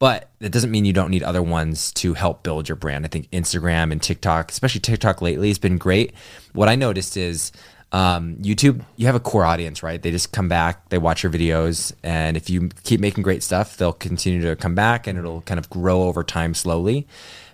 [0.00, 3.08] but that doesn't mean you don't need other ones to help build your brand i
[3.08, 6.12] think instagram and tiktok especially tiktok lately has been great
[6.52, 7.52] what i noticed is
[7.92, 10.00] um, YouTube, you have a core audience, right?
[10.00, 13.76] They just come back, they watch your videos, and if you keep making great stuff,
[13.76, 17.08] they'll continue to come back, and it'll kind of grow over time slowly.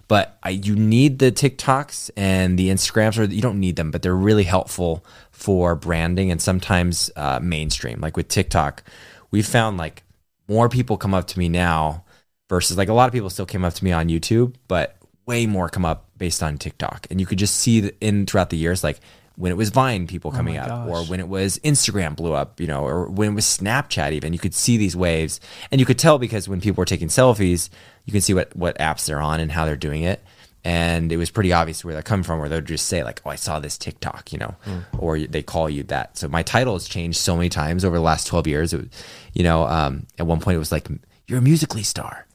[0.08, 4.02] But I, you need the TikToks and the Instagrams, or you don't need them, but
[4.02, 8.00] they're really helpful for branding and sometimes uh, mainstream.
[8.00, 8.84] Like with TikTok,
[9.30, 10.04] we've found like
[10.48, 12.04] more people come up to me now
[12.48, 14.96] versus like a lot of people still came up to me on YouTube, but
[15.26, 17.06] way more come up based on TikTok.
[17.10, 19.00] And you could just see in throughout the years, like
[19.36, 22.66] when it was Vine people coming up, or when it was Instagram blew up, you
[22.66, 25.40] know, or when it was Snapchat even, you could see these waves,
[25.70, 27.68] and you could tell because when people were taking selfies,
[28.06, 30.22] you can see what what apps they're on and how they're doing it.
[30.64, 33.30] And it was pretty obvious where they're coming from, where they'll just say like, "Oh,
[33.30, 34.54] I saw this TikTok," you know,
[34.98, 36.16] or they call you that.
[36.16, 38.72] So my title has changed so many times over the last twelve years.
[38.72, 38.88] It was,
[39.32, 40.88] you know, um, at one point it was like,
[41.28, 42.25] "You're a Musical.ly star."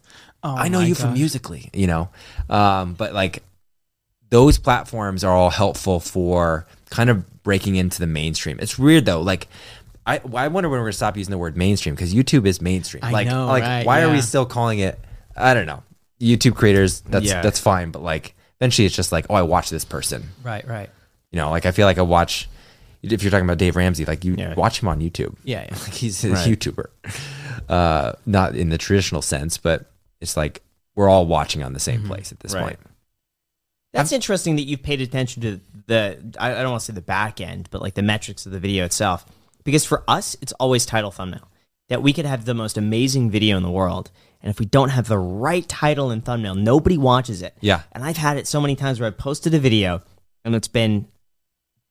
[0.43, 2.09] I know you from Musical.ly, you know,
[2.49, 3.43] um, but like
[4.29, 8.59] those platforms are all helpful for kind of breaking into the mainstream.
[8.59, 9.21] It's weird though.
[9.21, 9.47] Like
[10.05, 13.03] I I wonder when we're gonna stop using the word mainstream because YouTube is mainstream.
[13.03, 14.99] I like know, like right, why are we still calling it?
[15.35, 15.83] I don't know.
[16.19, 17.41] YouTube creators, that's Yeah.
[17.41, 20.23] that's fine, but like eventually it's just like oh I watch this person.
[20.43, 20.89] Right, right.
[21.31, 22.49] You know, like I feel like I watch.
[23.03, 24.53] If you're talking about Dave Ramsey, like you Yeah.
[24.53, 25.35] watch him on YouTube.
[25.43, 25.75] Yeah, yeah.
[25.83, 26.47] like he's a Right.
[26.47, 26.85] YouTuber,
[27.69, 29.90] uh, not in the traditional sense, but
[30.21, 30.61] it's like
[30.95, 32.09] we're all watching on the same mm-hmm.
[32.09, 32.63] place at this Right.
[32.63, 32.79] point.
[33.93, 37.01] That's interesting that you've paid attention to the I, I don't want to say the
[37.01, 39.25] back end, but like the metrics of the video itself.
[39.65, 41.47] Because for us, it's always title thumbnail.
[41.89, 44.11] That we could have the most amazing video in the world,
[44.41, 47.55] and if we don't have the right title and thumbnail, nobody watches it.
[47.59, 47.81] Yeah.
[47.91, 50.01] And I've had it so many times where I've posted a video
[50.43, 51.07] and it's been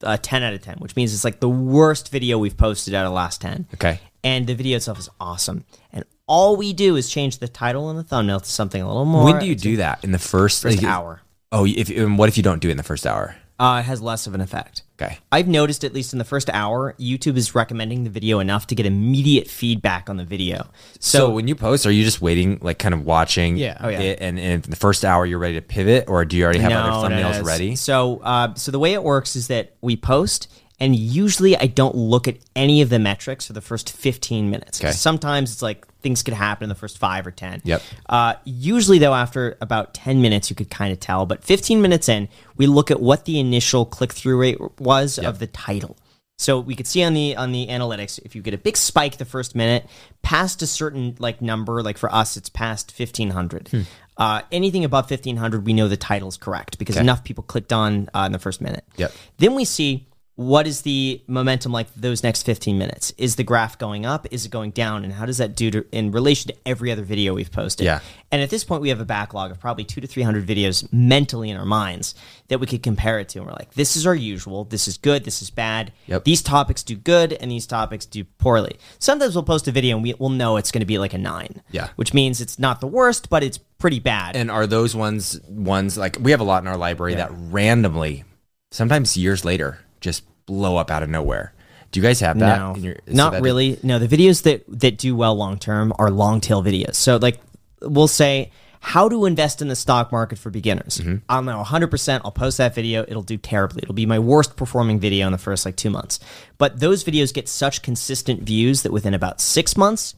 [0.02, 3.05] a 10 out of 10, which means it's like the worst video we've posted out
[3.05, 3.69] of the last 10.
[3.74, 4.01] Okay.
[4.24, 5.65] And the video itself is awesome.
[5.93, 9.05] And all we do is change the title and the thumbnail to something a little
[9.05, 9.24] more.
[9.24, 11.20] when do you do that in the first, First like, hour.
[11.51, 13.35] Oh, if and what if you don't do it in the first hour?
[13.59, 14.85] Uh, it has less of an effect.
[14.98, 15.19] Okay.
[15.31, 18.74] I've noticed, at least in the first hour, YouTube is recommending the video enough to
[18.74, 20.69] get immediate feedback on the video.
[20.98, 23.59] So, So, when you post, are you just waiting, like kind of watching?
[23.59, 23.77] Yeah.
[23.81, 24.01] Oh, yeah.
[24.01, 26.61] It, and, and in the first hour, you're ready to pivot, or do you already
[26.61, 27.43] have other thumbnails no.
[27.43, 27.77] ready?
[27.77, 30.48] So, uh, so the way it works is that we post,
[30.81, 34.81] and usually I don't look at any of the metrics for the first 15 minutes.
[34.81, 34.93] Okay.
[34.93, 37.61] Sometimes it's like things could happen in the first five or 10.
[37.65, 37.82] Yep.
[38.09, 41.27] Uh, usually, though, after about 10 minutes, you could kind of tell.
[41.27, 45.39] But 15 minutes in, we look at what the initial click through rate was of
[45.39, 45.97] the title.
[46.39, 49.19] So we could see on the on the analytics if you get a big spike
[49.19, 49.85] the first minute,
[50.23, 53.69] past a certain like number, like for us it's past fifteen hundred.
[54.16, 57.02] Uh, anything above fifteen hundred, we know the title's correct because Okay.
[57.05, 58.85] enough people clicked on uh, in the first minute.
[58.97, 59.12] Yep.
[59.36, 60.07] Then we see
[60.41, 63.12] what is the momentum like those next 15 minutes?
[63.19, 64.27] Is the graph going up?
[64.31, 65.05] Is it going down?
[65.05, 67.85] And how does that do to, in relation to every other video we've posted?
[67.85, 68.01] Yeah.
[68.33, 71.51] And at this point, we have a backlog of probably two to 300 videos mentally
[71.51, 72.15] in our minds
[72.49, 73.41] that we could compare it to.
[73.41, 74.65] And we're like, this is our usual.
[74.65, 75.25] This is good.
[75.25, 75.93] This is bad.
[76.07, 76.25] Yep.
[76.25, 78.79] These topics do good and these topics do poorly.
[78.99, 81.19] Sometimes we'll post a video and we, we'll know it's going to be like a
[81.19, 81.61] nine.
[81.71, 81.91] Yeah.
[81.97, 84.37] Which means it's not the worst, but it's pretty bad.
[84.37, 88.25] And are those ones ones like we have a lot in our library that randomly,
[88.71, 91.52] sometimes years later, just blow up out of nowhere?
[91.93, 92.59] Do you guys have that?
[92.59, 93.78] No, in your- so not that- really.
[93.82, 96.94] No, the videos that that do well long term are long tail videos.
[96.94, 97.40] So like
[97.82, 98.51] we'll say
[98.82, 100.98] how to invest in the stock market for beginners.
[100.98, 101.16] Mm-hmm.
[101.28, 102.22] I'll know 100%.
[102.24, 103.02] I'll post that video.
[103.06, 103.81] It'll do terribly.
[103.82, 106.18] It'll be my worst performing video in the first like 2 months.
[106.56, 110.14] But those videos get such consistent views that within about 6 months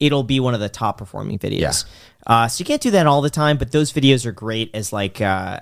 [0.00, 1.60] it'll be one of the top performing videos.
[1.60, 1.72] Yeah.
[2.26, 4.92] Uh, so you can't do that all the time, but those videos are great as
[4.92, 5.60] like uh,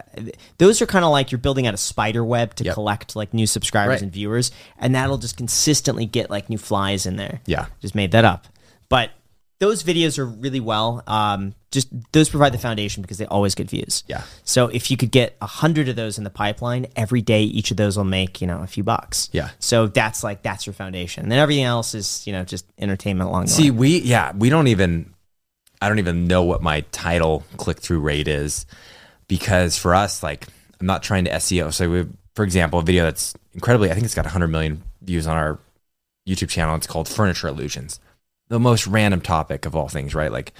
[0.58, 2.74] those are kind of like you're building out a spider web to Yep.
[2.74, 4.02] collect like new subscribers Right.
[4.02, 7.40] and viewers, and that'll just consistently get like new flies in there.
[7.46, 7.66] Yeah.
[7.80, 8.46] just made that up,
[8.88, 9.10] but
[9.58, 11.02] those videos are really well.
[11.06, 14.04] Um, just those provide the foundation because they always get views.
[14.06, 14.22] Yeah.
[14.44, 17.70] So if you could get a hundred of those in the pipeline every day, each
[17.70, 19.28] of those will make you know a few bucks.
[19.32, 19.50] Yeah.
[19.58, 21.22] So that's like that's your foundation.
[21.24, 24.50] And then everything else is you know just entertainment along the See, we yeah, we
[24.50, 25.14] don't even
[25.80, 28.66] I don't even know what my title click through rate is
[29.28, 30.46] because for us, like
[30.80, 31.72] I'm not trying to SEO.
[31.72, 35.26] So we for example, a video that's incredibly I think it's got 100 million views
[35.26, 35.58] on our
[36.28, 36.74] YouTube channel.
[36.74, 38.00] It's called Furniture Illusions.
[38.48, 40.30] The most random topic of all things, right?
[40.30, 40.52] Like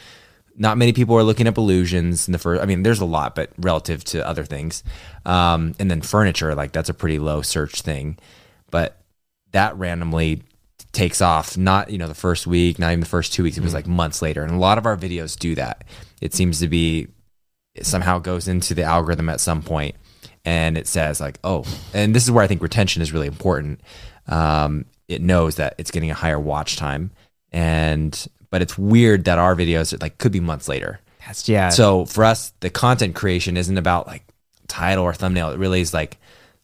[0.57, 2.63] not many people are looking up illusions in the first.
[2.63, 4.83] I mean, there's a lot, but relative to other things,
[5.25, 8.19] um, and then furniture, like that's a pretty low search thing.
[8.71, 9.01] But
[9.53, 10.43] that randomly
[10.93, 11.57] takes off.
[11.57, 13.59] Not you know the first week, not even the first two weeks.
[13.59, 15.85] It was like months later, and a lot of our videos do that.
[16.21, 17.09] It seems to be
[17.75, 19.95] it somehow goes into the algorithm at some point,
[20.45, 23.81] and it says like, oh, and this is where I think retention is really important.
[24.27, 27.11] Um, it knows that it's getting a higher watch time,
[27.57, 31.01] and but it's weird that our videos like could be months later.
[31.27, 31.71] That's yeah.
[31.71, 34.25] So for us, the content creation isn't about like
[34.69, 35.51] title or thumbnail.
[35.51, 36.19] It really is like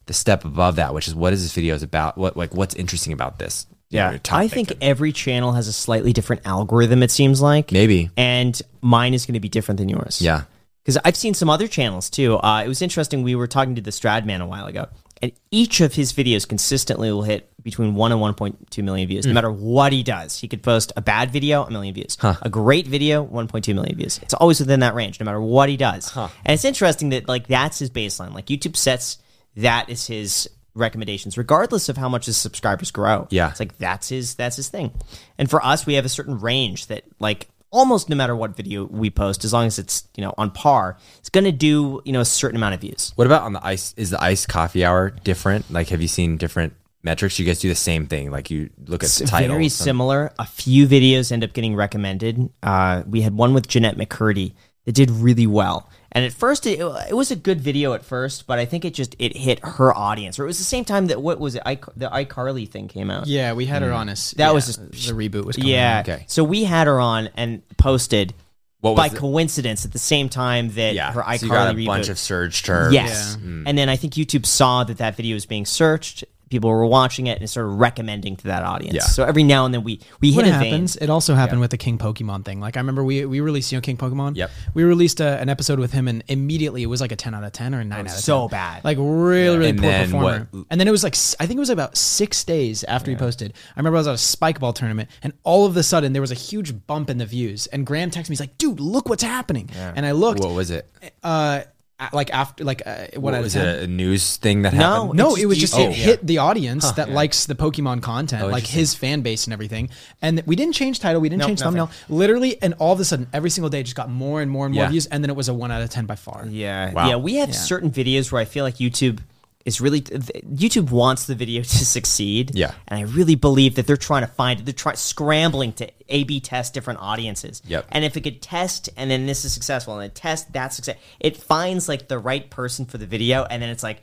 [0.04, 2.18] the step above that, which is what is this video is about?
[2.18, 3.66] What like what's interesting about this?
[3.88, 7.02] Yeah, I think every channel has a slightly different algorithm.
[7.02, 8.10] It seems like maybe.
[8.16, 10.20] and mine is going to be different than yours.
[10.22, 10.44] Yeah.
[10.82, 12.38] because I've seen some other channels too.
[12.38, 13.22] Uh, it was interesting.
[13.22, 14.88] We were talking to the Stradman a while ago,
[15.20, 19.08] and each of his videos consistently will hit between one and one point two million
[19.08, 19.34] views, no hmm.
[19.34, 20.38] matter what he does.
[20.38, 22.16] He could post a bad video, a million views.
[22.22, 24.18] A great video, one point two million views.
[24.22, 26.14] It's always within that range, no matter what he does.
[26.16, 28.34] And it's interesting that like that's his baseline.
[28.34, 29.18] Like YouTube sets
[29.56, 33.50] that is his recommendations regardless of how much his subscribers grow Yeah.
[33.50, 34.90] it's like that's his that's his thing
[35.36, 38.84] and for us we have a certain range that like almost no matter what video
[38.84, 42.12] we post as long as it's you know on par it's going to do you
[42.12, 43.92] know a certain amount of views What about on the ice?
[43.96, 45.70] Is the Iced Coffee Hour different?
[45.70, 47.38] Like, have you seen different metrics?
[47.38, 48.30] You guys do the same thing.
[48.30, 49.48] Like, you look at the title.
[49.56, 53.96] very similar a few videos end up getting recommended uh, we had one with jennette
[53.96, 54.52] mccurdy
[54.84, 58.46] that did really well And at first, it, it was a good video at first,
[58.46, 60.38] but I think it just it hit her audience.
[60.38, 61.62] Or it was the same time that what was it?
[61.64, 63.26] I, the iCarly thing came out.
[63.26, 64.32] Yeah, we had her on us.
[64.32, 66.00] That yeah, was just- the reboot was coming Yeah.
[66.00, 66.08] out.
[66.08, 66.24] Okay.
[66.28, 68.34] So we had her on and posted
[68.80, 71.52] What was by the- coincidence at the same time that Yeah, her iCarly so you
[71.52, 71.86] got a reboot.
[71.86, 72.92] bunch of surge terms.
[72.92, 73.36] Yes.
[73.40, 76.24] And then I think YouTube saw that that video was being searched.
[76.52, 78.94] People were watching it and started recommending to that audience.
[78.94, 79.00] Yeah.
[79.02, 80.94] So every now and then we we What hit a happens?
[80.96, 81.02] vein.
[81.04, 82.60] It also happened with the King Pokemon thing.
[82.60, 84.36] Like I remember we we released you know King Pokemon.
[84.36, 84.50] Yep.
[84.74, 87.42] We released a, an episode with him, and immediately it was like a ten out
[87.42, 88.50] of ten or a nine out of so 10.
[88.50, 88.84] bad.
[88.84, 90.48] Like really really And poor then performer.
[90.50, 93.16] what- And then it was like I think it was about six days after he
[93.16, 93.54] posted.
[93.74, 96.22] I remember I was at a spike ball tournament, and all of a sudden there
[96.22, 97.66] was a huge bump in the views.
[97.68, 100.40] And Graham texted me, he's like, "Dude, look what's happening." And I looked.
[100.40, 100.86] What was it?
[101.22, 101.64] Uh, a-
[102.12, 103.84] like after like uh, what, What was it?
[103.84, 105.14] A news thing that No, happened?
[105.18, 105.90] No, It's it was just just YouTube.
[105.90, 107.14] it hit the audience that yeah.
[107.14, 109.90] likes the Pokemon content, like his fan base and everything.
[110.20, 111.78] And we didn't change title, we didn't Nope, change nothing.
[111.78, 111.90] thumbnail.
[112.08, 114.74] Literally, and all of a sudden, every single day, just got more and more and
[114.74, 114.90] more Yeah.
[114.90, 115.06] views.
[115.06, 116.46] And then it was a one out of ten by far.
[116.48, 117.08] Yeah, Wow.
[117.08, 117.16] yeah.
[117.16, 119.20] We have certain videos where I feel like YouTube
[119.64, 122.52] is really YouTube wants the video to succeed.
[122.54, 122.72] Yeah.
[122.88, 124.64] and I really believe that they're trying to find it.
[124.64, 127.62] They're trying scrambling to A/B test different audiences.
[127.66, 127.86] Yep.
[127.90, 130.96] And if it could test, and then this is successful, and then test that success,
[131.20, 134.00] it finds like the right person for the video, and then it's like.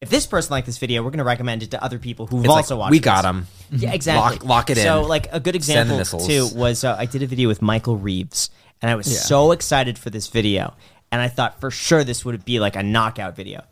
[0.00, 2.40] If this person liked this video, we're going to recommend it to other people who've
[2.40, 2.88] It's like, also watched.
[2.88, 2.90] It.
[2.90, 3.04] We this.
[3.04, 3.46] got them.
[3.70, 4.38] Yeah, exactly.
[4.38, 4.82] Lock- lock it in.
[4.82, 8.50] So, like a good example too was uh, I did a video with Michael Reeves,
[8.80, 10.74] and I was so excited for this video,
[11.12, 13.62] and I thought for sure this would be like a knockout video.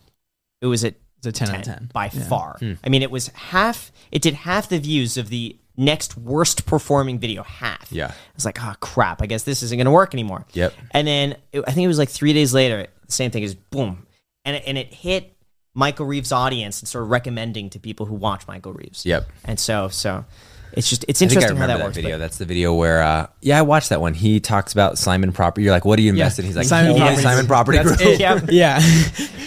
[0.60, 0.94] It was at
[1.24, 1.90] It's a 10 out of 10.
[1.92, 2.56] by far.
[2.58, 2.74] Hmm.
[2.84, 3.92] I mean, it was half.
[4.10, 7.42] It did half the views of the next worst performing video.
[7.42, 7.92] Half.
[7.92, 8.08] Yeah.
[8.08, 9.22] I was like, oh crap!
[9.22, 10.46] I guess this isn't going to work anymore.
[10.52, 10.74] Yep.
[10.92, 13.54] And then it, I think it was like three days later, the same thing is
[13.54, 14.06] boom,
[14.44, 15.36] and it, and it hit
[15.74, 19.04] Michael Reeves' audience and started recommending to people who watch Michael Reeves.
[19.06, 19.28] Yep.
[19.44, 20.24] And so so
[20.72, 21.96] it's just it's I I interesting how that that, works.
[21.96, 22.18] video.
[22.18, 24.14] That's the video where, uh, yeah, I watched that one.
[24.14, 25.64] He talks about Simon Property.
[25.64, 26.44] You're like, what do you invest in?
[26.44, 27.22] He's like, Simon Property.
[27.22, 28.00] Simon Property Group.
[28.00, 28.20] it.
[28.20, 28.40] Yeah.
[28.50, 28.80] Yeah.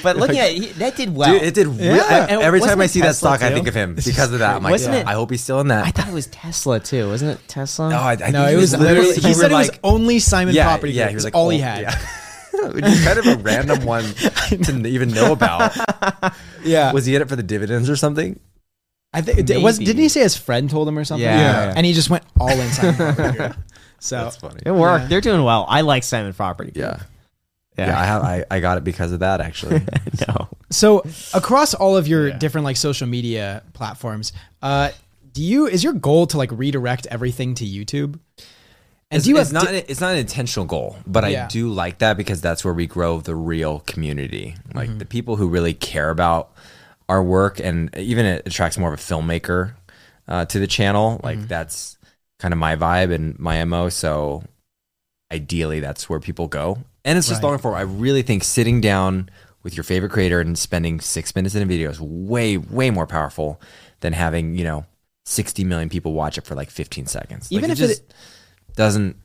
[0.01, 1.31] But looking at it, he- that did well.
[1.31, 1.67] Dude, it did.
[1.67, 2.27] Re- Yeah.
[2.29, 4.55] And every time I see that Tesla stock, I think of him because of that.
[4.55, 5.85] I'm like, Wasn't it- I hope he's still in that.
[5.85, 7.89] I thought it was Tesla too, wasn't it Tesla?
[7.89, 10.65] no, I, I no, it was literally, he said were it was only Simon yeah,
[10.65, 10.93] Property.
[10.93, 11.81] Yeah, he was like all he oh, had.
[11.81, 12.07] Yeah.
[12.71, 15.75] Which is kind of a random one to even know about.
[16.63, 16.93] Yeah.
[16.93, 18.39] Was he in it for the dividends or something?
[19.13, 19.77] I think it was.
[19.77, 21.23] Didn't he say his friend told him or something?
[21.25, 21.65] Yeah.
[21.67, 21.73] Yeah.
[21.75, 23.55] And he just went all in Simon Property Group.
[23.99, 24.59] So That's funny.
[24.65, 25.07] It worked.
[25.07, 25.65] They're doing well.
[25.69, 26.73] I like Simon Property.
[26.75, 27.03] Yeah.
[27.77, 27.87] Yeah.
[27.87, 28.21] Yeah, I have.
[28.21, 29.81] I, I got it because of that actually.
[30.27, 30.49] no.
[30.71, 34.89] So across all of your different like social media platforms, uh,
[35.31, 38.19] do you is your goal to like redirect everything to YouTube?
[39.09, 39.71] And It's, do you it's have not.
[39.71, 41.45] di- it's not an intentional goal, but Yeah.
[41.45, 44.97] I do like that because that's where we grow the real community, like Mm-hmm.
[44.97, 46.51] the people who really care about
[47.13, 49.73] our work, and even it attracts more of a filmmaker
[50.27, 51.19] uh, to the channel.
[51.23, 51.47] Like Mm-hmm.
[51.47, 51.97] that's
[52.39, 53.89] kind of my vibe and my mo.
[53.89, 54.43] So
[55.31, 57.49] ideally, that's where people go, and it's just Right.
[57.49, 57.75] long form.
[57.75, 59.29] I really think sitting down
[59.63, 63.07] with your favorite creator and spending six minutes in a video is way way more
[63.07, 63.61] powerful
[64.01, 64.85] than having you know.
[65.25, 67.49] 60 million people watch it for like 15 seconds.
[67.49, 68.03] Even it if it- just
[68.75, 69.15] doesn't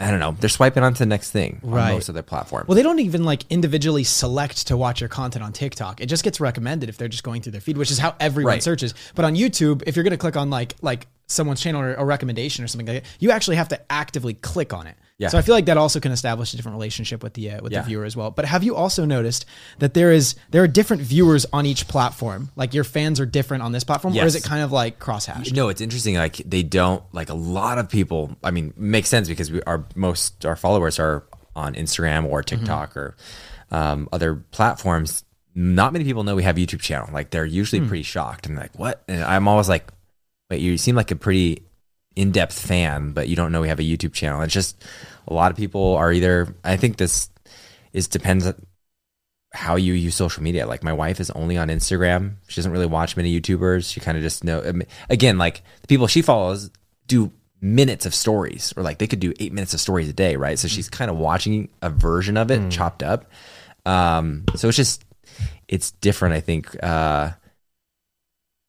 [0.00, 0.36] I don't know.
[0.38, 1.88] They're swiping on to the next thing Right.
[1.88, 2.68] on most of their platforms.
[2.68, 6.00] well, they don't even like individually select to watch your content on TikTok.
[6.00, 8.52] It just gets recommended if they're just going through their feed, which is how everyone
[8.54, 8.62] Right.
[8.62, 8.94] searches.
[9.16, 12.04] But on YouTube, if you're going to click on like like someone's channel or a
[12.04, 14.96] recommendation or something like that, you actually have to actively click on it.
[15.18, 15.28] Yeah.
[15.28, 17.72] So I feel like that also can establish a different relationship with the uh, with
[17.72, 17.80] Yeah.
[17.82, 18.30] the viewer as well.
[18.30, 19.46] But have you also noticed
[19.80, 22.50] that there is there are different viewers on each platform?
[22.54, 25.52] Like your fans are different on this platform, or is it kind of like crosshatched?
[25.52, 26.14] no, it's interesting.
[26.14, 28.36] Like they don't like a lot of people.
[28.44, 31.24] I mean, makes sense because we our most our followers are
[31.56, 33.16] on Instagram or TikTok or
[33.72, 35.24] um, other platforms.
[35.54, 37.08] Not many people know we have a YouTube channel.
[37.12, 39.02] Like they're usually pretty shocked and like, what?
[39.08, 39.88] And I'm always like,
[40.48, 41.62] wait, you seem like a pretty
[42.18, 44.42] in-depth fan, but you don't know we have a YouTube channel.
[44.42, 44.84] It's just
[45.28, 46.52] a lot of people are either.
[46.64, 47.30] I think this
[47.92, 48.54] is depends on
[49.52, 50.66] how you use social media.
[50.66, 52.34] Like my wife is only on Instagram.
[52.48, 53.90] She doesn't really watch many YouTubers.
[53.90, 54.60] She kind of just know.
[54.62, 56.70] I mean, Again, like the people she follows
[57.06, 57.30] do
[57.60, 60.58] minutes of stories, or like they could do eight minutes of stories a day, right?
[60.58, 63.30] So she's kind of watching a version of it chopped up.
[63.86, 65.04] Um, so it's just
[65.68, 66.34] it's different.
[66.34, 66.82] I think.
[66.82, 67.30] Uh,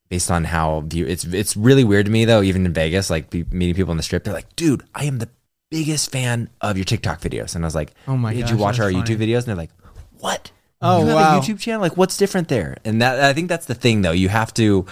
[0.10, 3.31] based on how view it's it's really weird to me though even in vegas like
[3.34, 5.30] meeting people on the strip they're like dude i am the
[5.69, 7.56] biggest fan of your tiktok videos.
[7.56, 9.03] And i was like Oh my did gosh, you watch our funny.
[9.03, 9.38] youtube videos?
[9.40, 9.69] And they're like
[10.18, 10.52] what?
[10.81, 11.38] Oh, you have wow.
[11.38, 11.81] a youtube channel?
[11.81, 12.77] Like what's different there?
[12.84, 14.11] And that i think that's the thing though.
[14.11, 14.88] You have to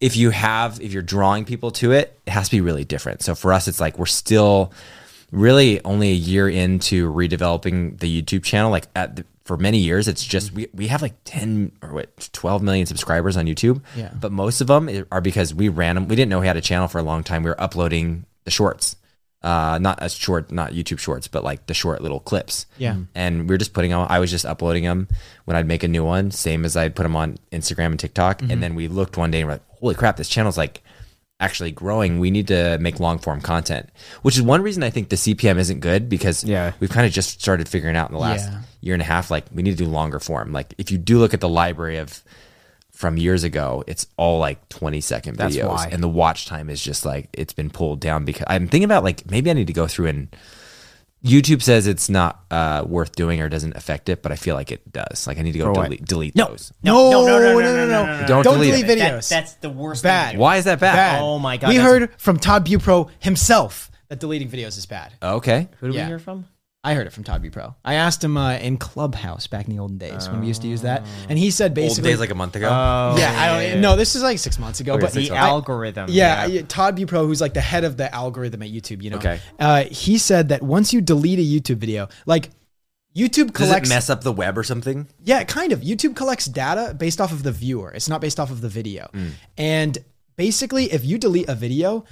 [0.00, 3.22] if you have if you're drawing people to it it has to be really different.
[3.22, 4.72] So for us it's like we're still
[5.30, 8.70] really only a year into redeveloping the YouTube channel.
[8.70, 12.28] Like at the, for many years, it's just we, we have like ten or what
[12.32, 13.82] twelve million subscribers on YouTube.
[13.96, 14.12] Yeah.
[14.14, 16.08] But most of them are because we ran them.
[16.08, 17.42] We didn't know we had a channel for a long time.
[17.42, 18.96] We were uploading the shorts.
[19.42, 22.66] uh, not as short, not YouTube shorts, but like the short little clips.
[22.76, 22.96] Yeah.
[23.14, 24.06] And we were just putting them.
[24.08, 25.08] I was just uploading them
[25.46, 28.40] when I'd make a new one, same as I'd put them on Instagram and TikTok.
[28.40, 28.50] Mm-hmm.
[28.50, 30.82] And then we looked one day and we're like, holy crap, this channel's like
[31.40, 32.20] actually growing.
[32.20, 33.88] We need to make long form content,
[34.22, 36.72] which is one reason I think the CPM isn't good because Yeah.
[36.80, 38.58] we've kind of just started figuring out in the last Yeah.
[38.82, 40.52] year and a half, like we need to do longer form.
[40.52, 42.22] Like if you do look at the library of
[42.92, 45.68] from years ago, it's all like 20 second That's videos.
[45.68, 45.88] why.
[45.90, 49.02] And the watch time is just like, it's been pulled down because I'm thinking about
[49.04, 50.28] like, maybe I need to go through and
[51.24, 54.72] YouTube says it's not uh, worth doing or doesn't affect it, but I feel like
[54.72, 55.26] it does.
[55.26, 56.46] Like I need to go delete, delete No.
[56.46, 56.72] those.
[56.82, 59.28] No, no, no, no, no, no, Don't Don't delete delete videos.
[59.28, 60.02] That- that's the worst.
[60.02, 60.30] Bad.
[60.32, 60.40] Thing.
[60.40, 60.94] Why is that bad?
[60.94, 61.22] bad.
[61.22, 65.12] Oh my God, We that's- heard from Todd Beaupré himself that deleting videos is bad.
[65.22, 65.68] Okay.
[65.80, 66.04] Who do Yeah.
[66.04, 66.46] we hear from?
[66.82, 67.74] I heard it from Todd Beaupré.
[67.84, 70.68] I asked him uh, in Clubhouse back in the olden days when we used to
[70.68, 72.68] use that, and he said basically Old basically, days like a month ago.
[72.70, 75.44] Oh, yeah, I don't no, this is like six months ago, Okay, but the months.
[75.44, 76.06] algorithm.
[76.08, 79.18] Yeah, yeah, Todd Pro, who's like the head of the algorithm at YouTube, you know.
[79.18, 79.40] Okay.
[79.58, 82.48] Uh, he said that once you delete a YouTube video, like
[83.14, 85.06] YouTube Does it collects, mess up the web or something?
[85.22, 85.80] yeah, kind of.
[85.80, 87.90] YouTube collects data based off of the viewer.
[87.90, 89.10] It's not based off of the video.
[89.12, 89.30] Mm.
[89.58, 89.98] And
[90.36, 92.04] basically, if you delete a video,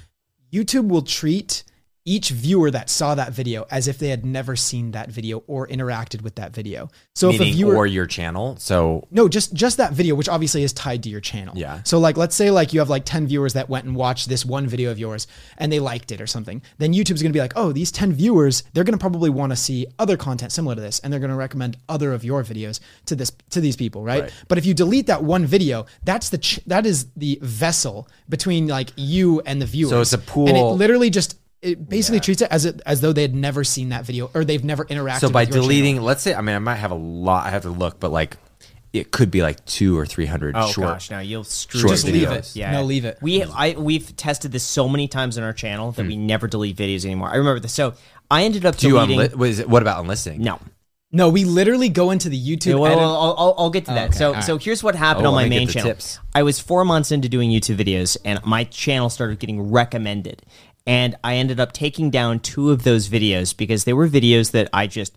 [0.53, 1.65] YouTube will treat
[2.09, 5.66] each viewer that saw that video as if they had never seen that video or
[5.68, 6.89] interacted with that video.
[7.14, 8.56] So if a Meaning viewer or your channel.
[8.56, 11.55] So no, just just that video, which obviously is tied to your channel.
[11.56, 11.82] Yeah.
[11.85, 14.44] So like, let's say like you have like ten viewers that went and watched this
[14.44, 15.26] one video of yours,
[15.59, 16.62] and they liked it or something.
[16.78, 19.86] Then YouTube's gonna be like, oh, these ten viewers, they're gonna probably want to see
[19.98, 23.32] other content similar to this, and they're gonna recommend other of your videos to this
[23.51, 24.22] to these people, right?
[24.22, 24.32] Right.
[24.48, 28.66] But if you delete that one video, that's the ch- that is the vessel between
[28.66, 29.90] like you and the viewers.
[29.90, 31.39] So it's a pool, and it literally just.
[31.60, 34.44] It basically treats it as it, as though they had never seen that video or
[34.44, 35.20] they've never interacted.
[35.20, 35.68] so by with your channel.
[35.68, 37.47] deleting, let's say, I mean, I might have a lot.
[37.47, 38.36] I have to look, but like,
[38.93, 40.89] it could be like two or three hundred Oh short.
[40.89, 42.55] Oh, gosh, no, you'll screw short Just leave it.
[42.55, 43.18] Yeah, No, leave it.
[43.20, 46.26] We I we've tested this so many times on our channel that we hmm.
[46.26, 47.28] never delete videos anymore.
[47.28, 47.72] I remember this.
[47.74, 47.94] So
[48.30, 49.18] I ended up Do you deleting.
[49.18, 50.40] unli- it, what about unlisting?
[50.40, 50.59] no,
[51.12, 52.66] No, we literally go into the YouTube.
[52.66, 54.02] Yeah, well, edit- I'll, I'll, I'll get to that.
[54.02, 54.44] Oh, okay, so, all right.
[54.44, 55.90] so here's what happened Oh, on my let me get main channel.
[55.90, 56.18] tips.
[56.35, 60.43] I was four months into doing YouTube videos, and my channel started getting recommended.
[60.89, 64.70] And I ended up taking down two of those videos because they were videos that
[64.73, 65.15] I just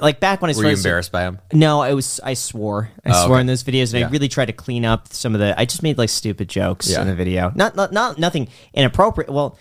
[0.00, 1.40] like back when I Were you embarrassed by them?
[1.52, 2.20] No, I was.
[2.24, 2.90] I swore.
[3.04, 3.40] I Oh, swore okay.
[3.42, 4.06] in those videos, and Yeah.
[4.06, 5.58] I really tried to clean up some of the.
[5.60, 7.02] I just made like stupid jokes Yeah.
[7.02, 7.52] in the video.
[7.54, 9.30] Not, not, not nothing inappropriate.
[9.30, 9.58] Well,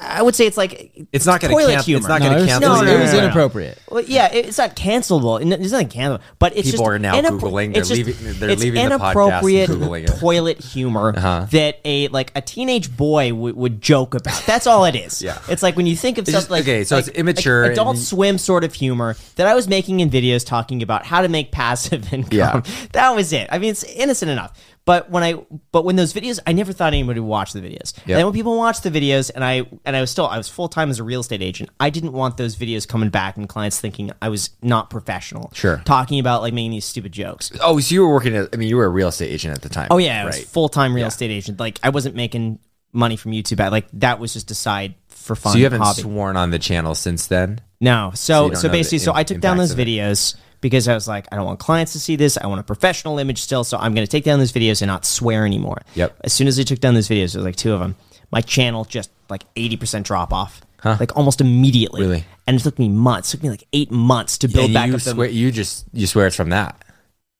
[0.00, 1.98] I would say it's like It's not gonna toilet can- humor.
[1.98, 2.96] it's not no, gonna it was, cancel it was, you.
[2.96, 3.78] it was inappropriate.
[3.90, 5.40] Well, yeah, it- it's not cancelable.
[5.40, 6.74] N- It's not cancelable, but it's just.
[6.74, 7.72] People just are now inappro- Googling.
[7.72, 10.18] They're it's just- leaving- they're it's leaving the podcast and inappropriate Googling it.
[10.20, 11.46] toilet humor Uh-huh.
[11.50, 14.40] that a like a teenage boy would would joke about.
[14.46, 15.20] That's all it is.
[15.20, 15.38] Yeah.
[15.48, 17.72] it's like when you think of stuff just- like okay, so like- it's immature like
[17.72, 21.22] Adult and- Swim sort of humor that I was making in videos talking about how
[21.22, 22.28] to make passive income.
[22.38, 22.60] Yeah.
[22.92, 23.48] that was it.
[23.50, 24.52] I mean, it's innocent enough.
[24.88, 25.34] But when I
[25.70, 27.92] but when those videos, I never thought anybody would watch the videos.
[28.06, 30.48] And then when people watch the videos, and I and I was still I was
[30.48, 31.68] full time as a real estate agent.
[31.78, 35.52] I didn't want those videos coming back and clients thinking I was not professional.
[35.52, 35.82] Sure.
[35.84, 37.52] talking about like making these stupid jokes.
[37.62, 39.60] Oh, so you were working at, I mean, you were a real estate agent at
[39.60, 39.88] the time.
[39.90, 41.60] Oh yeah, I was full time real estate agent.
[41.60, 42.58] Like I wasn't making
[42.90, 43.60] money from YouTube.
[43.60, 45.52] I, like that was just a side for fun.
[45.52, 46.00] So you haven't hobby.
[46.00, 47.60] sworn on the channel since then?
[47.78, 48.12] No.
[48.12, 50.32] you So so, know the basically, so I took down those videos.
[50.32, 50.40] it.
[50.60, 52.36] Because I was like, I don't want clients to see this.
[52.36, 53.64] I want a professional image still.
[53.64, 55.82] So I'm going to take down those videos and not swear anymore.
[55.94, 56.16] Yep.
[56.24, 57.96] As soon as I took down those videos, there was like two of them.
[58.30, 60.60] My channel just like 80% drop off.
[60.80, 60.96] Huh?
[61.00, 62.02] Like almost immediately.
[62.02, 62.24] Really?
[62.46, 63.28] And it took me months.
[63.32, 65.50] It took me like eight months to build and back you up the swear, you
[65.50, 66.84] just you swear it's from that.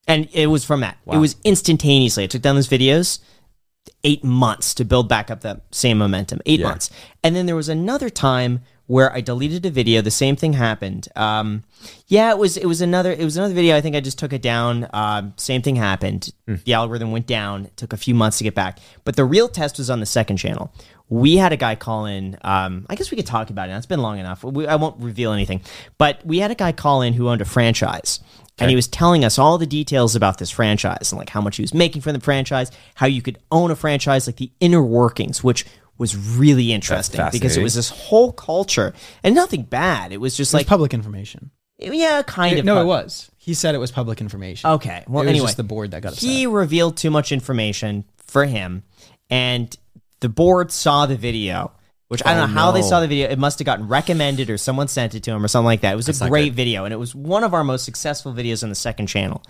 [0.07, 0.97] and it was from that.
[1.05, 1.15] Wow.
[1.15, 2.23] It was instantaneously.
[2.23, 3.19] I took down those videos,
[4.03, 6.41] eight months to build back up that same momentum.
[6.45, 6.67] Eight Yeah.
[6.67, 6.89] months.
[7.23, 10.01] And then there was another time where I deleted a video.
[10.01, 11.09] The same thing happened.
[11.15, 11.63] Um,
[12.07, 13.77] yeah, it was it was another it was another video.
[13.77, 14.87] I think I just took it down.
[14.93, 16.33] Um, same thing happened.
[16.47, 16.55] Hmm.
[16.65, 17.65] The algorithm went down.
[17.65, 18.79] It took a few months to get back.
[19.03, 20.73] But the real test was on the second channel.
[21.07, 22.39] We had a guy call in.
[22.41, 23.73] Um, I guess we could talk about it.
[23.73, 23.77] Now.
[23.77, 24.43] It's been long enough.
[24.43, 25.61] We, I won't reveal anything.
[25.99, 28.19] But we had a guy call in who owned a franchise.
[28.57, 31.55] And he was telling us all the details about this franchise and like how much
[31.55, 34.83] he was making from the franchise, how you could own a franchise, like the inner
[34.83, 35.65] workings, which
[35.99, 38.93] was really interesting because it was this whole culture
[39.23, 40.11] and nothing bad.
[40.11, 41.51] It was just It's like, public information.
[41.77, 42.65] yeah, kind of.
[42.65, 43.29] no, pub- it was.
[43.37, 44.69] He said it was public information.
[44.71, 45.03] Okay.
[45.07, 46.27] Well, it was anyway, just the board that got upset.
[46.29, 48.83] he revealed too much information for him,
[49.29, 49.75] and
[50.21, 51.71] the board saw the video.
[52.09, 53.29] Which I don't Oh, know how they saw the video.
[53.29, 55.93] It must have gotten recommended or someone sent it to him or something like that.
[55.93, 58.69] It was a great video and it was one of our most successful videos on
[58.69, 59.43] the second channel.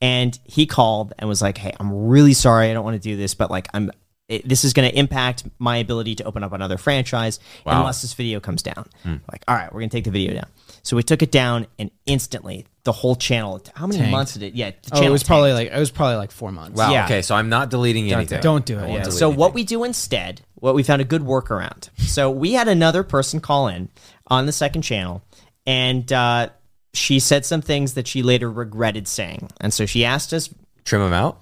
[0.00, 2.68] And he called and was like, "Hey, I'm really sorry.
[2.68, 3.92] I don't want to do this, but like I'm
[4.30, 7.80] it, this is going to impact my ability to open up another franchise Wow.
[7.80, 10.46] unless this video comes down." Like, "All right, we're going to take the video down."
[10.82, 13.60] So we took it down, and instantly the whole channel.
[13.74, 14.10] How many Tanked.
[14.12, 14.54] months did it?
[14.54, 15.26] Yeah, the Oh, it was tanked.
[15.28, 16.78] probably like it was probably like four months.
[16.78, 16.90] Wow.
[16.92, 17.04] Yeah.
[17.04, 18.40] Okay, so I'm not deleting anything.
[18.40, 18.98] Don't do it, yeah.
[19.02, 21.90] delete So what we do instead, what we found a good workaround.
[21.98, 23.90] So we had another person call in
[24.28, 25.22] on the second channel,
[25.66, 26.48] and uh,
[26.94, 30.48] she said some things that she later regretted saying, and so she asked us.
[30.84, 31.40] trim them out?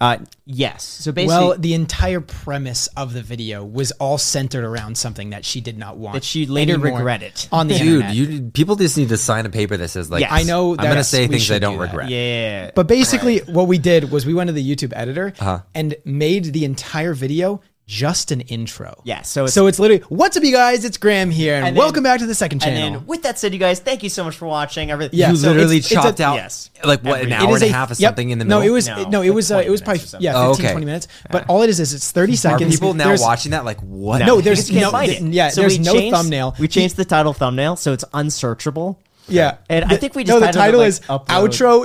[0.00, 0.16] Uh,
[0.46, 0.82] yes.
[0.82, 5.44] So basically, Well, the entire premise of the video was all centered around something that
[5.44, 6.14] she did not want.
[6.14, 7.46] That she later regretted.
[7.52, 8.14] on the Dude, internet.
[8.14, 10.30] you people just need to sign a paper that says like Yes.
[10.32, 12.08] I know I'm gonna say things I don't do regret.
[12.08, 12.70] yeah.
[12.74, 15.60] But basically, what we did was we went to the YouTube editor Uh-huh.
[15.74, 17.60] and made the entire video
[17.90, 19.00] just an intro.
[19.02, 20.84] Yeah, so it's- so it's literally, "What's up, you guys?
[20.84, 23.22] It's Graham here, and, And then- welcome back to the second and channel." then with
[23.24, 24.92] that said, you guys, thank you so much for watching.
[24.92, 25.18] Everything.
[25.18, 26.70] Yeah, you so literally it's- it's a- chopped out yes.
[26.84, 28.10] like what an hour and a half of yep.
[28.10, 28.60] something in the middle.
[28.60, 30.72] No, it was No, no, it was uh, it was probably yeah, Oh, 15, okay.
[30.74, 31.08] 20 minutes.
[31.32, 32.76] But all it is is it's thirty Are seconds.
[32.76, 34.24] people now There's- watching that like what?
[34.24, 36.54] No, there's no- th- yeah, So there's no changed- thumbnail.
[36.60, 38.98] We changed the title thumbnail so it's unsearchable.
[39.30, 40.44] Yeah, And I think we just no.
[40.46, 41.26] The title like, is upload-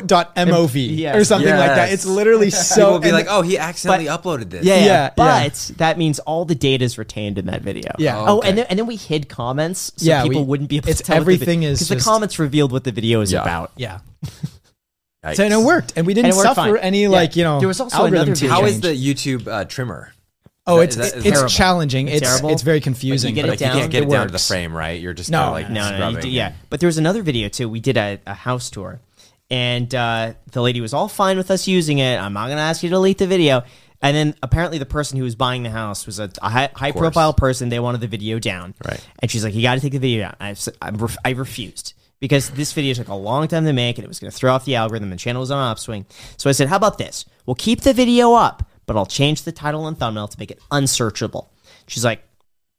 [0.01, 1.15] outro.mov Yes.
[1.15, 1.91] or something like that.
[1.91, 2.76] It's literally so.
[2.76, 4.65] People will be like, oh, he accidentally uploaded this.
[4.65, 7.91] Yeah, yeah, Yeah, but that means all the data is retained in that video.
[7.97, 8.17] Yeah.
[8.19, 8.49] Oh, Okay.
[8.49, 10.99] and then, and then we hid comments so Yeah, people we- wouldn't be able it's
[10.99, 13.41] to tell everything is because the comments revealed what the video is Yeah.
[13.41, 13.72] about.
[13.77, 13.99] yeah.
[14.26, 14.31] Yikes.
[15.38, 16.77] So and it worked, and we didn't And suffer fine.
[16.77, 17.09] any Yeah.
[17.09, 17.57] like you know.
[17.59, 20.13] There was also algorithm another How is the YouTube uh, trimmer?
[20.68, 22.08] Oh, Is it's that- it's that- challenging.
[22.08, 22.50] It's terrible?
[22.50, 23.36] it's very confusing.
[23.36, 25.00] get but it Like it- you can't get it it down to the frame, right?
[25.00, 26.54] You're just No, like No, no, you do- yeah.
[26.70, 27.70] But there was another video too.
[27.70, 29.00] We did a, a house tour,
[29.52, 32.18] and uh, the lady was all fine with us using it.
[32.20, 33.64] I'm not going to ask you to delete the video.
[34.02, 36.92] And then apparently the person who was buying the house was a, a high, high
[36.92, 37.70] profile person.
[37.70, 38.74] They wanted the video down.
[38.86, 39.04] Right.
[39.20, 41.94] And she's like, "You got to take the video down." I, I ref- I refused
[42.20, 44.52] because this video took a long time to make, and it was going to throw
[44.54, 45.10] off the algorithm.
[45.12, 46.06] The channel was on an upswing.
[46.38, 47.26] So I said, "How about this?
[47.46, 50.60] We'll keep the video up, but I'll change the title and thumbnail to make it
[50.72, 51.52] unsearchable."
[51.88, 52.24] She's like,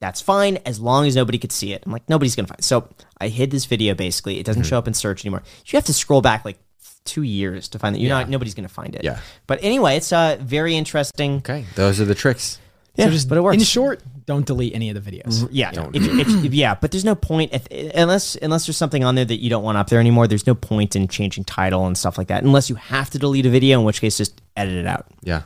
[0.01, 1.83] that's fine as long as nobody could see it.
[1.87, 2.59] I'm like, nobody's gonna find.
[2.61, 2.65] It.
[2.65, 2.89] So
[3.21, 3.95] I hid this video.
[3.95, 4.69] Basically, it doesn't Mm-hmm.
[4.69, 5.43] show up in search anymore.
[5.67, 6.59] You have to scroll back like
[7.05, 8.01] two years to find it.
[8.01, 8.29] You're not.
[8.29, 9.05] Nobody's gonna find it.
[9.05, 9.21] Yeah.
[9.47, 11.37] But anyway, it's uh very interesting.
[11.39, 12.59] Okay, those are the tricks.
[12.97, 13.57] Yeah, so just but it works.
[13.59, 15.47] in short, don't delete any of the videos.
[15.53, 19.15] yeah, if, if, if- yeah, but there's no point if, unless unless there's something on
[19.17, 20.27] there that you don't want up there anymore.
[20.27, 23.45] There's no point in changing title and stuff like that, unless you have to delete
[23.47, 25.07] a video, in which case just edit it out.
[25.23, 25.43] Yeah.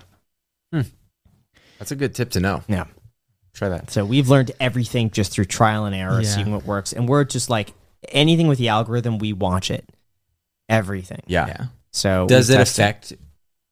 [0.73, 0.83] Hmm.
[1.79, 2.63] That's a good tip to know.
[2.69, 2.85] Yeah.
[3.55, 3.91] Try that.
[3.91, 6.29] So we've learned everything just through trial and error, Yeah.
[6.29, 7.73] seeing what works, and we're just like
[8.09, 9.89] anything with the algorithm, we watch it,
[10.69, 11.23] everything.
[11.27, 11.47] Yeah.
[11.47, 11.65] Yeah.
[11.93, 13.13] So Does we've it affect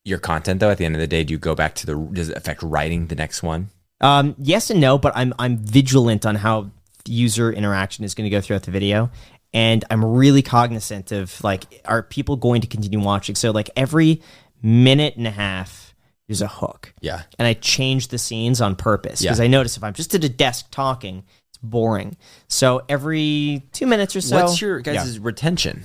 [0.05, 0.71] your content though?
[0.71, 1.95] At the end of the day, do you go back to the?
[1.95, 3.71] Does it affect writing the next one?
[4.01, 6.71] Um, yes and no, but I'm I'm vigilant on how
[7.07, 9.11] user interaction is going to go throughout the video,
[9.55, 13.35] and I'm really cognizant of like, are people going to continue watching?
[13.37, 14.23] So like every
[14.63, 15.88] minute and a half,
[16.29, 17.23] there's a hook, Yeah.
[17.39, 19.45] and I change the scenes on purpose because Yeah.
[19.45, 22.17] I notice if I'm just at a desk talking, it's boring.
[22.49, 25.85] So every two minutes or so, What's your guys' retention?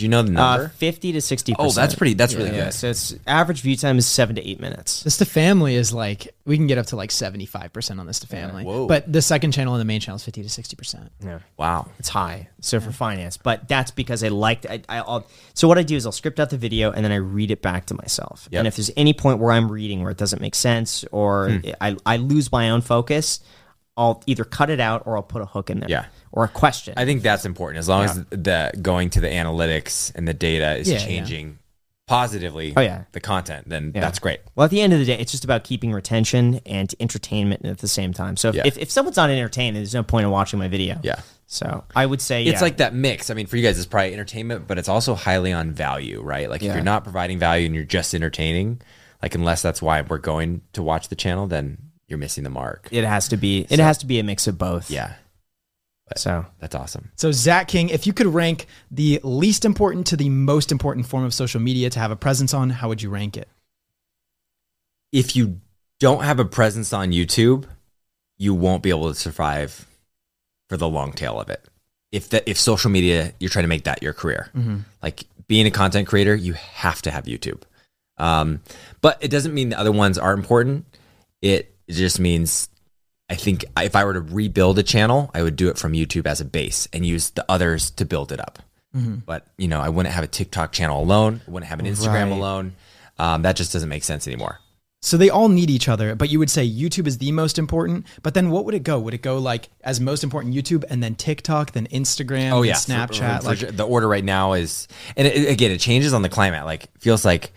[0.00, 0.68] Do you know the uh, number?
[0.68, 1.54] fifty to sixty?
[1.58, 2.14] oh, that's pretty.
[2.14, 2.72] That's really Yeah, good.
[2.74, 5.02] so it's average view time is seven to eight minutes.
[5.02, 8.06] This to family is like we can get up to like seventy five percent on
[8.06, 8.64] this to family.
[8.64, 8.86] Whoa.
[8.86, 11.12] But the second channel and the main channel is fifty to sixty percent.
[11.22, 11.40] Yeah.
[11.58, 11.88] Wow.
[11.98, 12.48] It's high.
[12.60, 14.64] So for finance, but that's because I liked.
[14.66, 17.12] I, I, I'll, so what I do is I'll script out the video and then
[17.12, 18.48] I read it back to myself.
[18.50, 18.58] Yep.
[18.58, 21.70] And if there's any point where I'm reading where it doesn't make sense or Hmm.
[21.80, 23.40] I, I lose my own focus,
[23.96, 25.90] I'll either cut it out or I'll put a hook in there.
[25.90, 26.06] Yeah.
[26.32, 26.94] Or a question.
[26.96, 27.78] I think that's important.
[27.78, 31.04] As long as the going to the analytics and the data is Yeah, yeah.
[31.04, 31.58] changing
[32.06, 32.72] positively.
[32.76, 33.04] Oh, yeah.
[33.12, 34.00] The content, then Yeah.
[34.00, 34.40] that's great.
[34.56, 37.78] well, at the end of the day, it's just about keeping retention and entertainment at
[37.78, 38.36] the same time.
[38.36, 38.62] So if, Yeah.
[38.64, 40.98] if, if someone's not entertained, there's no point in watching my video.
[41.02, 41.20] Yeah.
[41.46, 42.60] So I would say It's yeah.
[42.62, 43.30] like that mix.
[43.30, 46.48] I mean, for you guys, it's probably entertainment, but it's also highly on value, right?
[46.50, 48.80] Like if you're not providing value and you're just entertaining,
[49.22, 51.78] like unless that's why we're going to watch the channel, then
[52.08, 52.88] you're missing the mark.
[52.90, 53.66] it has to be.
[53.70, 54.90] It has to be a mix of both.
[54.90, 55.12] Yeah,
[56.18, 57.10] So that's awesome.
[57.16, 61.24] So Zach King, if you could rank the least important to the most important form
[61.24, 63.48] of social media to have a presence on, how would you rank it?
[65.12, 65.60] If you
[65.98, 67.66] don't have a presence on YouTube,
[68.38, 69.86] you won't be able to survive
[70.68, 71.66] for the long tail of it.
[72.12, 74.50] If that if social media, you're trying to make that your career,
[75.02, 77.62] like being a content creator, you have to have YouTube.
[78.16, 78.60] Um,
[79.00, 80.86] but it doesn't mean the other ones aren't important.
[81.42, 82.68] It, it just means
[83.30, 86.26] I think if I were to rebuild a channel, I would do it from YouTube
[86.26, 88.58] as a base and use the others to build it up.
[88.92, 91.40] But you know, I wouldn't have a TikTok channel alone.
[91.46, 92.32] I wouldn't have an Instagram Right.
[92.32, 92.72] alone.
[93.20, 94.58] Um, that just doesn't make sense anymore.
[95.02, 98.04] So they all need each other, but you would say YouTube is the most important.
[98.22, 98.98] But then what would it go?
[98.98, 102.74] Would it go like as most important YouTube and then TikTok, then Instagram, Oh yeah,
[102.74, 103.36] Snapchat?
[103.38, 103.70] For- for like sure.
[103.70, 106.64] the order right now is, and it, again, it changes on the climate.
[106.66, 107.52] Like feels like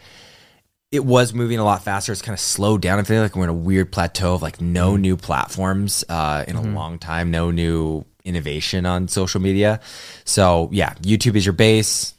[0.94, 2.12] it was moving a lot faster.
[2.12, 3.00] It's kind of slowed down.
[3.00, 4.74] I feel like we're in a weird plateau of like Mm-hmm.
[4.74, 9.80] no new platforms uh, in a long time, no new innovation on social media.
[10.24, 12.14] So yeah, YouTube is your base.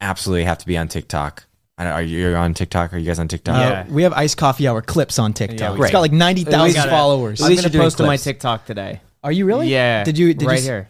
[0.00, 1.44] Absolutely have to be on TikTok.
[1.76, 2.92] I don't, are you on TikTok?
[2.94, 3.56] Are you guys on TikTok?
[3.56, 3.80] Yeah.
[3.80, 5.76] Uh, we have Iced Coffee Hour clips on TikTok.
[5.78, 7.40] we- it's got like ninety thousand followers.
[7.40, 8.16] At I'm least gonna you're doing post on my.
[8.16, 9.00] TikTok today.
[9.24, 9.68] Are you really?
[9.68, 10.04] Yeah.
[10.04, 10.32] Did you?
[10.34, 10.88] Did right you, here?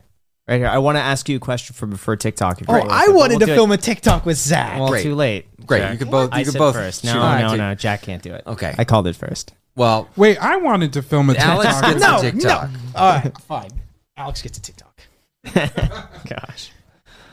[0.51, 0.67] Right here.
[0.69, 2.61] I want to ask you a question from for TikTok.
[2.61, 4.79] if Oh, you're I wanted we'll to do it- film a TikTok with Zach.
[4.81, 5.03] Well, Great.
[5.05, 5.47] too late.
[5.67, 5.79] Great.
[5.81, 5.93] Jack.
[5.93, 7.03] You could both- you I could said both first.
[7.03, 7.15] shoot.
[7.15, 7.75] No, Alright, no, no.
[7.77, 8.43] Jack can't do it.
[8.47, 8.75] Okay.
[8.77, 9.53] I called it first.
[9.77, 11.91] Well, Wait, I wanted to film a Alex TikTok.
[11.93, 12.71] gets no, a TikTok.
[12.73, 12.79] no.
[12.97, 13.71] All right, fine.
[14.17, 15.01] Alex gets a TikTok.
[16.29, 16.73] Gosh.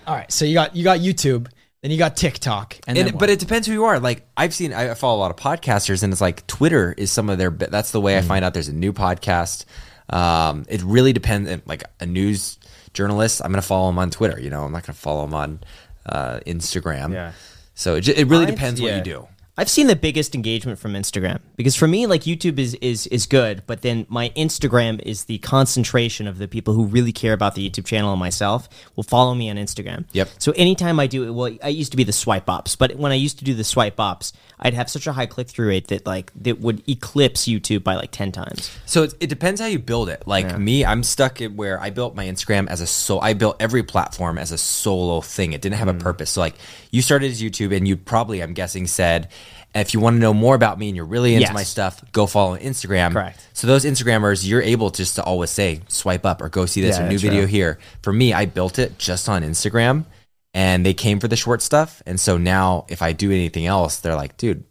[0.06, 1.48] All right, so you got you got YouTube,
[1.82, 4.00] then you got TikTok, and, And, then but it depends who you are.
[4.00, 7.30] Like I've seen, I follow a lot of podcasters, and it's like Twitter is some
[7.30, 7.50] of their.
[7.50, 8.20] That's the way Mm.
[8.20, 9.66] I find out there's a new podcast.
[10.10, 11.50] Um, it really depends.
[11.50, 12.58] if, Like a news
[12.98, 14.40] journalist, I'm going to follow them on Twitter.
[14.40, 15.60] You know, I'm not going to follow them on
[16.06, 17.14] uh, Instagram.
[17.14, 17.32] Yeah.
[17.76, 19.28] So it, it really I've- depends what you do.
[19.60, 23.26] I've seen the biggest engagement from Instagram because for me, like YouTube is is is
[23.26, 27.56] good, but then my Instagram is the concentration of the people who really care about
[27.56, 30.06] the YouTube channel and myself will follow me on Instagram.
[30.12, 30.30] Yep.
[30.38, 33.12] So anytime I do it, well, I used to be the swipe ups, but when
[33.12, 35.88] I used to do the swipe ups, I'd have such a high click through rate
[35.90, 38.72] that like that would eclipse YouTube by like ten times.
[38.88, 40.24] So it, it depends how you build it.
[40.26, 43.58] Like me, I'm stuck at where I built my Instagram as a so I built
[43.60, 45.54] every platform as a solo thing.
[45.54, 46.00] It didn't have Mm.
[46.00, 46.32] a purpose.
[46.32, 46.56] So like
[46.90, 49.30] you started as YouTube and you probably, I'm guessing, said
[49.76, 51.54] if you want to know more about me and you're really into Yes.
[51.54, 53.14] my stuff, go follow Instagram.
[53.14, 53.48] Correct.
[53.54, 56.98] So those Instagrammers, you're able just to always say swipe up or go see this
[56.98, 57.30] Yeah, or new true.
[57.30, 57.78] video here.
[58.02, 60.06] For me, I built it just on Instagram
[60.54, 62.02] and they came for the short stuff.
[62.06, 64.64] And so now if I do anything else, they're like, dude,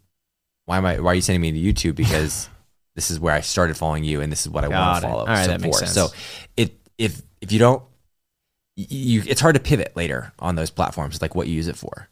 [0.64, 1.96] why am I why are you sending me to YouTube?
[2.06, 2.48] Because
[2.94, 5.06] this is where I started following you and this is what I want Got to
[5.06, 5.10] it.
[5.10, 5.20] follow.
[5.20, 5.90] All right, so that makes forth.
[5.90, 6.12] sense.
[6.12, 6.16] So
[6.56, 7.82] it if if you don't
[8.76, 12.08] you it's hard to pivot later on those platforms, like what you use it for.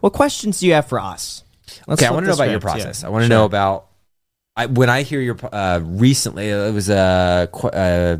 [0.00, 1.44] What questions do you have for us?
[1.86, 2.58] Let's okay, I want to know about your yeah.
[2.58, 3.04] process.
[3.04, 3.88] I want to know about
[4.56, 8.18] I, when I hear your uh, recently it was a qu- uh,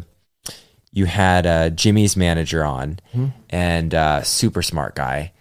[0.95, 3.27] you had uh, Jimmy's manager on Mm-hmm.
[3.51, 5.33] and uh, super smart guy.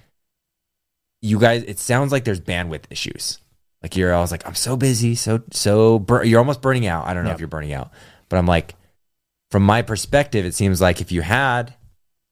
[1.22, 3.40] You guys, it sounds like there's bandwidth issues.
[3.82, 7.06] Like you're always like, I'm so busy, so so bur- you're almost burning out.
[7.08, 7.36] I don't know Yep.
[7.38, 7.92] if you're burning out,
[8.30, 8.76] but I'm like,
[9.52, 11.76] from my perspective, it seems like if you had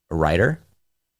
[0.09, 0.61] a writer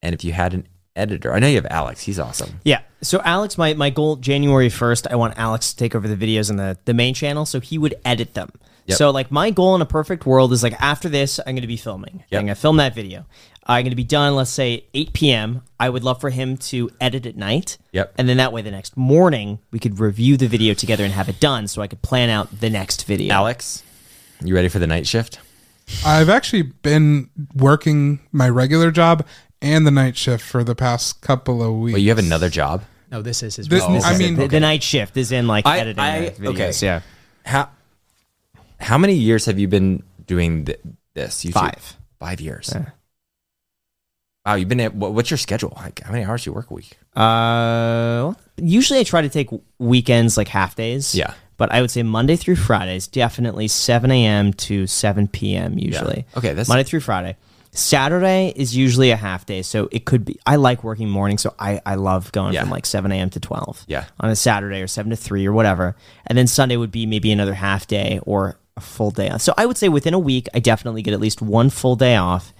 [0.02, 2.02] and if you had an editor, I know you have Alex.
[2.02, 2.60] He's awesome.
[2.65, 2.82] Yeah.
[3.02, 6.49] So Alex, my, my goal January first, I want Alex to take over the videos
[6.49, 8.52] on the, the main channel, so he would edit them.
[8.88, 8.98] Yep.
[8.98, 11.68] So like my goal in a perfect world is like after this, I'm going to
[11.68, 12.24] be filming.
[12.30, 12.40] Yep.
[12.40, 13.20] I'm going to film that video.
[13.68, 14.36] Uh, I'm going to be done.
[14.36, 15.62] Let's say 8 p.m.
[15.80, 17.78] I would love for him to edit at night.
[17.91, 18.16] Yep.
[18.18, 21.30] And then that way, the next morning we could review the video together and have
[21.30, 23.34] it done, so I could plan out the next video.
[23.34, 23.84] Alex,
[24.44, 25.40] you ready for the night shift?
[26.06, 29.26] I've actually been working my regular job
[29.62, 31.95] and the night shift for the past couple of weeks.
[31.95, 32.84] Wait, you have another job?
[33.12, 33.68] no, this is his.
[33.68, 34.06] This- business.
[34.06, 36.48] I mean, the, the night shift is in like I- editing I- videos.
[36.48, 36.72] okay.
[36.86, 37.02] Yeah.
[37.45, 37.70] How
[38.82, 40.80] how many years have you been doing th-
[41.14, 41.44] this?
[41.44, 41.53] YouTube?
[41.53, 41.98] Five.
[42.20, 42.72] Five years.
[42.74, 42.86] Yeah.
[44.45, 45.74] Wow, you've been at what, what's your schedule?
[45.76, 46.98] Like, how many hours do you work a week?
[47.16, 51.14] Uh, usually I try to take weekends like half days.
[51.14, 51.34] Yeah.
[51.58, 54.52] But I would say Monday through Fridays, definitely 7 a.m.
[54.53, 55.78] to 7 p.m.
[55.78, 56.26] usually.
[56.36, 57.38] Okay, that's- Monday through Friday.
[57.74, 60.38] Saturday is usually a half day, so it could be.
[60.45, 62.62] I like working mornings, so I, I love going Yeah.
[62.62, 63.30] from like 7 a.m.
[63.30, 63.86] to 12.
[63.88, 64.06] Yeah.
[64.20, 65.95] On a Saturday or 7 to 3 or whatever.
[66.28, 69.30] And then Sunday would be maybe another half day or a full day.
[69.30, 69.41] Off.
[69.41, 72.15] So I would say within a week, I definitely get at least one full day
[72.15, 72.53] off.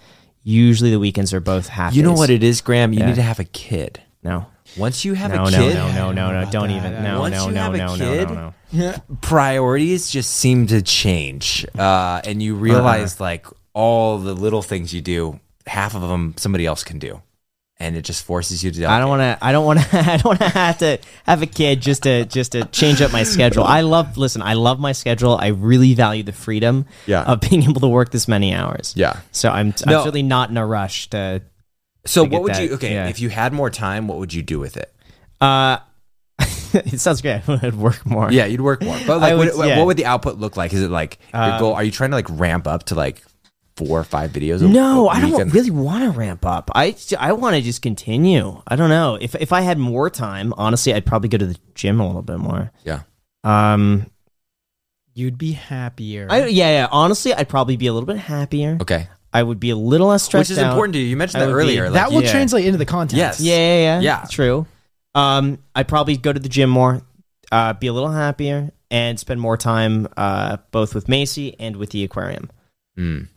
[0.44, 2.18] Usually the weekends are both half You know days.
[2.20, 2.94] what it is, Graham?
[2.94, 3.06] You Yeah.
[3.08, 4.02] need to have a kid.
[4.24, 4.48] No.
[4.78, 6.78] Once you have No, a no, kid, no, no, no, no, about don't that.
[6.78, 7.04] even.
[7.04, 8.54] No, Once no, you no, have a no, kid- no, no,
[8.92, 8.94] no.
[9.22, 15.02] priorities just seem to change, uh, and you realize like all the little things you
[15.02, 17.22] do, half of them somebody else can do,
[17.82, 18.86] and it just forces you to.
[18.86, 19.38] I don't want to.
[19.46, 19.88] I don't want to.
[20.00, 23.12] I don't want to have to have a kid just to just to change up
[23.12, 23.64] my schedule.
[23.64, 24.18] I love.
[24.18, 25.38] Listen, I love my schedule.
[25.38, 27.24] I really value the freedom Yeah.
[27.24, 28.94] of being able to work this many hours.
[28.96, 29.20] Yeah.
[29.32, 29.74] So I'm.
[29.86, 30.06] I'm No.
[30.06, 31.42] really not in a rush to.
[32.06, 32.74] So get what would that, you?
[32.76, 33.10] Okay, yeah.
[33.10, 34.92] if you had more time, what would you do with it?
[35.40, 35.78] Uh,
[36.74, 37.42] it sounds great.
[37.48, 38.32] I would work more.
[38.32, 38.98] Yeah, you'd work more.
[39.06, 39.78] But like, would- what, yeah.
[39.78, 40.74] what would the output look like?
[40.74, 41.74] Is it like your Um, goal?
[41.74, 43.22] Are you trying to like ramp up to like
[43.86, 44.62] four or five videos?
[44.62, 46.70] a- No, I don't and- really want to ramp up.
[46.76, 48.62] I I want to just continue.
[48.68, 50.54] I don't know if if I had more time.
[50.58, 52.72] Honestly, I'd probably go to the gym a little bit more.
[52.84, 53.02] Yeah.
[53.44, 54.08] Um.
[55.14, 56.28] You'd be happier.
[56.30, 56.88] I, yeah, yeah.
[56.90, 58.78] Honestly, I'd probably be a little bit happier.
[58.82, 59.08] Okay.
[59.34, 60.72] I would be a little less stressed Which is out.
[60.72, 61.06] important to you.
[61.08, 61.84] You mentioned I that would be- earlier.
[61.90, 62.32] like, that will yeah.
[62.32, 63.18] translate into the content.
[63.18, 63.40] Yes.
[63.42, 64.00] Yeah, yeah, yeah.
[64.00, 64.26] Yeah.
[64.30, 64.66] True.
[65.14, 67.02] Um, I'd probably go to the gym more,
[67.52, 71.90] uh, be a little happier, and spend more time uh, both with Macy and with
[71.90, 72.50] the aquarium.
[72.98, 73.28] Mm.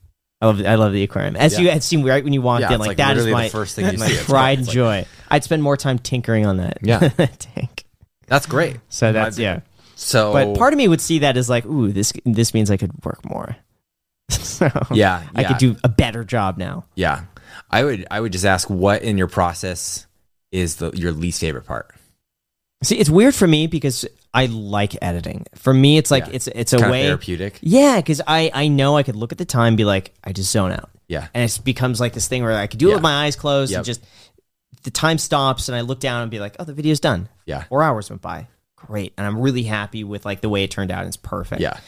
[0.40, 1.36] I love, I love the aquarium.
[1.36, 1.60] As Yeah.
[1.60, 3.30] you had seen right when you walked Yeah, in, it's like, like that is literally
[3.30, 4.14] the my first thing you my see.
[4.14, 5.06] It's pride and like- joy.
[5.30, 6.78] I'd spend more time tinkering on that.
[6.82, 7.08] Yeah.
[7.38, 7.84] tank.
[8.26, 8.76] That's great.
[8.88, 9.60] So that's yeah.
[9.96, 12.76] So, But part of me would see that as like, ooh, this this means I
[12.76, 13.56] could work more.
[14.30, 15.48] so Yeah, I yeah.
[15.48, 16.84] could do a better job now.
[16.94, 17.24] Yeah.
[17.70, 20.06] I would I would just ask what in your process
[20.52, 21.94] is the your least favorite part?
[22.82, 24.04] See, it's weird for me because
[24.34, 25.46] I like editing.
[25.54, 26.32] For me, it's like Yeah.
[26.34, 27.02] it's it's a Kind way.
[27.04, 27.58] therapeutic.
[27.62, 30.32] Yeah, because I I know I could look at the time, and be like, I
[30.32, 30.90] just zone out.
[31.06, 31.28] Yeah.
[31.34, 33.70] and it becomes like this thing where I could do it with my eyes closed
[33.72, 33.78] Yep.
[33.78, 34.02] and just
[34.84, 37.28] the time stops and I look down and be like, oh, the video's done.
[37.46, 37.64] Yeah.
[37.64, 38.48] Four hours went by.
[38.76, 39.12] Great.
[39.18, 41.06] And I'm really happy with like the way it turned out.
[41.06, 41.60] It's perfect.
[41.60, 41.78] Yeah.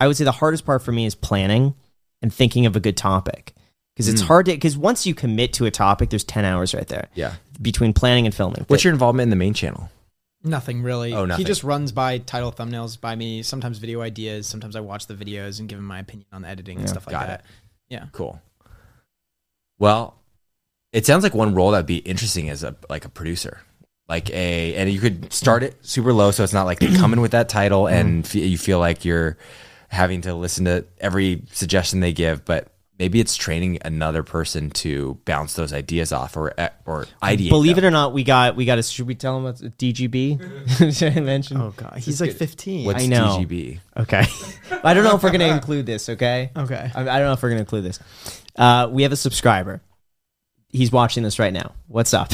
[0.00, 1.74] I would say the hardest part for me is planning
[2.22, 3.54] and thinking of a good topic.
[3.94, 4.12] Because Mm.
[4.12, 7.08] it's hard to, because once you commit to a topic, there's 10 hours right there
[7.14, 7.34] Yeah.
[7.60, 8.64] between planning and filming.
[8.68, 9.90] What's your involvement in the main channel?
[10.42, 11.12] Nothing really.
[11.12, 11.44] Oh, nothing.
[11.44, 13.42] He just runs by title thumbnails by me.
[13.42, 14.46] Sometimes video ideas.
[14.46, 17.06] Sometimes I watch the videos and give him my opinion on the editing and stuff
[17.06, 17.44] like got that.
[17.88, 18.06] Yeah.
[18.12, 18.40] Cool.
[19.78, 20.16] Well,
[20.92, 23.60] it sounds like one role that'd be interesting as a like a producer.
[24.08, 27.12] Like a and you could start it super low so it's not like they come
[27.12, 28.38] in with that title and mm-hmm.
[28.38, 29.36] f- you feel like you're
[29.88, 35.18] having to listen to every suggestion they give, but maybe it's training another person to
[35.24, 37.48] bounce those ideas off or eh, or ideate.
[37.48, 37.86] Believe them.
[37.86, 40.94] it or not, we got, we got a, should we tell them what's DGB?
[40.96, 41.56] should I mention?
[41.56, 42.84] Oh god, he's like 15.
[42.84, 43.38] What's I know.
[43.40, 43.80] DGB?
[43.96, 44.26] Okay.
[44.84, 46.50] I don't know if we're going to include this, okay?
[46.54, 46.90] Okay.
[46.94, 47.98] I, I don't know if we're going to include this.
[48.54, 49.80] Uh, we have a subscriber.
[50.68, 51.72] He's watching this right now.
[51.88, 52.32] What's up?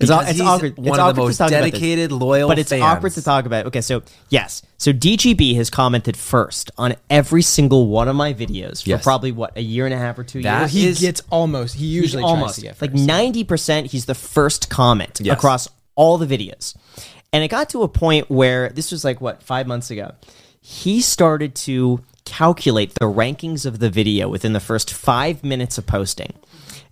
[0.00, 0.76] It's, it's he's awkward.
[0.78, 1.70] One it's of awkward the to most talk about this.
[1.72, 2.82] dedicated, loyal, but it's fans.
[2.82, 3.66] awkward to talk about.
[3.66, 8.82] Okay, so yes, so DGB has commented first on every single one of my videos
[8.82, 9.02] for Yes.
[9.04, 10.72] probably what a year and a half or two That years.
[10.72, 11.74] he is- gets almost.
[11.74, 13.88] He usually tries almost to get like ninety percent.
[13.88, 15.36] He's the first comment Yes.
[15.36, 16.74] across all the videos,
[17.32, 20.12] and it got to a point where this was like what five months ago.
[20.62, 25.86] He started to calculate the rankings of the video within the first five minutes of
[25.86, 26.32] posting,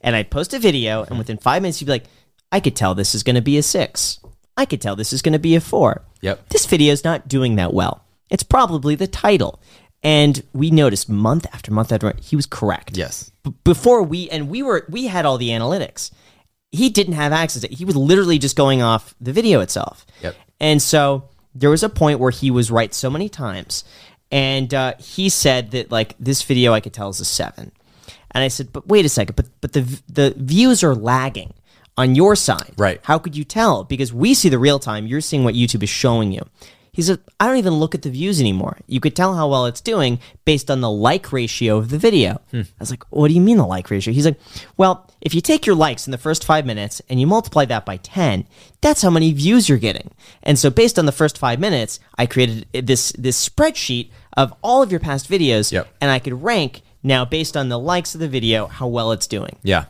[0.02, 2.04] and I'd post a video, and within five minutes, he'd be like,
[2.52, 4.20] "I could tell this is going to be a six.
[4.56, 6.02] I could tell this is going to be a four.
[6.22, 6.48] Yep.
[6.48, 8.04] This video is not doing that well.
[8.30, 9.60] It's probably the title."
[10.00, 13.32] And we noticed month after month after month, he was correct Yes.
[13.42, 16.12] b- before we and we were we had all the analytics
[16.70, 20.36] he didn't have access to he was literally just going off the video itself Yep.
[20.60, 23.82] and so there was a point where he was right so many times
[24.30, 27.72] and uh, he said that like this video i could tell is a seven
[28.30, 31.52] and i said but wait a second but but the the views are lagging
[31.98, 32.72] on your side.
[32.78, 33.00] Right.
[33.02, 33.84] how could you tell?
[33.84, 35.06] Because we see the real time.
[35.06, 36.42] You're seeing what youtube is showing you.
[36.92, 38.78] He said i don't even look at the views anymore.
[38.86, 42.40] You could tell how well it's doing based on the like ratio of the video.
[42.50, 42.62] Hmm.
[42.78, 44.12] I was like what do you mean the like ratio?
[44.14, 44.40] He's like
[44.76, 47.84] well if you take your likes in the first five minutes and you multiply that
[47.86, 48.46] by 10
[48.80, 50.10] that's how many views you're getting.
[50.42, 54.82] And so based on the first five minutes i created this this spreadsheet of all
[54.82, 55.86] of your past videos Yep.
[56.00, 59.28] and i could rank now based on the likes of the video how well it's
[59.28, 59.56] doing.
[59.62, 59.84] Yeah.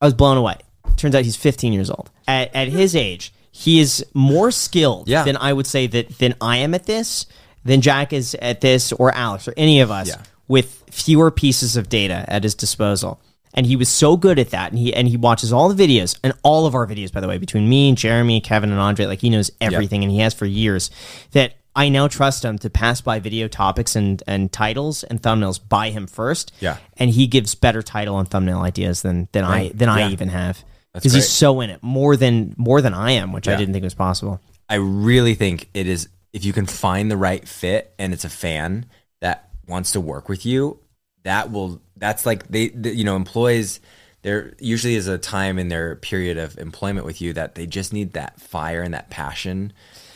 [0.00, 0.58] I was blown away.
[0.96, 2.10] Turns out he's 15 years old.
[2.28, 5.24] At, at his age, he is more skilled Yeah.
[5.24, 7.26] than I would say that than I am at this,
[7.64, 10.22] than Jack is at this, or Alex, or any of us, Yeah.
[10.48, 13.20] with fewer pieces of data at his disposal.
[13.52, 16.16] And he was so good at that, and he and he watches all the videos
[16.22, 19.06] and all of our videos, by the way, between me and Jeremy, Kevin, and Andrei.
[19.06, 20.88] Like he knows everything, and he has for years.
[21.32, 25.58] That I now trust him to pass by video topics and and titles and thumbnails
[25.68, 26.52] by him first.
[26.60, 26.76] Yeah.
[26.96, 30.62] and he gives better title and thumbnail ideas than than I than I even have
[30.94, 33.84] because he's so in it more than more than I am, which I didn't think
[33.84, 34.40] was possible.
[34.68, 38.30] I really think it is if you can find the right fit and it's a
[38.30, 38.86] fan
[39.20, 40.80] that wants to work with you,
[41.24, 43.80] that will that's like they, the, you know employees
[44.22, 47.92] there usually is a time in their period of employment with you that they just
[47.92, 49.72] need that fire and that passion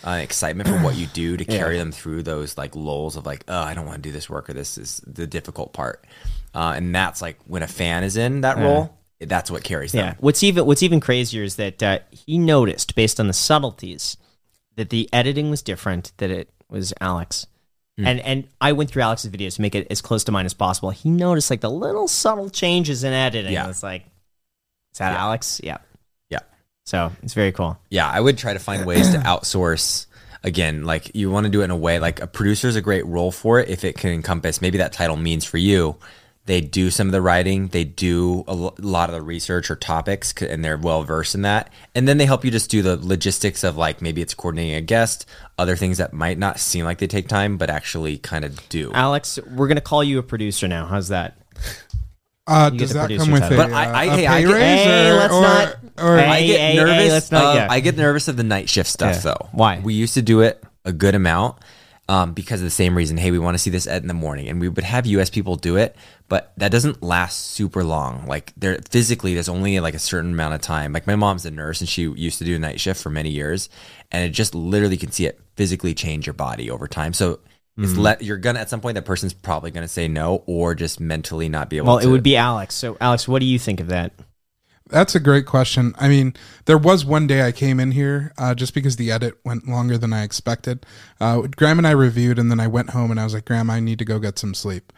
[0.07, 3.45] uh, excitement for what you do to carry them through those like lulls of like
[3.49, 6.05] oh I don't want to do this work or this is the difficult part.
[6.55, 8.97] Uh, and that's like when a fan is in that role
[9.29, 10.15] that's what carries them Yeah.
[10.19, 14.17] What's even what's even crazier is that uh, he noticed based on the subtleties
[14.77, 16.13] that the editing was different.
[16.19, 17.47] That it was Alex.
[17.99, 18.07] Hmm.
[18.07, 20.55] And and I went through Alex's videos to make it as close to mine as
[20.55, 20.91] possible.
[20.91, 23.53] He noticed like the little subtle changes in editing.
[23.53, 23.69] Yeah.
[23.69, 24.03] It's like,
[24.93, 25.23] is that Yeah.
[25.23, 25.61] Alex?
[25.63, 25.79] Yeah.
[26.31, 26.41] yeah
[26.85, 27.79] So it's very cool.
[27.91, 30.07] yeah, I would try to find ways to outsource.
[30.43, 32.83] Again, like you want to do it in a way like a producer is a
[32.83, 35.97] great role for it if it can encompass maybe that title means for you.
[36.47, 40.35] They do some of the writing, they do a lot of the research or topics,
[40.43, 41.71] and they're well versed in that.
[41.95, 44.83] And then they help you just do the logistics of like maybe it's coordinating a
[44.83, 45.25] guest,
[45.59, 48.93] other things that might not seem like they take time, but actually kind of do.
[48.93, 50.85] Alex, we're gonna call you a producer now.
[50.85, 51.39] How's that?
[52.47, 53.61] Uh, does that come with title.
[53.61, 54.85] a, But I- I- uh, hey, a I pay get- raise?
[54.85, 57.11] Hey, or, let's or, not- or- Hey, I get hey, hey, nervous.
[57.13, 57.71] let's not of- yet.
[57.71, 59.21] I get nervous of the night shift stuff Yeah.
[59.33, 59.49] though.
[59.53, 59.81] Why?
[59.83, 61.57] We used to do it a good amount
[62.09, 63.17] um, because of the same reason.
[63.17, 65.31] Hey, we want to see this ed in the morning, and we would have U.S.
[65.31, 65.97] people do it,
[66.29, 68.27] but that doesn't last super long.
[68.27, 70.93] Like there physically, there's only like a certain amount of time.
[70.93, 73.31] Like my mom's a nurse, and she used to do a night shift for many
[73.31, 73.69] years,
[74.11, 77.13] and it just literally can see it physically change your body over time.
[77.13, 77.41] So.
[77.77, 81.01] It's let you're gonna at some point that person's probably gonna say no or just
[81.01, 81.87] mentally not be able.
[81.87, 81.91] To.
[81.91, 82.07] Well, to.
[82.07, 82.77] it would be Alex.
[82.77, 84.13] So, Alex, what do you think of that?
[84.91, 85.95] That's a great question.
[85.99, 86.35] I mean,
[86.67, 89.97] there was one day I came in here uh, just because the edit went longer
[89.97, 90.85] than I expected.
[91.21, 93.71] Uh, Graham and I reviewed, and then I went home and I was like, Graham,
[93.71, 94.93] I need to go get some sleep.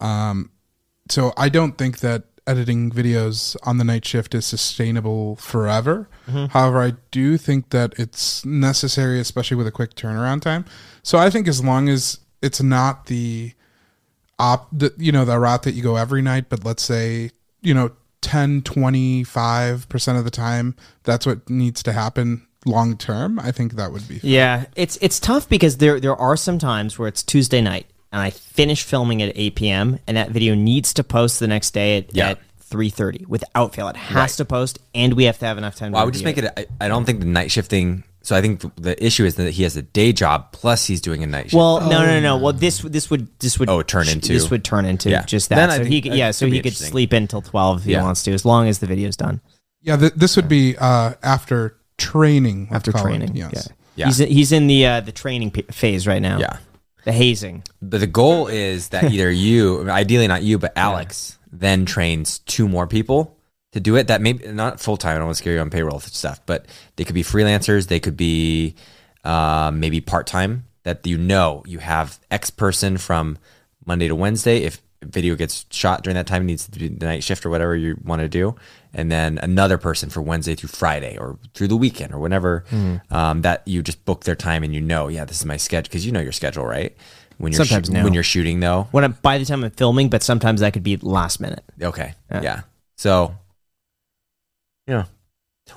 [0.00, 0.50] Um,
[1.08, 6.08] so I don't think that editing videos on the night shift is sustainable forever.
[6.48, 10.64] However, I do think that it's necessary, especially with a quick turnaround time.
[11.02, 13.52] So I think as long as it's not the
[14.38, 17.30] op the, you know the route that you go every night but let's say
[17.60, 17.90] you know
[18.22, 20.74] 10 25% of the time
[21.04, 25.18] that's what needs to happen long term i think that would be Yeah, it's it's
[25.18, 29.22] tough because there there are some times where it's Tuesday night and I finish filming
[29.22, 29.98] at 8 p.m.
[30.06, 32.30] and that video needs to post the next day at, Yeah.
[32.30, 32.38] at
[32.70, 33.88] 3:30 without fail.
[33.88, 35.92] It has to post, and we have to have enough time.
[35.92, 36.68] Well, to I would just review make it.
[36.80, 38.02] I, I don't think the night shifting.
[38.22, 41.00] So I think the, the issue is that he has a day job plus he's
[41.00, 41.54] doing a night shift.
[41.54, 42.36] Well, no, no, no, no.
[42.36, 45.24] Well, this this would this would Oh, turn into- this would turn into Yeah.
[45.24, 45.70] just that.
[45.70, 47.92] I So think he could, yeah, so he could sleep in until 12 if he
[47.92, 48.02] Yeah.
[48.02, 49.40] wants to, as long as the video's done
[49.82, 53.04] yeah th- this would be uh after training after call it.
[53.04, 53.34] training.
[53.36, 53.74] yes Yeah.
[53.96, 54.06] Yeah.
[54.06, 56.38] He's he's in the uh, the training p- phase right now.
[56.38, 56.58] yeah.
[57.04, 57.62] the hazing.
[57.80, 62.68] But the goal is that either you, ideally not you, but Alex, then trains two
[62.68, 63.36] more people
[63.72, 64.06] to do it.
[64.08, 65.12] That maybe not full time.
[65.12, 66.66] I don't want to scare you on payroll stuff, but
[66.96, 67.88] they could be freelancers.
[67.88, 68.74] They could be
[69.24, 70.64] um, maybe part time.
[70.82, 73.38] That you know you have X person from
[73.84, 74.62] Monday to Wednesday.
[74.62, 77.50] If video gets shot during that time, it needs to be the night shift or
[77.50, 78.54] whatever you want to do,
[78.94, 82.64] and then another person for Wednesday through Friday or through the weekend or whenever.
[82.70, 82.96] Hmm.
[83.10, 85.88] Um, that you just book their time and you know, yeah, this is my schedule
[85.88, 86.96] because you know your schedule, right?
[87.38, 88.04] When you're Sometimes shoo- no.
[88.04, 88.88] when you're shooting though.
[88.90, 91.64] When I'm by the time I'm filming, but sometimes that could be last minute.
[91.82, 92.14] Okay.
[92.30, 92.42] Yeah.
[92.42, 92.60] Yeah.
[92.96, 93.34] So,
[94.90, 95.04] yeah,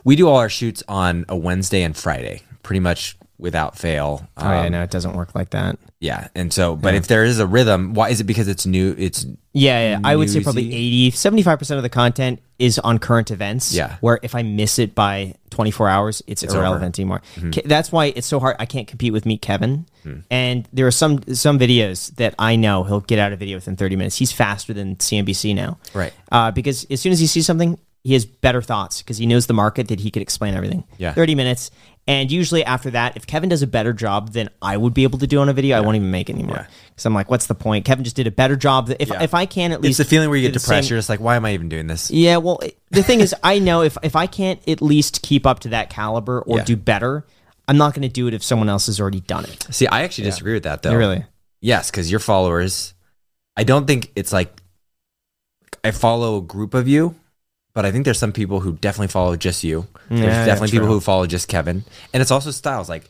[0.04, 4.28] we do all our shoots on a Wednesday and Friday, pretty much without fail.
[4.38, 5.78] Oh yeah, Um, no, it doesn't work like that.
[6.00, 8.26] Yeah, and so, but if there is a rhythm, why is it?
[8.26, 8.94] Because it's new.
[8.98, 10.00] It's Yeah, yeah.
[10.04, 11.08] I would say probably Newsy.
[11.08, 13.74] 80, 75% of the content is on current events.
[13.74, 13.96] Yeah.
[14.02, 17.22] Where if I miss it by 24 hours, it's, It's irrelevant anymore.
[17.52, 18.58] Ke- That's why it's so hard.
[18.60, 19.86] I can't compete with Meet Kevin.
[20.04, 20.20] Hmm.
[20.30, 23.78] And there are some some videos that I know he'll get out a video within
[23.78, 24.18] 30 minutes.
[24.18, 25.78] He's faster than CNBC now.
[25.94, 26.12] Right.
[26.32, 29.48] Uh, because as soon as he sees something, he has better thoughts because he knows
[29.48, 30.84] the market that he could explain everything.
[30.98, 31.14] Yeah.
[31.14, 31.72] 30 minutes.
[32.06, 35.20] And usually after that, if Kevin does a better job than I would be able
[35.20, 36.58] to do on a video, I won't even make it anymore.
[36.58, 36.68] Yeah.
[36.90, 37.86] Because I'm like, what's the point?
[37.86, 38.94] Kevin just did a better job.
[39.00, 39.24] If, Yeah.
[39.24, 40.68] if I can at it's least the feeling where you get depressed.
[40.88, 42.12] same- You're just like, why am I even doing this?
[42.12, 42.60] yeah, well,
[42.92, 45.90] the thing is, I know if if I can't at least keep up to that
[45.90, 46.66] caliber or Yeah.
[46.66, 47.26] do better,
[47.70, 49.66] I'm not going to do it if someone else has already done it.
[49.72, 50.94] See, I actually disagree with that though.
[50.94, 51.24] Really?
[51.62, 52.94] Yes, because your followers,
[53.56, 54.62] I don't think it's like
[55.86, 57.16] I follow a group of you,
[57.74, 59.88] but I think there's some people who definitely follow just you.
[60.10, 60.96] There's Yeah, definitely people true.
[60.96, 61.84] who follow just Kevin,
[62.14, 62.90] and it's also styles.
[62.90, 63.10] Like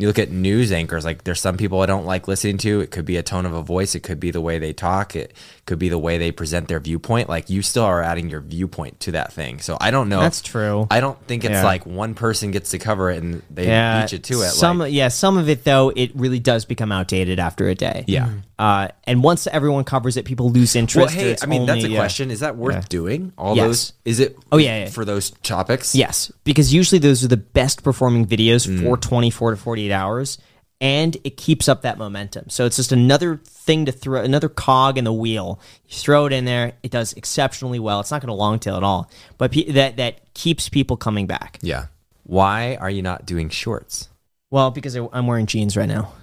[0.00, 2.80] you look at news anchors, like there's some people I don't like listening to.
[2.80, 5.14] It could be a tone of a voice, it could be the way they talk,
[5.14, 5.34] it
[5.66, 7.28] could be the way they present their viewpoint.
[7.28, 9.60] Like you still are adding your viewpoint to that thing.
[9.60, 10.20] So I don't know.
[10.20, 10.86] That's true.
[10.90, 11.64] I don't think it's Yeah.
[11.64, 14.48] like one person gets to cover it and they yeah, beat you to it.
[14.50, 18.04] Some, like, yeah, some of it though, it really does become outdated after a day.
[18.08, 18.30] yeah.
[18.58, 21.14] Uh, and once everyone covers it, people lose Well, interest.
[21.14, 22.30] hey, I mean, that's a only, uh, question.
[22.30, 22.82] Is that worth yeah.
[22.90, 23.32] doing?
[23.38, 23.66] All Yes.
[23.66, 23.92] those?
[24.04, 24.36] Is it?
[24.52, 24.90] Oh, yeah, yeah.
[24.90, 25.94] For those topics?
[25.94, 28.82] Yes, because usually those are the best performing videos Mm.
[28.82, 30.38] for 24 to 48 hours,
[30.80, 32.48] and it keeps up that momentum.
[32.48, 35.60] So it's just another thing to throw, another cog in the wheel.
[35.86, 38.00] You throw it in there, it does exceptionally well.
[38.00, 41.26] It's not going to long tail at all, but pe- that that keeps people coming
[41.26, 41.58] back.
[41.62, 41.86] Yeah.
[42.24, 44.08] Why are you not doing shorts?
[44.50, 46.12] Well, because I- I'm wearing jeans right now.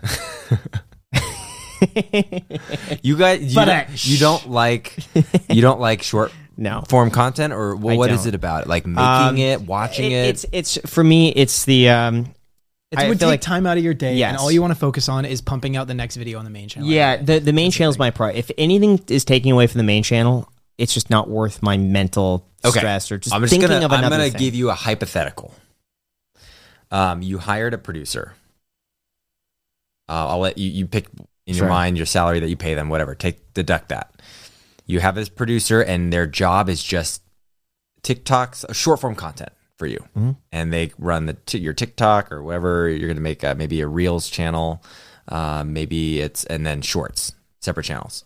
[3.03, 4.98] You guys, you, But, don't, uh, you don't like
[5.49, 6.81] you don't like short No.
[6.89, 8.30] form content, or well, what is don't.
[8.30, 8.65] it about?
[8.65, 10.26] Like making Um, it, watching it.
[10.26, 11.30] It's it's for me.
[11.30, 12.34] It's the um,
[12.92, 14.30] It would take like- time out of your day, Yes.
[14.32, 16.52] and all you want to focus on is pumping out the next video on the
[16.52, 16.90] main channel.
[16.90, 18.40] Yeah, the the main channel is my priority.
[18.40, 22.48] If anything is taking away from the main channel, it's just not worth my mental
[22.64, 22.80] okay.
[22.80, 25.54] stress or just I'm just thinking gonna of I'm another gonna give you a hypothetical.
[26.90, 28.36] Um, you hired a producer.
[30.08, 31.08] Uh, I'll let you you pick
[31.46, 31.64] in Sure.
[31.66, 33.16] your mind your salary that you pay them, whatever.
[33.16, 34.14] Take deduct that.
[34.86, 37.22] You have this producer, and their job is just
[38.04, 40.32] TikToks, short form content for you, Mm-hmm.
[40.52, 42.90] and they run the t- your TikTok or whatever.
[42.90, 44.84] You're gonna make uh maybe a Reels channel,
[45.28, 48.24] uh, maybe it's and then Shorts, separate channels.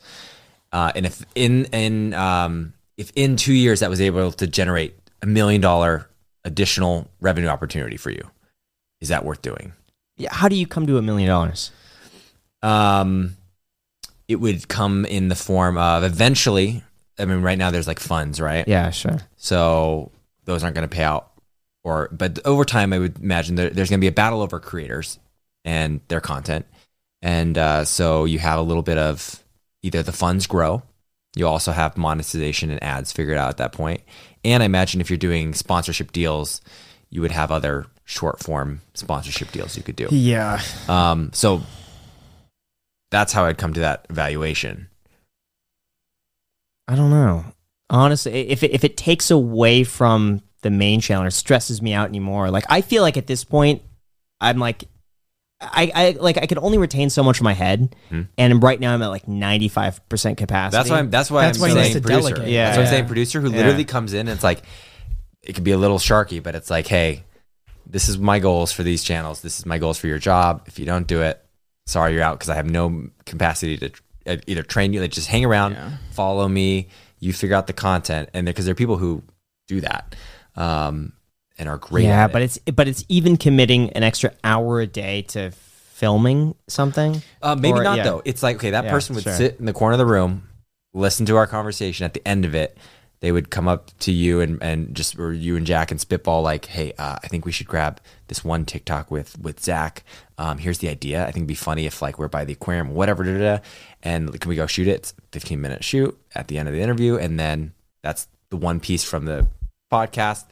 [0.71, 4.95] Uh, and if in in um, if in two years that was able to generate
[5.21, 6.07] a million dollar
[6.45, 8.29] additional revenue opportunity for you,
[9.01, 9.73] is that worth doing?
[10.17, 11.71] Yeah, How do you come to a million dollars?
[12.63, 13.35] Um,
[14.27, 16.83] it would come in the form of eventually.
[17.19, 18.67] I mean, right now there's like funds, right?
[18.67, 19.17] Yeah, sure.
[19.35, 20.11] So
[20.45, 21.30] those aren't going to pay out,
[21.83, 24.59] or but over time, I would imagine there, there's going to be a battle over
[24.59, 25.19] creators
[25.65, 26.65] and their content,
[27.21, 29.43] and uh, so you have a little bit of
[29.83, 30.83] either the funds grow,
[31.35, 34.01] you also have monetization and ads figured out at that point,
[34.43, 36.61] and I imagine if you're doing sponsorship deals,
[37.09, 40.07] you would have other short form sponsorship deals you could do.
[40.11, 40.61] Yeah.
[40.87, 41.61] Um, so
[43.09, 44.87] that's how I'd come to that evaluation.
[46.87, 47.45] I don't know.
[47.89, 52.07] Honestly, if it, if it takes away from the main channel or stresses me out
[52.09, 53.81] anymore, like I feel like at this point,
[54.39, 54.85] I'm like,
[55.59, 57.95] I, I like I could only retain so much in my head,
[58.37, 60.75] and right now I'm at like 95 percent capacity.
[60.77, 60.79] Hmm.
[60.81, 61.09] That's why I'm.
[61.11, 62.29] That's why That's I'm why he needs saying to producer.
[62.33, 62.49] delegate.
[62.51, 63.05] Yeah, that's what I'm saying.
[63.05, 63.57] Producer who Yeah.
[63.57, 64.63] literally comes in and it's like,
[65.43, 67.23] it could be a little sharky, but it's like, hey,
[67.85, 69.41] this is my goals for these channels.
[69.41, 70.63] This is my goals for your job.
[70.65, 71.43] If you don't do it,
[71.85, 73.91] sorry, you're out because I have no capacity to
[74.25, 75.01] uh, either train you.
[75.01, 75.91] Like just hang around, Yeah.
[76.11, 76.87] follow me.
[77.19, 79.21] You figure out the content, and because there are people who
[79.67, 80.15] do that,
[80.55, 81.13] um,
[81.57, 82.05] and are great.
[82.05, 82.45] yeah, but it.
[82.45, 87.21] it's but it's even committing an extra hour a day to filming something.
[87.41, 88.03] Uh, maybe Or- not yeah.
[88.03, 88.21] though.
[88.25, 89.33] It's like okay, that Yeah, person would sure.
[89.33, 90.47] sit in the corner of the room,
[90.93, 92.05] listen to our conversation.
[92.05, 92.77] At the end of it,
[93.19, 96.41] they would come up to you and and just or you and Jack and spitball
[96.41, 100.03] like, hey, uh, I think we should grab this one TikTok with with Zach.
[100.39, 101.21] Um, here's the idea.
[101.21, 103.23] I think it'd be funny if like we're by the aquarium, whatever.
[103.23, 103.63] Da, da, da,
[104.01, 104.95] and can we go shoot it?
[104.95, 108.57] It's a 15 minute shoot at the end of the interview, and then that's the
[108.57, 109.47] one piece from the
[109.91, 110.45] podcast.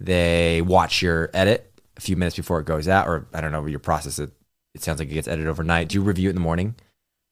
[0.00, 3.66] They watch your edit a few minutes before it goes out, or I don't know
[3.66, 4.18] your process.
[4.18, 4.30] It
[4.74, 5.88] it sounds like it gets edited overnight.
[5.88, 6.74] Do you review it in the morning?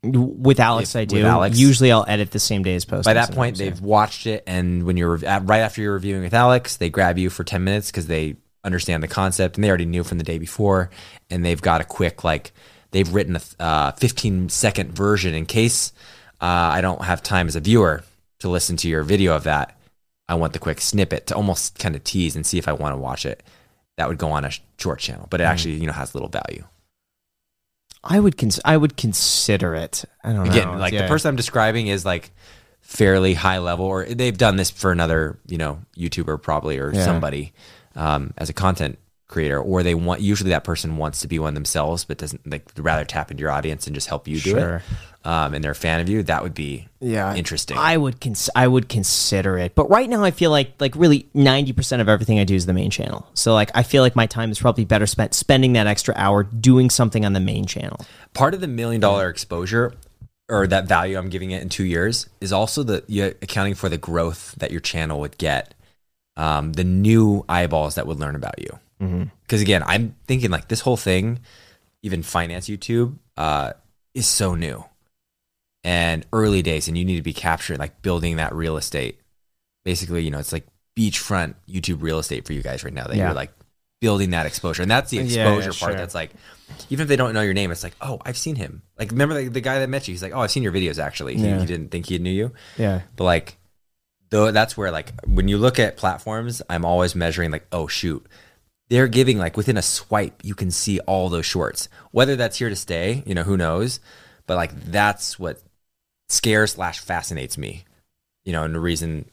[0.02, 1.24] With Alex, If- I do.
[1.24, 1.58] Alex?
[1.58, 3.04] Usually, I'll edit the same day as post.
[3.04, 6.76] By that point, they've watched it, and when you're right after you're reviewing with Alex,
[6.76, 10.04] they grab you for ten minutes because they understand the concept and they already knew
[10.04, 10.90] from the day before,
[11.28, 12.52] and they've got a quick like
[12.90, 15.92] they've written a uh, 15 second version in case
[16.40, 18.02] uh, I don't have time as a viewer
[18.40, 19.78] to listen to your video of that.
[20.30, 22.92] I want the quick snippet to almost kind of tease and see if I want
[22.94, 23.42] to watch it.
[23.96, 26.64] That would go on a short channel, but it actually you know has little value.
[28.02, 30.04] I would cons- I would consider it.
[30.24, 30.78] I don't again know.
[30.78, 31.02] like Yeah.
[31.02, 32.30] the person i'm describing is like
[32.80, 37.04] fairly high level or they've done this for another you know youtuber probably or Yeah.
[37.04, 37.52] somebody
[37.94, 38.98] um, as a content
[39.28, 42.64] creator or they want usually that person wants to be one themselves but doesn't like
[42.78, 44.76] rather tap into your audience and just help you do Sure.
[44.76, 44.82] it
[45.24, 48.50] um, and they're a fan of you that would be yeah interesting I would cons-
[48.54, 52.08] I would consider it, but right now I feel like like really ninety percent of
[52.08, 53.28] everything I do is the main channel.
[53.34, 56.42] So like I feel like my time is probably better spent spending that extra hour
[56.42, 58.00] doing something on the main channel.
[58.34, 59.94] part of the million dollar exposure
[60.48, 63.88] or that value I'm giving it in two years is also the you accounting for
[63.88, 65.74] the growth that your channel would get,
[66.36, 68.78] um, the new eyeballs that would learn about you.
[69.42, 71.40] Because again, I'm thinking like this whole thing,
[72.02, 73.72] even finance YouTube, uh,
[74.12, 74.84] is so new
[75.84, 79.20] and early days, and you need to be capturing like building that real estate.
[79.84, 80.66] Basically, you know, it's like
[80.96, 83.06] beachfront YouTube real estate for you guys right now.
[83.06, 83.26] That Yeah.
[83.26, 83.52] you're like
[84.00, 85.74] building that exposure, and that's the Yeah, exposure yeah, part.
[85.92, 85.94] sure.
[85.94, 86.30] That's like
[86.88, 88.82] even if they don't know your name, it's like, oh, I've seen him.
[88.98, 90.12] Like, remember the, the guy that met you?
[90.14, 90.98] He's like, oh, I've seen your videos.
[91.02, 91.58] Actually, he, Yeah.
[91.60, 93.02] he didn't think he knew you, Yeah.
[93.16, 93.56] but like,
[94.30, 98.24] though that's where like when you look at platforms, I'm always measuring like, oh shoot,
[98.88, 101.88] they're giving like within a swipe, you can see all those shorts.
[102.12, 103.98] Whether that's here to stay, you know, who knows?
[104.46, 105.60] But like, that's what
[106.30, 107.84] scares slash fascinates me,
[108.44, 109.24] you know, and the reason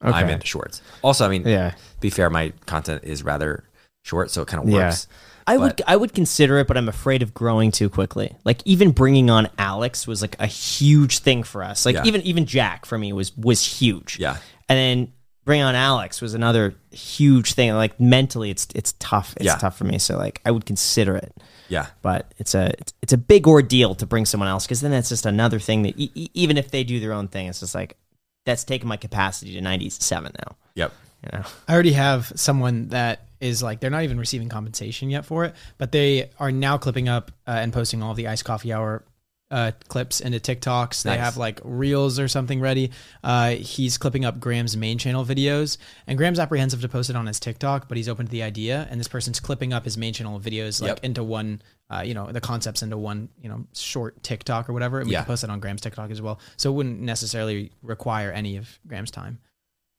[0.00, 0.32] I'm Okay.
[0.32, 0.82] into shorts.
[1.02, 1.70] Also, I mean, Yeah.
[1.70, 3.64] to be fair, my content is rather
[4.02, 4.86] short, so it kind of Yeah.
[4.88, 5.06] works.
[5.46, 8.36] I would I would consider it, but I'm afraid of growing too quickly.
[8.44, 11.84] Like even bringing on Alex was like a huge thing for us.
[11.86, 12.04] Like Yeah.
[12.04, 14.18] even even Jack for me was was huge.
[14.20, 14.36] Yeah.
[14.68, 15.12] And then
[15.44, 17.72] bringing on Alex was another huge thing.
[17.74, 19.34] Like mentally, it's it's tough.
[19.36, 19.56] It's Yeah.
[19.56, 19.98] tough for me.
[19.98, 21.34] So like I would consider it,
[21.72, 21.86] Yeah.
[22.02, 25.08] but it's a it's, it's a big ordeal to bring someone else because then that's
[25.08, 27.74] just another thing that e- e- even if they do their own thing, it's just
[27.74, 27.96] like
[28.44, 30.56] that's taking my capacity to 97 now.
[30.74, 30.92] Yep.
[31.24, 31.44] You know.
[31.68, 35.54] I already have someone that is like they're not even receiving compensation yet for it,
[35.78, 39.02] but they are now clipping up uh, and posting all the iced coffee hour
[39.52, 41.02] uh, clips into TikToks.
[41.04, 42.90] They have like reels or something ready.
[43.22, 45.76] Uh, he's clipping up Graham's main channel videos,
[46.06, 48.88] and Graham's apprehensive to post it on his TikTok, but he's open to the idea.
[48.90, 51.00] And this person's clipping up his main channel videos like Yep.
[51.04, 54.98] into one, uh, you know, the concepts into one, you know, short TikTok or whatever.
[54.98, 55.20] And we Yeah.
[55.20, 58.78] can post it on Graham's TikTok as well, so it wouldn't necessarily require any of
[58.88, 59.38] Graham's time.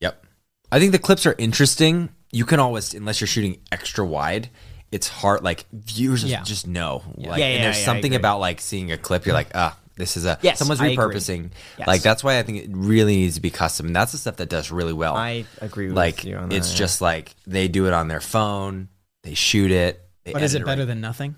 [0.02, 0.26] Yep.
[0.72, 2.10] I think the clips are interesting.
[2.32, 4.50] You can always, unless you're shooting extra wide,
[4.94, 5.44] it's hard.
[5.44, 6.44] Like viewers just, Yeah.
[6.44, 7.04] just know.
[7.16, 9.26] Like, Yeah, and yeah, there's yeah, something about like seeing a clip.
[9.26, 11.52] You're like, ah, this is a Yes, someone's repurposing.
[11.78, 11.88] Yes.
[11.88, 13.88] Like that's why I think it really needs to be custom.
[13.88, 15.16] And that's the stuff that does really well.
[15.16, 16.56] I agree with like you on that.
[16.56, 18.90] it's just like they do it on their phone.
[19.24, 20.02] They shoot it.
[20.26, 21.36] They But is it better than nothing?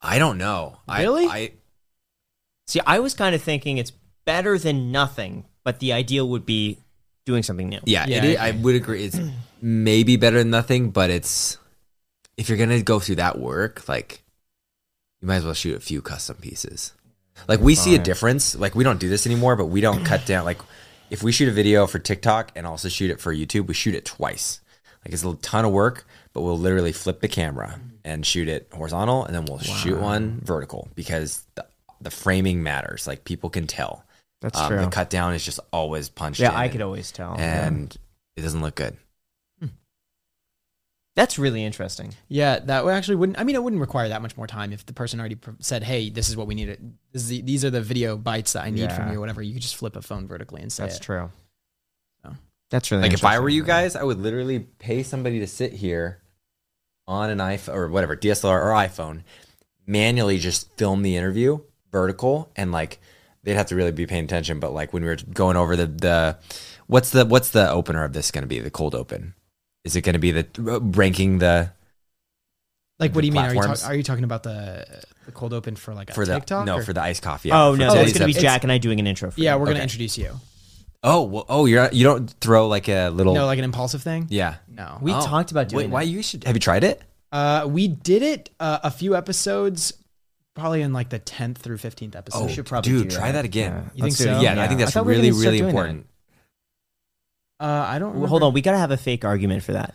[0.00, 0.78] I don't know.
[0.88, 1.26] I- Really?
[1.26, 1.52] I,
[2.66, 3.92] See, I was kind of thinking it's
[4.26, 6.78] better than nothing, but the ideal would be
[7.24, 7.80] doing something new.
[7.86, 9.04] Yeah, Yeah, it I I would agree.
[9.04, 9.18] It's
[9.62, 11.56] maybe better than nothing, but it's
[12.38, 14.22] if you're gonna go through that work, like
[15.20, 16.94] you might as well shoot a few custom pieces.
[17.46, 18.56] Like we see a difference.
[18.56, 20.44] Like we don't do this anymore, but we don't cut down.
[20.44, 20.58] Like
[21.10, 23.94] if we shoot a video for TikTok and also shoot it for YouTube, we shoot
[23.94, 24.60] it twice.
[25.04, 28.68] Like it's a ton of work, but we'll literally flip the camera and shoot it
[28.72, 31.66] horizontal, and then we'll shoot one vertical because the,
[32.00, 33.06] the framing matters.
[33.06, 34.04] Like people can tell.
[34.40, 34.80] That's Um, true.
[34.80, 36.40] The cut down is just always punched.
[36.40, 37.36] yeah, in I could always tell.
[37.38, 37.96] and
[38.36, 38.96] it doesn't look good.
[41.18, 42.14] That's really interesting.
[42.28, 43.40] Yeah, that would actually wouldn't.
[43.40, 45.82] I mean, it wouldn't require that much more time if the person already pr- said,
[45.82, 46.68] "Hey, this is what we need.
[46.68, 46.80] It.
[47.12, 49.42] This is the, these are the video bytes that I need from you, or whatever."
[49.42, 51.02] You could just flip a phone vertically and say That's it.
[51.02, 51.32] true.
[52.22, 52.36] So.
[52.70, 55.72] That's really Like if I were you guys, I would literally pay somebody to sit
[55.72, 56.22] here
[57.08, 59.24] on an iPhone or whatever DSLR or iPhone,
[59.88, 61.58] manually just film the interview
[61.90, 63.00] vertical, and like
[63.42, 64.60] they'd have to really be paying attention.
[64.60, 66.38] But like when we were going over the the
[66.86, 68.60] what's the what's the opener of this going to be?
[68.60, 69.34] The cold open?
[69.88, 71.70] Is it going to be the uh, ranking the
[72.98, 73.42] Like, what do you mean?
[73.42, 73.80] Are you, Platforms.
[73.82, 74.84] talk, are you talking about the
[75.26, 76.66] the cold open for like a for the TikTok?
[76.66, 77.50] no or- for the iced coffee?
[77.52, 78.42] Oh no, Oh, that's gonna be episode.
[78.42, 79.30] Jack and I doing an intro.
[79.30, 79.58] For yeah, you.
[79.58, 79.82] we're gonna Okay.
[79.84, 80.32] introduce you.
[81.02, 84.26] Oh well, oh you're you don't throw like a little No, like an impulsive thing.
[84.30, 84.56] yeah.
[84.68, 85.24] No, We Oh.
[85.24, 85.86] talked about doing it.
[85.88, 87.02] Wait, why you should have you tried it?
[87.32, 89.92] uh, we did it uh, a few episodes,
[90.54, 92.44] probably in like the tenth through fifteenth episode.
[92.44, 93.32] Oh, should probably dude, do try that.
[93.40, 93.72] that again.
[93.72, 93.90] Yeah.
[93.94, 94.42] You Let's think do it so?
[94.42, 94.58] Yeah, again.
[94.58, 96.02] I think that's thought really really important.
[96.02, 96.08] that.
[97.60, 97.80] Important.
[97.88, 98.14] Uh, I don't.
[98.20, 99.94] Well, Hold on, we gotta have a fake argument for that.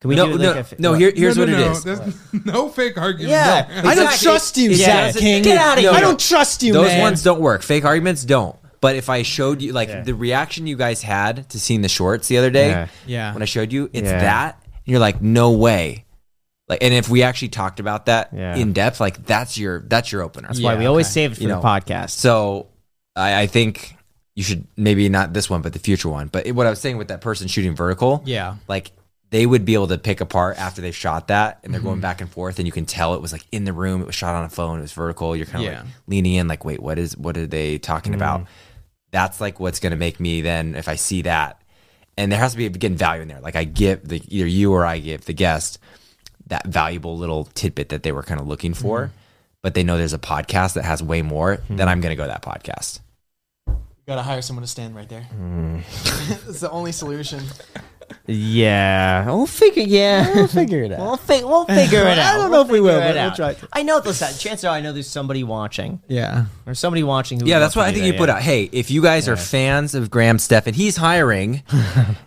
[0.00, 0.90] Can we no, do no, like a fa- no.
[0.90, 1.00] what?
[1.00, 1.70] Here, here's no, what no, it no.
[1.72, 1.84] is.
[1.84, 2.00] There's
[2.44, 3.30] no fake argument.
[3.30, 3.82] Yeah.
[3.84, 3.88] No.
[3.88, 5.44] I don't trust you, It Zach King.
[5.44, 5.98] Get outta No, here.
[5.98, 7.00] I don't trust you, Those man.
[7.02, 7.62] ones don't work.
[7.62, 8.56] Fake arguments don't.
[8.80, 10.02] But if I showed you, like Yeah.
[10.02, 12.86] the reaction you guys had to seeing the shorts the other day, Yeah.
[13.06, 13.32] Yeah.
[13.32, 14.20] when I showed you, it's Yeah.
[14.22, 14.58] that.
[14.64, 16.04] And you're like, no way.
[16.68, 18.56] Like, and if we actually talked about that Yeah.
[18.56, 20.48] in depth, like that's your that's your opener.
[20.48, 21.12] That's why we always okay.
[21.12, 22.10] save it for You the know, podcast.
[22.10, 22.66] So
[23.14, 23.94] I, I think
[24.34, 26.28] you should maybe not this one, but the future one.
[26.28, 28.56] But what I was saying with that person shooting vertical, Yeah.
[28.68, 28.92] like
[29.30, 31.88] they would be able to pick apart after they've shot that and they're Mm-hmm.
[31.88, 34.06] going back and forth and you can tell it was like in the room it
[34.06, 35.78] was shot on a phone it was vertical you're kind of Yeah.
[35.80, 38.46] like leaning in like wait what is what are they talking about
[39.10, 41.62] that's like what's going to make me then if i see that
[42.18, 44.70] and there has to be again value in there like i give the either you
[44.72, 45.78] or i give the guest
[46.48, 49.14] that valuable little tidbit that they were kind of looking for Mm-hmm.
[49.62, 52.26] but they know there's a podcast that has way more then i'm going to go
[52.26, 53.00] that podcast
[54.06, 55.26] Gotta hire someone to stand right there.
[56.48, 57.40] it's the only solution.
[58.26, 59.84] yeah, we'll figure.
[59.84, 60.98] Yeah, we'll figure it out.
[60.98, 62.34] We'll, fi- we'll figure it out.
[62.34, 63.68] I don't know if we will, but we'll try to.
[63.72, 64.18] I know this.
[64.42, 66.46] Chances are, I know there's somebody watching Yeah.
[66.66, 67.38] or somebody watching.
[67.38, 68.34] Who Yeah, that's love what I think you put yeah.
[68.36, 68.42] out.
[68.42, 71.62] Hey, if you guys are fans of Graham Stephan, he's hiring.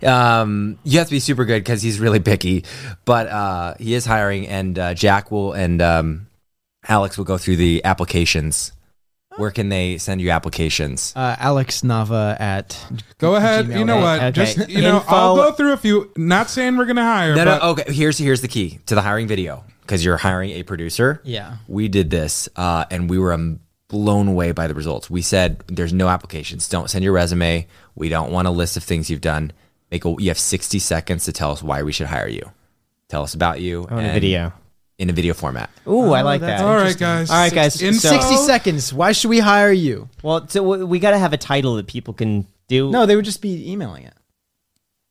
[0.01, 2.63] um, you have to be super good because he's really picky,
[3.03, 6.27] but uh, he is hiring, and uh, Jack will and um,
[6.87, 8.71] Alex will go through the applications.
[9.37, 11.11] Where can they send you applications?
[11.15, 12.77] Uh, Alex Nava at.
[13.17, 13.65] Go ahead.
[13.65, 13.79] Gmail.
[13.79, 14.19] You know what?
[14.19, 14.31] Okay.
[14.31, 16.11] Just you know, Info- I'll go through a few.
[16.15, 17.35] Not saying we're gonna hire.
[17.35, 17.69] No, but no.
[17.71, 21.21] Okay, here's here's the key to the hiring video because you're hiring a producer.
[21.23, 21.57] Yeah.
[21.67, 23.59] we did this uh, and we were um,
[23.89, 25.09] blown away by the results.
[25.09, 26.67] We said there's no applications.
[26.69, 27.67] Don't send your resume.
[27.93, 29.51] We don't want a list of things you've done.
[29.91, 32.51] Make a, you have 60 seconds to tell us why we should hire you.
[33.09, 34.53] Tell us about you On a and- video.
[34.97, 35.69] In a video format.
[35.87, 36.61] Ooh, I oh, like that.
[36.61, 37.29] All right, guys.
[37.29, 37.81] All right, guys.
[37.81, 38.93] In so- 60 seconds.
[38.93, 40.09] Why should we hire you?
[40.23, 42.89] Well, so we- we got to have a title that people can do.
[42.91, 44.13] No, they would just be emailing it.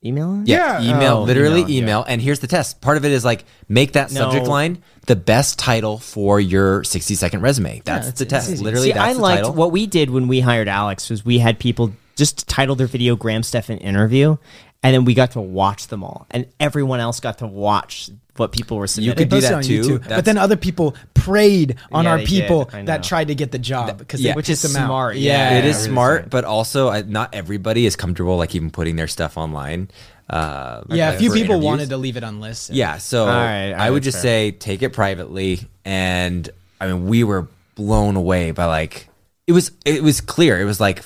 [0.04, 0.40] email.
[0.42, 0.48] it?
[0.48, 0.82] Yeah.
[0.82, 2.04] email, Oh, literally email, email.
[2.06, 2.80] And here's the test.
[2.82, 7.14] Part of it is like make that subject line the best title for your 60
[7.14, 7.80] second resume.
[7.84, 8.50] That's it's- the it's test.
[8.50, 8.64] easy.
[8.64, 9.54] Literally, See, that's I the liked title.
[9.54, 13.16] what we did when we hired Alex was we had people just title their video
[13.16, 14.36] Graham Stephan interview,
[14.82, 18.52] and then we got to watch them all, and everyone else got to watch what
[18.52, 19.10] people were submitting.
[19.10, 19.98] You could do Posted that too.
[20.00, 20.08] YouTube.
[20.08, 22.86] But then other people preyed on Yeah, our people did.
[22.86, 24.34] That tried to get the job because yeah.
[24.34, 24.86] Which is picked them out.
[24.88, 25.58] smart, Yeah, yeah.
[25.58, 26.30] it is really smart, smart.
[26.30, 29.88] but also uh, not everybody is comfortable like even putting their stuff online.
[30.28, 31.64] Uh, Yeah, like, a few people interviews.
[31.64, 32.74] wanted to leave it on unlisted.
[32.76, 34.22] Yeah, so right, all I would just fair.
[34.22, 36.48] say take it privately, and
[36.80, 37.46] I mean we were
[37.76, 39.08] blown away by like
[39.46, 41.04] it was it was clear it was like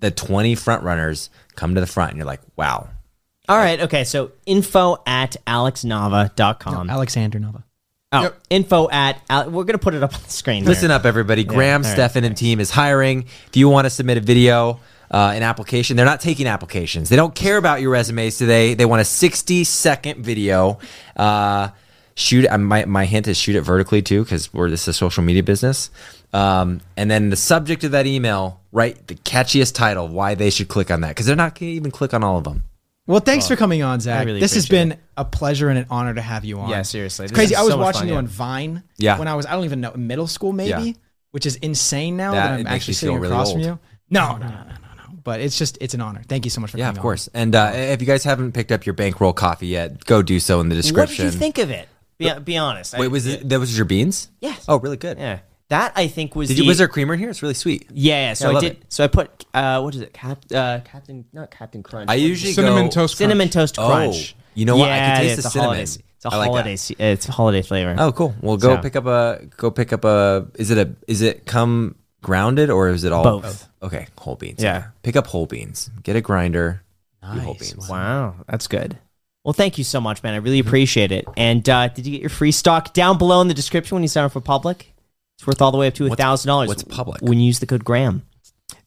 [0.00, 2.88] the twenty front runners come to the front, and you're like, wow,
[3.48, 4.04] All right, okay.
[4.04, 6.88] So info at alexnava.com.
[6.90, 7.62] Alexander Nava.
[8.12, 8.40] oh, Yep.
[8.50, 10.64] info at Al- we're gonna put it up on the screen.
[10.64, 10.96] Listen here.
[10.96, 11.44] up, everybody.
[11.44, 13.24] Graham, all right, Stephan, and team is hiring.
[13.48, 14.80] If you want to submit a video,
[15.10, 17.08] uh, an application, they're not taking applications.
[17.08, 18.74] They don't care about your resumes today.
[18.74, 20.78] They want a 60 second video.
[21.16, 21.68] Uh,
[22.14, 24.92] shoot, uh, my, my hint is shoot it vertically too, because we're this is a
[24.94, 25.90] social media business.
[26.32, 30.68] Um, and then the subject of that email, write the catchiest title, why they should
[30.68, 32.64] click on that, because they're not going to even click on all of them.
[33.06, 34.24] Well, thanks for coming on, Zach.
[34.26, 36.70] really this has appreciate been a pleasure and an honor to have you on.
[36.70, 37.24] Yeah, seriously.
[37.24, 37.54] It's This crazy.
[37.54, 38.18] is I was so much watching fun, you yeah.
[38.18, 39.18] on Vine Yeah.
[39.18, 40.92] when I was, I don't even know, middle school maybe, Yeah.
[41.32, 43.52] which is insane now That- that, it I'm makes actually you feel sitting really across
[43.52, 43.66] from old.
[43.66, 43.78] you.
[44.10, 44.62] No, no, no, no, no,
[45.12, 45.18] no.
[45.22, 46.22] But it's just, it's an honor.
[46.28, 46.86] Thank you so much for coming on.
[46.86, 47.28] Yeah, coming of course.
[47.34, 50.60] And uh, if you guys haven't picked up your bankroll coffee yet, go do so
[50.60, 51.00] in the description.
[51.00, 51.26] What description.
[51.26, 51.88] did you think of it?
[52.16, 52.94] Be, be honest.
[52.94, 54.30] I- Wait, was it that was your beans?
[54.40, 54.64] Yes.
[54.68, 55.18] Oh, really good.
[55.18, 55.40] Yeah.
[55.68, 57.30] That I think was Did the, you, was there creamer in here?
[57.30, 57.86] It's really sweet.
[57.92, 58.32] Yeah, yeah.
[58.34, 58.72] So Yeah, I I, did.
[58.72, 58.82] it.
[58.88, 60.12] So I put uh, what is it?
[60.12, 62.10] Cap, uh, Captain, not Captain Crunch.
[62.10, 62.54] I usually it?
[62.54, 63.18] Cinnamon go, toast crunch.
[63.30, 64.36] cinnamon toast Oh, crunch.
[64.54, 64.90] you know what?
[64.90, 65.76] I can taste it's the cinnamon.
[65.76, 65.82] holiday.
[65.82, 66.50] It's a I like that.
[66.50, 66.76] holiday.
[66.76, 67.96] se- It's a holiday flavor.
[67.98, 68.34] Oh, cool.
[68.42, 70.46] Well, go So- pick up a go pick up a.
[70.56, 70.94] Is it a?
[71.08, 73.68] Is it come grounded or is it all Both.
[73.82, 74.62] Okay, whole beans.
[74.62, 74.88] Yeah.
[75.02, 75.90] Pick up whole beans.
[76.02, 76.82] Get a grinder.
[77.22, 77.72] whole Nice.
[77.72, 77.88] beans.
[77.88, 78.98] Wow, that's good.
[79.44, 80.32] Well, thank you so much, man.
[80.32, 81.26] I really appreciate it.
[81.36, 84.08] And uh, did you get your free stock down below in the description when you
[84.08, 84.93] sign up for Public?
[85.44, 86.68] It's worth all the way up to What's- thousand dollars.
[86.68, 87.20] what's Public?
[87.22, 88.22] When you use the code Graham.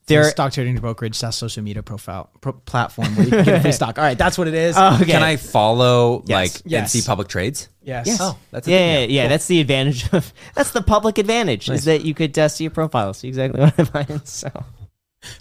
[0.08, 0.32] Their There.
[0.32, 3.72] stock trading brokerage, SaaS social media profile pro- platform where you can get a free
[3.74, 3.98] stock.
[3.98, 4.76] All right, that's what it is.
[4.78, 5.12] Oh, okay.
[5.12, 6.36] Can I follow Yes.
[6.56, 6.80] like Yes.
[6.80, 7.68] and see public trades?
[7.84, 8.08] yes.
[8.08, 8.18] Yes.
[8.22, 9.12] Oh, that's a yeah, thing yeah, now.
[9.14, 9.22] yeah.
[9.24, 9.30] Cool.
[9.30, 10.34] That's the advantage of.
[10.56, 11.80] That's the public advantage Nice.
[11.80, 14.22] is that you could uh, see your profile, see exactly what I'm buying.
[14.24, 14.50] So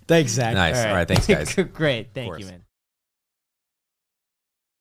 [0.09, 0.55] Thanks, Zach.
[0.55, 0.85] Nice.
[0.85, 1.07] All right.
[1.07, 1.55] Thanks, guys.
[1.73, 2.09] Great.
[2.13, 2.41] Thank course.
[2.41, 2.63] you, man.